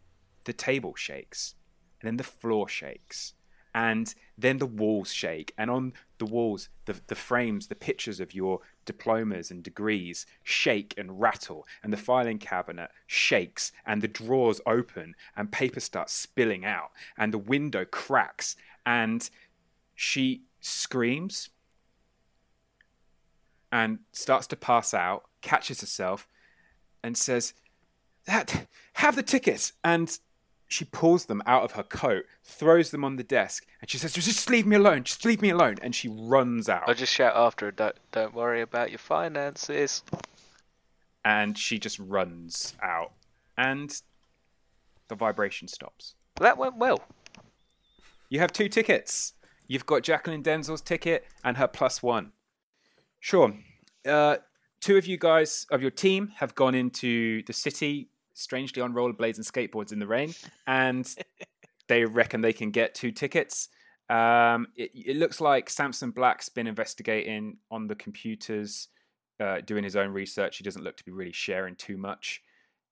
the 0.50 0.54
table 0.54 0.96
shakes. 0.96 1.54
And 2.02 2.08
then 2.08 2.18
the 2.18 2.24
floor 2.24 2.68
shakes. 2.68 3.34
And 3.76 4.14
then 4.36 4.58
the 4.58 4.66
walls 4.66 5.14
shake. 5.14 5.54
And 5.60 5.70
on 5.70 5.94
the 6.18 6.26
walls, 6.26 6.70
the, 6.86 7.00
the 7.06 7.14
frames, 7.14 7.68
the 7.68 7.76
pictures 7.76 8.20
of 8.20 8.34
your 8.34 8.62
diplomas 8.84 9.52
and 9.52 9.62
degrees 9.62 10.26
shake 10.42 10.96
and 10.98 11.22
rattle. 11.22 11.68
And 11.84 11.94
the 11.94 11.98
filing 11.98 12.40
cabinet 12.40 12.90
shakes. 13.06 13.72
And 13.86 14.02
the 14.02 14.08
drawers 14.08 14.60
open. 14.66 15.14
And 15.38 15.52
paper 15.52 15.80
starts 15.80 16.14
spilling 16.14 16.66
out. 16.66 16.90
And 17.16 17.32
the 17.32 17.38
window 17.38 17.86
cracks. 17.86 18.56
And 18.88 19.30
she 19.94 20.46
screams 20.62 21.50
and 23.72 24.00
starts 24.12 24.48
to 24.48 24.56
pass 24.56 24.96
out, 24.96 25.26
catches 25.42 25.82
herself, 25.82 26.28
and 27.04 27.16
says, 27.16 27.54
"That 28.26 28.68
have 28.94 29.16
the 29.16 29.22
tickets." 29.22 29.74
And 29.84 30.18
she 30.70 30.86
pulls 30.86 31.26
them 31.26 31.42
out 31.46 31.64
of 31.64 31.74
her 31.74 31.84
coat, 31.84 32.24
throws 32.44 32.92
them 32.92 33.04
on 33.04 33.18
the 33.18 33.24
desk, 33.24 33.66
and 33.82 33.90
she 33.90 33.98
says, 33.98 34.14
"Just 34.14 34.50
leave 34.50 34.66
me 34.66 34.78
alone. 34.78 35.04
Just 35.04 35.26
leave 35.26 35.42
me 35.42 35.50
alone." 35.50 35.76
And 35.82 35.94
she 35.94 36.08
runs 36.08 36.70
out. 36.70 36.84
I'll 36.88 36.94
just 36.94 37.12
shout 37.14 37.36
after 37.36 37.66
her, 37.66 37.72
don't, 37.72 37.96
don't 38.14 38.34
worry 38.34 38.62
about 38.62 38.90
your 38.92 39.00
finances. 39.00 40.04
and 41.26 41.58
she 41.58 41.78
just 41.80 42.00
runs 42.00 42.76
out, 42.82 43.12
and 43.58 44.02
the 45.10 45.16
vibration 45.16 45.68
stops. 45.68 46.16
That 46.40 46.58
went 46.58 46.78
well. 46.78 47.04
You 48.30 48.40
have 48.40 48.54
two 48.54 48.70
tickets. 48.70 49.34
You've 49.68 49.86
got 49.86 50.04
Jacqueline 50.04 50.44
Denzel's 50.44 50.82
ticket 50.82 51.26
and 51.44 51.58
her 51.58 51.68
plus 51.68 52.02
one. 52.02 52.32
Sure. 53.20 53.54
Uh, 54.08 54.38
two 54.80 54.98
of 54.98 55.06
you 55.06 55.18
guys 55.18 55.66
of 55.72 55.82
your 55.82 55.92
team 55.92 56.32
have 56.38 56.56
gone 56.56 56.74
into 56.76 57.44
the 57.44 57.54
city, 57.54 58.09
strangely 58.40 58.82
on 58.82 58.94
rollerblades 58.94 59.38
and 59.38 59.46
skateboards 59.46 59.92
in 59.92 60.00
the 60.00 60.08
rain, 60.08 60.34
and 60.66 61.14
they 61.88 62.06
reckon 62.06 62.42
they 62.42 62.54
can 62.54 62.72
get 62.72 62.96
two 62.96 63.12
tickets. 63.12 63.70
Um, 64.10 64.68
it, 64.76 64.92
it 64.96 65.18
looks 65.18 65.40
like 65.40 65.70
Samson 65.70 66.12
Black's 66.12 66.50
been 66.50 66.68
investigating 66.68 67.58
on 67.70 67.88
the 67.88 67.96
computers, 67.96 68.88
uh, 69.40 69.62
doing 69.62 69.84
his 69.84 69.96
own 69.96 70.10
research. 70.10 70.58
He 70.58 70.64
doesn't 70.64 70.84
look 70.84 70.98
to 70.98 71.06
be 71.06 71.12
really 71.12 71.32
sharing 71.32 71.76
too 71.76 71.98
much. 71.98 72.42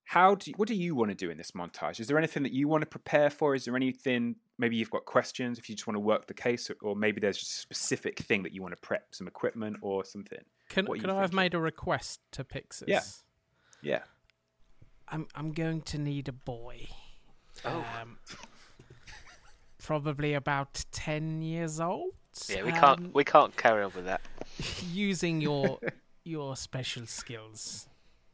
How 0.04 0.36
do 0.36 0.52
you, 0.52 0.56
what 0.56 0.70
do 0.70 0.76
you 0.76 0.96
want 0.96 1.10
to 1.12 1.16
do 1.16 1.30
in 1.30 1.38
this 1.38 1.52
montage? 1.52 2.00
Is 2.00 2.08
there 2.08 2.18
anything 2.18 2.44
that 2.44 2.54
you 2.54 2.70
want 2.70 2.82
to 2.82 2.86
prepare 2.86 3.30
for? 3.30 3.56
Is 3.56 3.66
there 3.66 3.76
anything 3.76 4.36
maybe 4.58 4.78
you've 4.78 4.90
got 4.90 5.04
questions 5.04 5.60
if 5.60 5.70
you 5.70 5.76
just 5.76 5.86
want 5.86 5.96
to 5.96 6.00
work 6.00 6.28
the 6.28 6.34
case, 6.34 6.70
or, 6.70 6.78
or 6.82 6.96
maybe 6.96 7.20
there's 7.20 7.38
just 7.38 7.52
a 7.52 7.60
specific 7.60 8.20
thing 8.20 8.44
that 8.44 8.54
you 8.54 8.62
want 8.62 8.74
to 8.74 8.82
prep, 8.82 9.08
some 9.12 9.28
equipment 9.28 9.76
or 9.82 10.06
something? 10.06 10.40
Can, 10.70 10.86
can 10.86 11.10
I 11.10 11.20
have 11.20 11.34
made 11.34 11.54
a 11.56 11.60
request 11.60 12.22
to 12.32 12.44
Pixis? 12.46 12.86
Yeah. 12.88 13.02
Yeah. 13.82 14.00
I'm 15.10 15.28
I'm 15.36 15.52
going 15.52 15.82
to 15.84 15.98
need 15.98 16.28
a 16.28 16.34
boy. 16.34 16.88
Oh. 17.66 17.86
Um, 18.02 18.18
probably 19.84 20.34
about 20.34 20.86
ten 20.92 21.42
years 21.42 21.80
old. 21.80 22.12
Yeah, 22.50 22.64
we 22.64 22.72
um, 22.72 22.80
can't 22.80 23.16
we 23.16 23.24
can't 23.24 23.56
carry 23.56 23.84
on 23.84 23.92
with 23.96 24.06
that. 24.06 24.22
using 24.92 25.42
your 25.42 25.80
your 26.24 26.56
special 26.56 27.06
skills, 27.06 27.88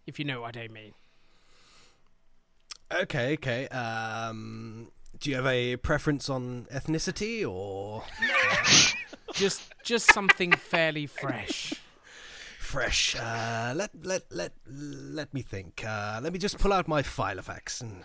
if 0.07 0.19
you 0.19 0.25
know 0.25 0.41
what 0.41 0.57
I 0.57 0.67
mean. 0.67 0.93
Okay, 2.91 3.33
okay. 3.33 3.67
Um, 3.69 4.91
do 5.19 5.29
you 5.29 5.35
have 5.37 5.47
a 5.47 5.77
preference 5.77 6.29
on 6.29 6.67
ethnicity 6.71 7.47
or 7.49 8.03
Just 9.33 9.73
just 9.83 10.13
something 10.13 10.51
fairly 10.51 11.07
fresh. 11.07 11.73
Fresh? 12.77 13.15
Uh, 13.15 13.71
let 13.75 13.91
let 14.03 14.23
let 14.31 14.51
let 14.67 15.31
me 15.31 15.41
think. 15.43 15.83
Uh, 15.85 16.19
let 16.23 16.33
me 16.33 16.39
just 16.39 16.57
pull 16.57 16.73
out 16.73 16.87
my 16.87 17.03
file 17.03 17.37
of 17.37 17.45
facts 17.45 17.81
and 17.81 18.03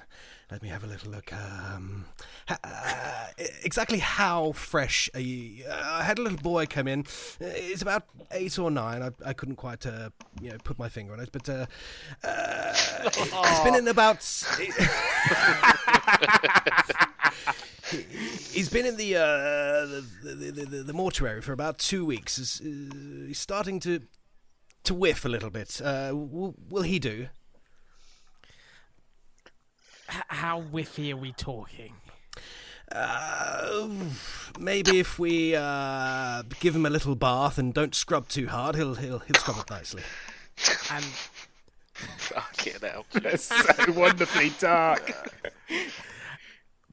let 0.50 0.62
me 0.62 0.68
have 0.68 0.84
a 0.84 0.86
little 0.86 1.10
look. 1.10 1.32
Um, 1.32 2.04
ha- 2.46 2.58
uh, 2.62 3.44
exactly 3.64 3.98
how 3.98 4.52
fresh 4.52 5.08
are 5.14 5.20
you? 5.20 5.64
Uh, 5.66 5.80
I 6.00 6.02
had 6.02 6.18
a 6.18 6.22
little 6.22 6.38
boy 6.38 6.66
come 6.66 6.86
in. 6.86 7.06
Uh, 7.40 7.46
He's 7.56 7.80
about 7.80 8.02
eight 8.30 8.58
or 8.58 8.70
nine. 8.70 9.02
I, 9.02 9.10
I 9.24 9.32
couldn't 9.32 9.56
quite, 9.56 9.86
uh, 9.86 10.10
you 10.40 10.50
know, 10.50 10.56
put 10.64 10.78
my 10.78 10.90
finger 10.90 11.14
on 11.14 11.20
it, 11.20 11.30
but 11.32 11.48
uh, 11.48 11.64
uh, 12.22 12.74
he's 13.14 13.60
been 13.60 13.74
in 13.74 13.88
about. 13.88 14.22
He- 14.58 14.72
He's 18.52 18.68
been 18.68 18.84
in 18.84 18.96
the, 18.98 19.16
uh, 19.16 19.86
the, 19.86 20.04
the, 20.22 20.34
the, 20.50 20.66
the, 20.66 20.82
the 20.82 20.92
mortuary 20.92 21.40
for 21.40 21.52
about 21.52 21.78
two 21.78 22.04
weeks. 22.04 22.36
He's, 22.36 22.60
uh, 22.60 23.26
he's 23.28 23.38
starting 23.38 23.80
to 23.80 24.02
to 24.88 24.94
whiff 24.94 25.24
a 25.24 25.28
little 25.28 25.50
bit. 25.50 25.80
Uh, 25.82 26.10
will, 26.12 26.54
will 26.68 26.82
he 26.82 26.98
do? 26.98 27.28
H- 30.10 30.22
how 30.28 30.60
whiffy 30.62 31.12
are 31.12 31.16
we 31.16 31.32
talking? 31.32 31.94
Uh, 32.90 33.88
maybe 34.58 34.98
if 34.98 35.18
we 35.18 35.54
uh, 35.54 36.42
give 36.60 36.74
him 36.74 36.86
a 36.86 36.90
little 36.90 37.14
bath 37.14 37.58
and 37.58 37.74
don't 37.74 37.94
scrub 37.94 38.28
too 38.28 38.48
hard, 38.48 38.74
he'll 38.76 38.94
he'll 38.94 39.18
he'll 39.20 39.34
scrub 39.36 39.58
it 39.58 39.70
nicely. 39.70 40.02
And 40.90 41.04
Fucking 41.92 42.74
hell. 42.80 43.04
That's 43.12 43.44
so 43.44 43.92
wonderfully 43.92 44.52
dark. 44.58 45.12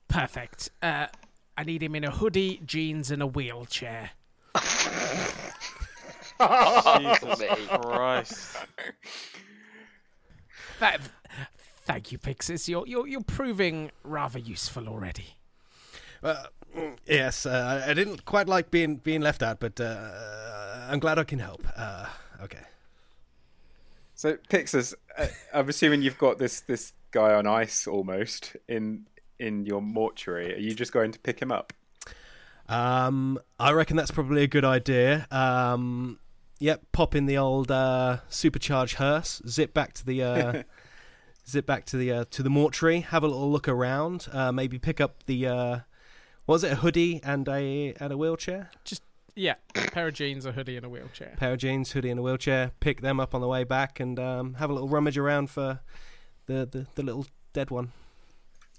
perfect. 0.08 0.70
Uh, 0.82 1.08
I 1.58 1.64
need 1.64 1.82
him 1.84 1.96
in 1.96 2.04
a 2.04 2.12
hoodie, 2.12 2.60
jeans, 2.66 3.12
and 3.12 3.22
a 3.22 3.28
wheelchair. 3.28 4.12
Jesus 6.40 7.44
Christ. 7.70 8.58
That, 10.80 11.00
thank 11.86 12.12
you, 12.12 12.18
Pixis. 12.18 12.68
You're 12.68 12.88
you're 12.88 13.08
you're 13.08 13.22
proving 13.24 13.92
rather 14.04 14.40
useful 14.40 14.88
already. 14.88 15.36
Uh, 16.22 16.44
yes, 17.06 17.46
uh, 17.46 17.82
I 17.86 17.92
I 17.92 17.94
didn't 17.94 18.26
quite 18.26 18.48
like 18.48 18.72
being 18.72 18.98
being 18.98 19.22
left 19.22 19.42
out, 19.44 19.60
but 19.60 19.80
uh, 19.80 20.88
I'm 20.90 21.00
glad 21.00 21.20
I 21.20 21.24
can 21.24 21.40
help. 21.40 21.66
Uh, 21.76 22.08
okay. 22.44 22.64
So 24.16 24.38
Pixis, 24.50 24.94
uh, 25.18 25.28
I'm 25.54 25.70
assuming 25.70 26.02
you've 26.02 26.18
got 26.18 26.38
this 26.38 26.62
this 26.62 26.94
guy 27.12 27.34
on 27.34 27.48
ice 27.48 27.88
almost 27.88 28.56
in 28.68 29.06
in 29.40 29.66
your 29.66 29.82
mortuary. 29.82 30.54
Are 30.54 30.60
you 30.60 30.74
just 30.74 30.92
going 30.92 31.12
to 31.12 31.20
pick 31.20 31.42
him 31.42 31.52
up? 31.52 31.74
Um, 32.68 33.40
I 33.60 33.72
reckon 33.74 33.96
that's 33.96 34.12
probably 34.12 34.44
a 34.44 34.48
good 34.48 34.66
idea. 34.66 35.28
Um, 35.30 36.20
yep, 36.60 36.82
pop 36.91 37.16
in 37.16 37.26
the 37.26 37.38
old 37.38 37.72
uh, 37.72 38.18
supercharged 38.30 38.95
hearse, 38.95 39.41
zip 39.47 39.74
back 39.74 39.93
to 39.93 40.06
the 40.06 40.24
uh, 40.24 40.64
zip 41.49 41.66
back 41.66 41.86
to 41.86 41.97
the 41.97 42.12
uh, 42.12 42.26
to 42.32 42.43
the 42.43 42.49
mortuary, 42.49 43.01
have 43.01 43.24
a 43.24 43.28
little 43.28 43.51
look 43.51 43.68
around, 43.68 44.28
uh, 44.32 44.51
maybe 44.51 44.80
pick 44.80 44.99
up 45.01 45.24
the 45.26 45.47
uh, 45.47 45.80
what 46.45 46.56
was 46.56 46.64
it, 46.64 46.74
a 46.74 46.76
hoodie 46.76 47.22
and 47.24 47.47
a 47.49 47.93
and 47.99 48.12
a 48.14 48.18
wheelchair, 48.18 48.70
Just 48.84 49.01
yeah, 49.36 49.56
pair 49.74 50.08
of 50.08 50.14
jeans, 50.14 50.45
a 50.45 50.51
hoodie, 50.53 50.78
and 50.78 50.86
a 50.86 50.89
wheelchair. 50.89 51.34
pair 51.38 51.53
of 51.53 51.60
jeans, 51.60 51.91
hoodie 51.91 52.10
and 52.10 52.20
a 52.20 52.24
wheelchair. 52.24 52.72
Pick 52.80 53.01
them 53.01 53.20
up 53.20 53.36
on 53.36 53.41
the 53.41 53.47
way 53.47 53.64
back 53.66 53.99
and 53.99 54.18
um, 54.20 54.53
have 54.56 54.70
a 54.70 54.74
little 54.74 54.88
rummage 54.88 55.18
around 55.18 55.49
for 55.49 55.82
the 56.45 56.66
the, 56.66 56.88
the 56.95 57.03
little 57.03 57.26
dead 57.53 57.70
one. 57.72 57.91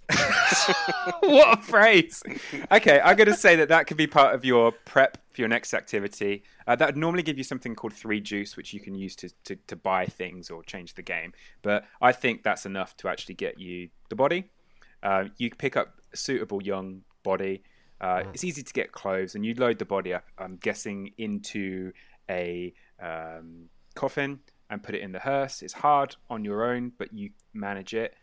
what 1.20 1.58
a 1.58 1.62
phrase! 1.62 2.22
Okay, 2.70 3.00
I'm 3.00 3.16
going 3.16 3.28
to 3.28 3.34
say 3.34 3.56
that 3.56 3.68
that 3.68 3.86
could 3.86 3.96
be 3.96 4.06
part 4.06 4.34
of 4.34 4.44
your 4.44 4.72
prep 4.72 5.18
for 5.32 5.40
your 5.40 5.48
next 5.48 5.74
activity. 5.74 6.44
Uh, 6.66 6.76
that 6.76 6.86
would 6.86 6.96
normally 6.96 7.22
give 7.22 7.38
you 7.38 7.44
something 7.44 7.74
called 7.74 7.92
three 7.92 8.20
juice, 8.20 8.56
which 8.56 8.72
you 8.72 8.80
can 8.80 8.94
use 8.94 9.16
to, 9.16 9.30
to, 9.44 9.56
to 9.66 9.76
buy 9.76 10.06
things 10.06 10.50
or 10.50 10.62
change 10.62 10.94
the 10.94 11.02
game. 11.02 11.32
But 11.62 11.84
I 12.00 12.12
think 12.12 12.42
that's 12.42 12.66
enough 12.66 12.96
to 12.98 13.08
actually 13.08 13.34
get 13.34 13.58
you 13.58 13.88
the 14.08 14.16
body. 14.16 14.50
Uh, 15.02 15.24
you 15.38 15.50
pick 15.50 15.76
up 15.76 16.00
a 16.12 16.16
suitable 16.16 16.62
young 16.62 17.02
body. 17.22 17.62
Uh, 18.00 18.24
It's 18.32 18.44
easy 18.44 18.62
to 18.62 18.72
get 18.72 18.92
clothes, 18.92 19.34
and 19.34 19.44
you 19.44 19.54
load 19.54 19.78
the 19.78 19.84
body 19.84 20.14
up. 20.14 20.24
I'm 20.38 20.56
guessing 20.56 21.12
into 21.18 21.92
a 22.30 22.72
um, 23.00 23.68
coffin 23.94 24.40
and 24.70 24.82
put 24.82 24.94
it 24.94 25.00
in 25.00 25.12
the 25.12 25.18
hearse. 25.20 25.62
It's 25.62 25.72
hard 25.72 26.16
on 26.28 26.44
your 26.44 26.64
own, 26.64 26.92
but 26.98 27.12
you 27.12 27.30
manage 27.54 27.94
it. 27.94 28.14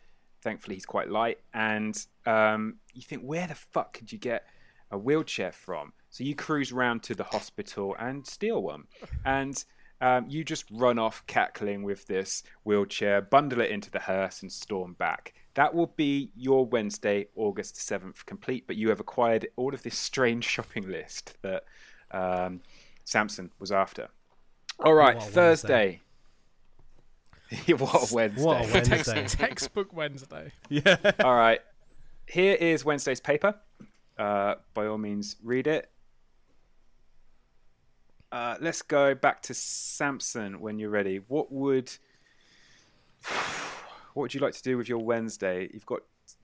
Thankfully, 0.44 0.76
he's 0.76 0.86
quite 0.86 1.10
light, 1.10 1.40
and 1.54 2.06
um, 2.26 2.76
you 2.94 3.02
think, 3.02 3.22
where 3.22 3.48
the 3.48 3.56
fuck 3.56 3.94
could 3.94 4.12
you 4.12 4.18
get 4.18 4.46
a 4.92 4.98
wheelchair 4.98 5.54
from? 5.54 5.94
So 6.10 6.24
you 6.24 6.36
cruise 6.36 6.74
round 6.74 7.02
to 7.04 7.16
the 7.16 7.24
hospital 7.24 7.96
and 7.98 8.28
steal 8.28 8.62
one, 8.62 8.84
and 9.26 9.64
um, 10.02 10.26
you 10.28 10.44
just 10.44 10.66
run 10.70 11.00
off 11.00 11.24
cackling 11.28 11.82
with 11.82 12.06
this 12.08 12.44
wheelchair, 12.66 13.22
bundle 13.22 13.62
it 13.62 13.72
into 13.72 13.90
the 13.90 14.00
hearse, 14.00 14.42
and 14.42 14.52
storm 14.52 14.94
back. 14.94 15.34
That 15.54 15.74
will 15.74 15.94
be 15.96 16.30
your 16.36 16.66
Wednesday, 16.66 17.28
August 17.36 17.76
7th, 17.76 18.26
complete, 18.26 18.68
but 18.68 18.76
you 18.76 18.90
have 18.90 19.00
acquired 19.00 19.48
all 19.56 19.74
of 19.74 19.82
this 19.84 19.98
strange 19.98 20.44
shopping 20.44 20.90
list 20.90 21.38
that 21.42 21.64
um, 22.12 22.60
Samson 23.06 23.52
was 23.60 23.72
after. 23.72 24.10
All 24.80 24.94
right, 24.94 25.22
Thursday. 25.24 26.02
what 27.78 28.12
a 28.12 28.14
Wednesday. 28.14 28.44
What 28.44 28.62
a 28.76 28.82
Text, 28.82 29.14
Wednesday. 29.14 29.38
textbook 29.48 29.94
Wednesday. 29.94 30.52
yeah. 30.70 30.98
All 31.20 31.36
right. 31.36 31.60
Here 32.28 32.56
is 32.56 32.86
Wednesday's 32.86 33.20
paper. 33.20 33.56
Uh, 34.18 34.56
by 34.74 34.86
all 34.88 34.98
means, 34.98 35.36
read 35.44 35.68
it. 35.68 35.90
Uh, 38.32 38.56
let's 38.62 38.82
go 38.82 39.14
back 39.14 39.42
to 39.44 39.54
Samson 39.54 40.60
when 40.60 40.80
you're 40.80 40.90
ready. 40.90 41.18
What 41.28 41.52
would 41.52 41.92
what 44.14 44.22
would 44.24 44.34
you 44.34 44.40
like 44.40 44.54
to 44.56 44.64
do 44.64 44.78
with 44.78 44.90
your 44.90 45.00
Wednesday? 45.00 45.70
You've 45.72 45.86
got 45.86 46.02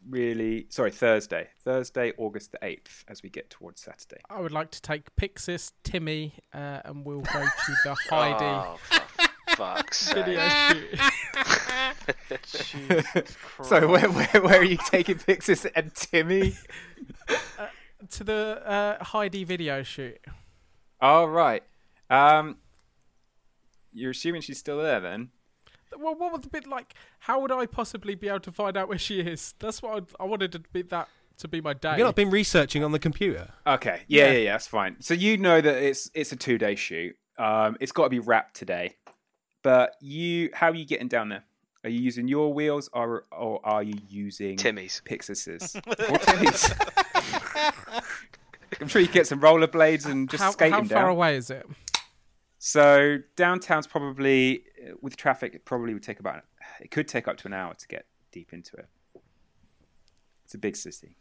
really 0.07 0.67
sorry 0.69 0.91
Thursday, 0.91 1.47
Thursday, 1.63 2.13
August 2.17 2.51
the 2.51 2.59
eighth, 2.61 3.03
as 3.07 3.23
we 3.23 3.29
get 3.29 3.49
towards 3.49 3.81
Saturday. 3.81 4.21
I 4.29 4.39
would 4.39 4.51
like 4.51 4.69
to 4.71 4.81
take 4.81 5.15
Pixis, 5.15 5.71
Timmy, 5.83 6.33
uh, 6.53 6.81
and 6.85 7.05
we'll 7.05 7.21
go 7.21 7.43
to 7.43 7.75
the 7.83 7.95
Heidi 8.09 8.45
Oh, 8.45 8.77
for 8.83 9.01
fuck's 9.59 9.97
sake. 10.07 10.15
video 10.15 10.49
shoot. 12.49 13.27
so 13.63 13.87
where, 13.87 14.09
where 14.09 14.41
where 14.41 14.59
are 14.59 14.63
you 14.63 14.77
taking 14.89 15.15
Pixis 15.17 15.69
and 15.75 15.93
Timmy? 15.93 16.55
to 18.11 18.23
the 18.23 18.61
uh, 18.65 19.03
Heidi 19.03 19.43
video 19.43 19.83
shoot. 19.83 20.17
All 21.01 21.27
right. 21.27 21.63
Um, 22.09 22.57
you're 23.93 24.11
assuming 24.11 24.41
she's 24.41 24.57
still 24.57 24.81
there 24.81 24.99
then? 24.99 25.29
Well, 25.97 26.15
what 26.15 26.31
would 26.31 26.43
the 26.43 26.49
bit 26.49 26.67
like? 26.67 26.93
How 27.19 27.39
would 27.41 27.51
I 27.51 27.65
possibly 27.65 28.15
be 28.15 28.27
able 28.29 28.39
to 28.41 28.51
find 28.51 28.77
out 28.77 28.87
where 28.89 28.97
she 28.97 29.21
is? 29.21 29.55
That's 29.59 29.81
what 29.81 29.95
I'd, 29.97 30.05
I 30.19 30.23
wanted 30.25 30.51
to 30.53 30.59
be 30.71 30.83
that 30.83 31.07
to 31.39 31.47
be 31.47 31.61
my 31.61 31.73
day. 31.73 31.91
You've 31.97 32.05
not 32.05 32.15
been 32.15 32.29
researching 32.29 32.83
on 32.83 32.91
the 32.91 32.99
computer. 32.99 33.49
Okay. 33.65 34.01
Yeah, 34.07 34.25
Yeah. 34.25 34.31
yeah, 34.31 34.37
yeah, 34.39 34.51
that's 34.53 34.67
fine. 34.67 34.97
So 34.99 35.13
you 35.13 35.37
know 35.37 35.61
that 35.61 35.83
it's 35.83 36.09
it's 36.13 36.31
a 36.31 36.35
two 36.35 36.57
day 36.57 36.75
shoot. 36.75 37.15
Um, 37.37 37.77
it's 37.79 37.91
got 37.91 38.03
to 38.03 38.09
be 38.09 38.19
wrapped 38.19 38.55
today. 38.55 38.95
But 39.61 39.95
you, 40.01 40.49
how 40.53 40.69
are 40.69 40.75
you 40.75 40.85
getting 40.85 41.07
down 41.07 41.29
there? 41.29 41.43
Are 41.83 41.89
you 41.89 41.99
using 41.99 42.27
your 42.27 42.53
wheels, 42.53 42.89
or 42.91 43.25
or 43.31 43.65
are 43.65 43.81
you 43.81 43.95
using 44.09 44.57
Timmy's. 44.57 45.01
Pixis's 45.05 45.75
or 45.87 46.17
Timmy's? 46.17 46.73
I'm 48.81 48.87
sure 48.87 49.01
you 49.01 49.07
get 49.07 49.27
some 49.27 49.39
rollerblades 49.39 50.05
and 50.05 50.29
just 50.29 50.43
how, 50.43 50.51
skate 50.51 50.73
how 50.73 50.79
him 50.81 50.89
far 50.89 51.03
down. 51.03 51.11
away 51.11 51.37
is 51.37 51.49
it? 51.49 51.65
So 52.57 53.19
downtown's 53.37 53.87
probably 53.87 54.63
uh, 54.85 54.93
with 55.01 55.15
traffic. 55.15 55.55
It 55.55 55.63
probably 55.63 55.93
would 55.93 56.03
take 56.03 56.19
about. 56.19 56.43
It 56.81 56.91
could 56.91 57.07
take 57.07 57.27
up 57.27 57.37
to 57.37 57.47
an 57.47 57.53
hour 57.53 57.73
to 57.73 57.87
get 57.87 58.05
deep 58.31 58.51
into 58.51 58.75
it. 58.75 58.87
It's 60.43 60.53
a 60.53 60.57
big 60.57 60.75
city. 60.75 61.15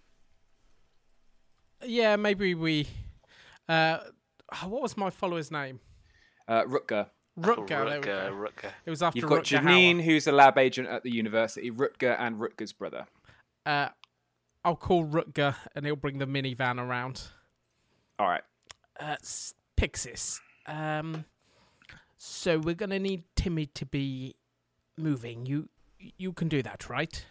Yeah, 1.85 2.17
maybe 2.17 2.55
we. 2.55 2.89
Uh, 3.69 3.99
what 4.65 4.83
was 4.83 4.97
my 4.97 5.11
follower's 5.11 5.51
name? 5.53 5.79
Uh, 6.49 6.65
Rutger. 6.65 7.07
Rutger. 7.41 7.69
there 7.69 7.85
we 7.85 7.91
Rutger, 7.91 8.05
go. 8.05 8.33
Rutger. 8.33 8.71
It 8.87 8.91
was 8.91 9.03
after 9.03 9.19
You've 9.19 9.29
got 9.29 9.45
Rutger 9.45 9.61
Janine, 9.61 10.03
who's 10.03 10.27
a 10.27 10.33
lab 10.33 10.59
agent 10.59 10.89
at 10.89 11.03
the 11.03 11.11
university. 11.11 11.71
Rutger 11.71 12.17
and 12.19 12.37
Rutger's 12.37 12.73
brother. 12.73 13.07
Uh, 13.67 13.89
I'll 14.65 14.77
call 14.77 15.05
Rutger 15.05 15.55
and 15.75 15.87
he'll 15.87 15.97
bring 15.97 16.19
the 16.19 16.27
minivan 16.27 16.79
around. 16.79 17.23
All 18.19 18.29
right. 18.29 18.43
Uh, 18.99 19.17
s- 19.23 19.55
Pixis. 19.77 20.41
Um, 20.67 21.25
so 22.17 22.59
we're 22.59 22.75
gonna 22.75 22.99
need 22.99 23.23
Timmy 23.37 23.67
to 23.67 23.87
be 23.87 24.35
moving. 24.97 25.47
You 25.47 25.69
you 26.17 26.33
can 26.33 26.49
do 26.49 26.63
that, 26.63 26.89
right? 26.91 27.25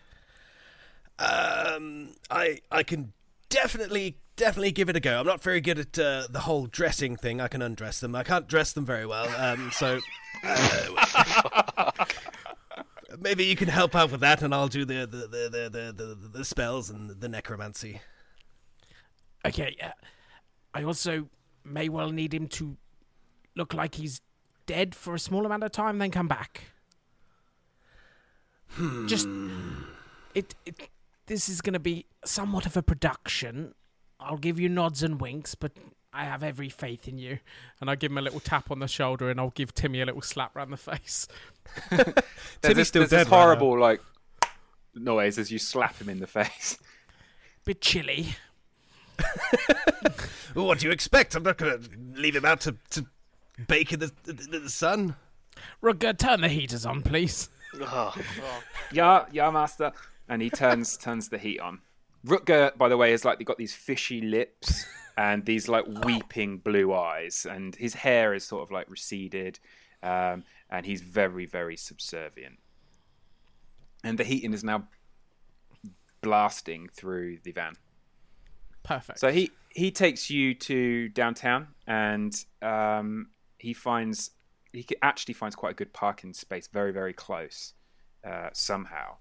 Um, 1.20 2.10
I 2.30 2.60
I 2.72 2.84
can 2.84 3.14
definitely 3.49 4.18
definitely 4.38 4.72
give 4.72 4.88
it 4.88 4.96
a 4.96 5.00
go. 5.00 5.20
I'm 5.20 5.26
not 5.26 5.42
very 5.42 5.60
good 5.60 5.80
at 5.80 6.00
uh, 6.00 6.28
the 6.30 6.42
whole 6.42 6.68
dressing 6.68 7.18
thing. 7.18 7.42
I 7.42 7.50
can 7.50 7.62
undress 7.62 8.00
them. 8.00 8.16
I 8.16 8.24
can't 8.24 8.48
dress 8.48 8.72
them 8.72 8.86
very 8.86 9.06
well. 9.06 9.28
Um, 9.36 9.72
so 9.74 10.00
uh, 10.44 11.92
maybe 13.20 13.44
you 13.44 13.56
can 13.56 13.68
help 13.68 13.96
out 13.96 14.12
with 14.12 14.22
that, 14.22 14.42
and 14.42 14.54
I'll 14.54 14.70
do 14.70 14.86
the 14.86 15.06
the 15.06 15.28
the 15.28 15.70
the 15.70 15.92
the, 15.92 16.30
the, 16.30 16.46
spells 16.46 16.90
and 16.90 17.10
the 17.10 17.28
necromancy. 17.28 18.00
Okay. 19.46 19.76
Uh, 19.84 19.90
I 20.74 20.84
also 20.84 21.28
may 21.66 21.90
well 21.90 22.12
need 22.12 22.34
him 22.34 22.48
to 22.48 22.78
look 23.56 23.74
like 23.74 23.96
he's 23.96 24.22
dead 24.66 24.94
for 24.94 25.16
a 25.16 25.20
small 25.20 25.46
amount 25.46 25.64
of 25.64 25.72
time, 25.72 25.98
then 25.98 26.12
come 26.12 26.28
back. 26.28 26.64
Just 29.08 29.28
it, 30.36 30.54
it. 30.66 30.90
This 31.26 31.50
is 31.50 31.62
going 31.62 31.74
to 31.74 31.80
be 31.80 32.06
somewhat 32.24 32.66
of 32.66 32.78
a 32.78 32.84
production. 32.84 33.74
I'll 34.20 34.38
give 34.38 34.59
you 34.59 34.70
nods 34.70 35.03
and 35.03 35.20
winks, 35.22 35.55
but 35.55 35.72
I 36.13 36.26
have 36.26 36.43
every 36.43 36.70
faith 36.70 37.07
in 37.07 37.18
you. 37.18 37.39
And 37.80 37.89
I 37.89 37.95
give 37.95 38.11
him 38.11 38.18
a 38.18 38.22
little 38.22 38.39
tap 38.39 38.72
on 38.72 38.80
the 38.80 38.88
shoulder, 38.88 39.30
and 39.30 39.39
I'll 39.39 39.51
give 39.51 39.74
Timmy 39.74 40.01
a 40.01 40.05
little 40.05 40.22
slap 40.22 40.55
round 40.55 40.74
the 40.74 40.78
face. 40.78 41.28
There's 41.89 42.03
Timmy's 42.61 42.76
this, 42.76 42.88
still 42.88 43.01
there's 43.01 43.09
dead 43.11 43.26
this 43.26 43.32
right 43.32 43.43
horrible 43.43 43.78
like 43.80 44.01
noise 44.95 45.38
as 45.38 45.51
you 45.51 45.59
slap 45.59 45.97
him 45.99 46.09
in 46.09 46.20
the 46.20 46.28
face. 46.28 46.78
Bit 47.65 47.82
chilly. 47.82 48.36
What 50.53 50.80
do 50.80 50.88
you 50.88 50.91
expect? 50.91 51.36
I'm 51.36 51.43
not 51.43 51.57
going 51.57 51.80
to 51.80 51.89
leave 52.20 52.36
him 52.36 52.45
out 52.45 52.61
to, 52.61 52.76
to 52.91 53.05
bake 53.68 53.93
in 53.93 53.99
the, 53.99 54.11
the, 54.24 54.59
the 54.59 54.70
sun. 54.70 55.15
Rutger, 55.84 56.18
turn 56.18 56.41
the 56.41 56.49
heaters 56.49 56.86
on, 56.86 57.01
please. 57.01 57.49
Oh, 57.80 58.15
Yeah, 58.91 59.26
yeah, 59.32 59.51
master. 59.51 59.91
And 60.30 60.41
he 60.41 60.49
turns 60.49 60.97
turns 60.97 61.30
the 61.30 61.38
heat 61.38 61.59
on. 61.59 61.80
Rutger, 62.26 62.76
by 62.78 62.89
the 62.89 62.97
way, 62.97 63.11
has 63.11 63.26
like 63.26 63.38
they've 63.38 63.47
got 63.47 63.57
these 63.57 63.74
fishy 63.74 64.22
lips 64.22 64.86
and 65.18 65.45
these 65.45 65.68
like 65.68 65.86
weeping 66.05 66.57
blue 66.57 66.93
eyes, 66.93 67.45
and 67.49 67.76
his 67.76 67.93
hair 67.93 68.34
is 68.34 68.45
sort 68.45 68.63
of 68.63 68.72
like 68.72 68.89
receded, 68.89 69.59
um, 70.03 70.43
and 70.70 70.86
he's 70.86 71.01
very 71.01 71.45
very 71.45 71.78
subservient. 71.78 72.59
And 74.03 74.18
the 74.18 74.24
heating 74.24 74.53
is 74.53 74.63
now 74.63 74.88
blasting 76.22 76.89
through 76.93 77.39
the 77.43 77.51
van. 77.51 77.76
Perfect. 78.84 79.20
So 79.20 79.32
he 79.32 79.51
he 79.70 79.91
takes 79.91 80.30
you 80.30 80.53
to 80.55 81.09
downtown, 81.09 81.68
and 81.86 82.34
um, 82.61 83.30
he 83.57 83.74
finds 83.74 84.32
he 84.74 84.86
actually 85.01 85.34
finds 85.34 85.55
quite 85.55 85.72
a 85.72 85.76
good 85.76 85.93
parking 85.93 86.34
space, 86.34 86.68
very 86.68 86.91
very 86.91 87.13
close, 87.13 87.74
uh, 88.26 88.49
somehow, 88.53 89.15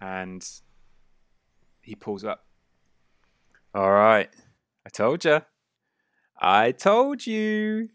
and 0.00 0.46
he 1.82 1.94
pulls 1.94 2.24
up. 2.24 2.44
All 3.74 3.90
right, 3.90 4.28
I 4.84 4.88
told 4.88 5.24
you, 5.24 5.42
I 6.40 6.72
told 6.72 7.26
you. 7.26 7.90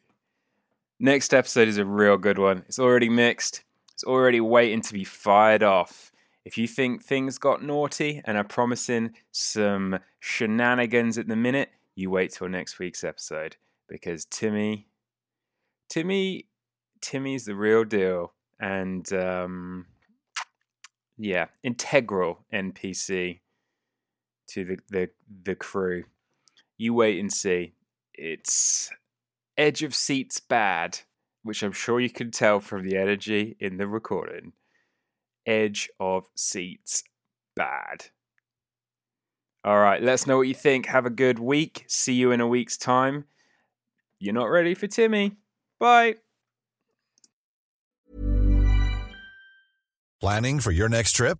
Next 0.97 1.33
episode 1.33 1.67
is 1.67 1.77
a 1.77 1.85
real 1.85 2.17
good 2.17 2.37
one. 2.37 2.63
It's 2.67 2.79
already 2.79 3.09
mixed. 3.09 3.63
It's 3.93 4.03
already 4.03 4.39
waiting 4.39 4.81
to 4.81 4.93
be 4.93 5.03
fired 5.03 5.61
off. 5.61 6.11
If 6.45 6.57
you 6.57 6.67
think 6.67 7.03
things 7.03 7.37
got 7.37 7.63
naughty 7.63 8.21
and 8.23 8.37
are 8.37 8.43
promising 8.43 9.13
some 9.31 9.99
shenanigans 10.19 11.17
at 11.17 11.27
the 11.27 11.35
minute, 11.35 11.69
you 11.95 12.09
wait 12.09 12.31
till 12.31 12.47
next 12.47 12.77
week's 12.77 13.03
episode 13.03 13.57
because 13.89 14.25
Timmy, 14.25 14.87
Timmy, 15.89 16.47
Timmy's 17.01 17.45
the 17.45 17.55
real 17.55 17.83
deal, 17.83 18.33
and 18.59 19.11
um, 19.13 19.85
yeah, 21.17 21.47
integral 21.63 22.45
NPC 22.53 23.39
to 24.49 24.65
the 24.65 24.77
the 24.89 25.09
the 25.43 25.55
crew. 25.55 26.05
You 26.77 26.93
wait 26.93 27.19
and 27.19 27.31
see. 27.31 27.73
It's 28.13 28.91
edge 29.57 29.83
of 29.83 29.95
seats 29.95 30.39
bad, 30.39 30.99
which 31.43 31.63
I'm 31.63 31.71
sure 31.71 31.99
you 31.99 32.09
can 32.09 32.31
tell 32.31 32.59
from 32.59 32.87
the 32.87 32.97
energy 32.97 33.55
in 33.59 33.77
the 33.77 33.87
recording. 33.87 34.53
Edge 35.45 35.89
of 35.99 36.27
seats 36.35 37.03
bad. 37.55 38.05
All 39.63 39.79
right, 39.79 40.01
let 40.01 40.13
us 40.13 40.27
know 40.27 40.37
what 40.37 40.47
you 40.47 40.53
think. 40.53 40.85
Have 40.87 41.05
a 41.05 41.09
good 41.09 41.39
week. 41.39 41.85
See 41.87 42.13
you 42.13 42.31
in 42.31 42.39
a 42.39 42.47
week's 42.47 42.77
time. 42.77 43.25
You're 44.19 44.33
not 44.33 44.45
ready 44.45 44.75
for 44.75 44.87
Timmy. 44.87 45.37
Bye. 45.79 46.15
Planning 50.21 50.59
for 50.59 50.71
your 50.71 50.89
next 50.89 51.13
trip? 51.13 51.39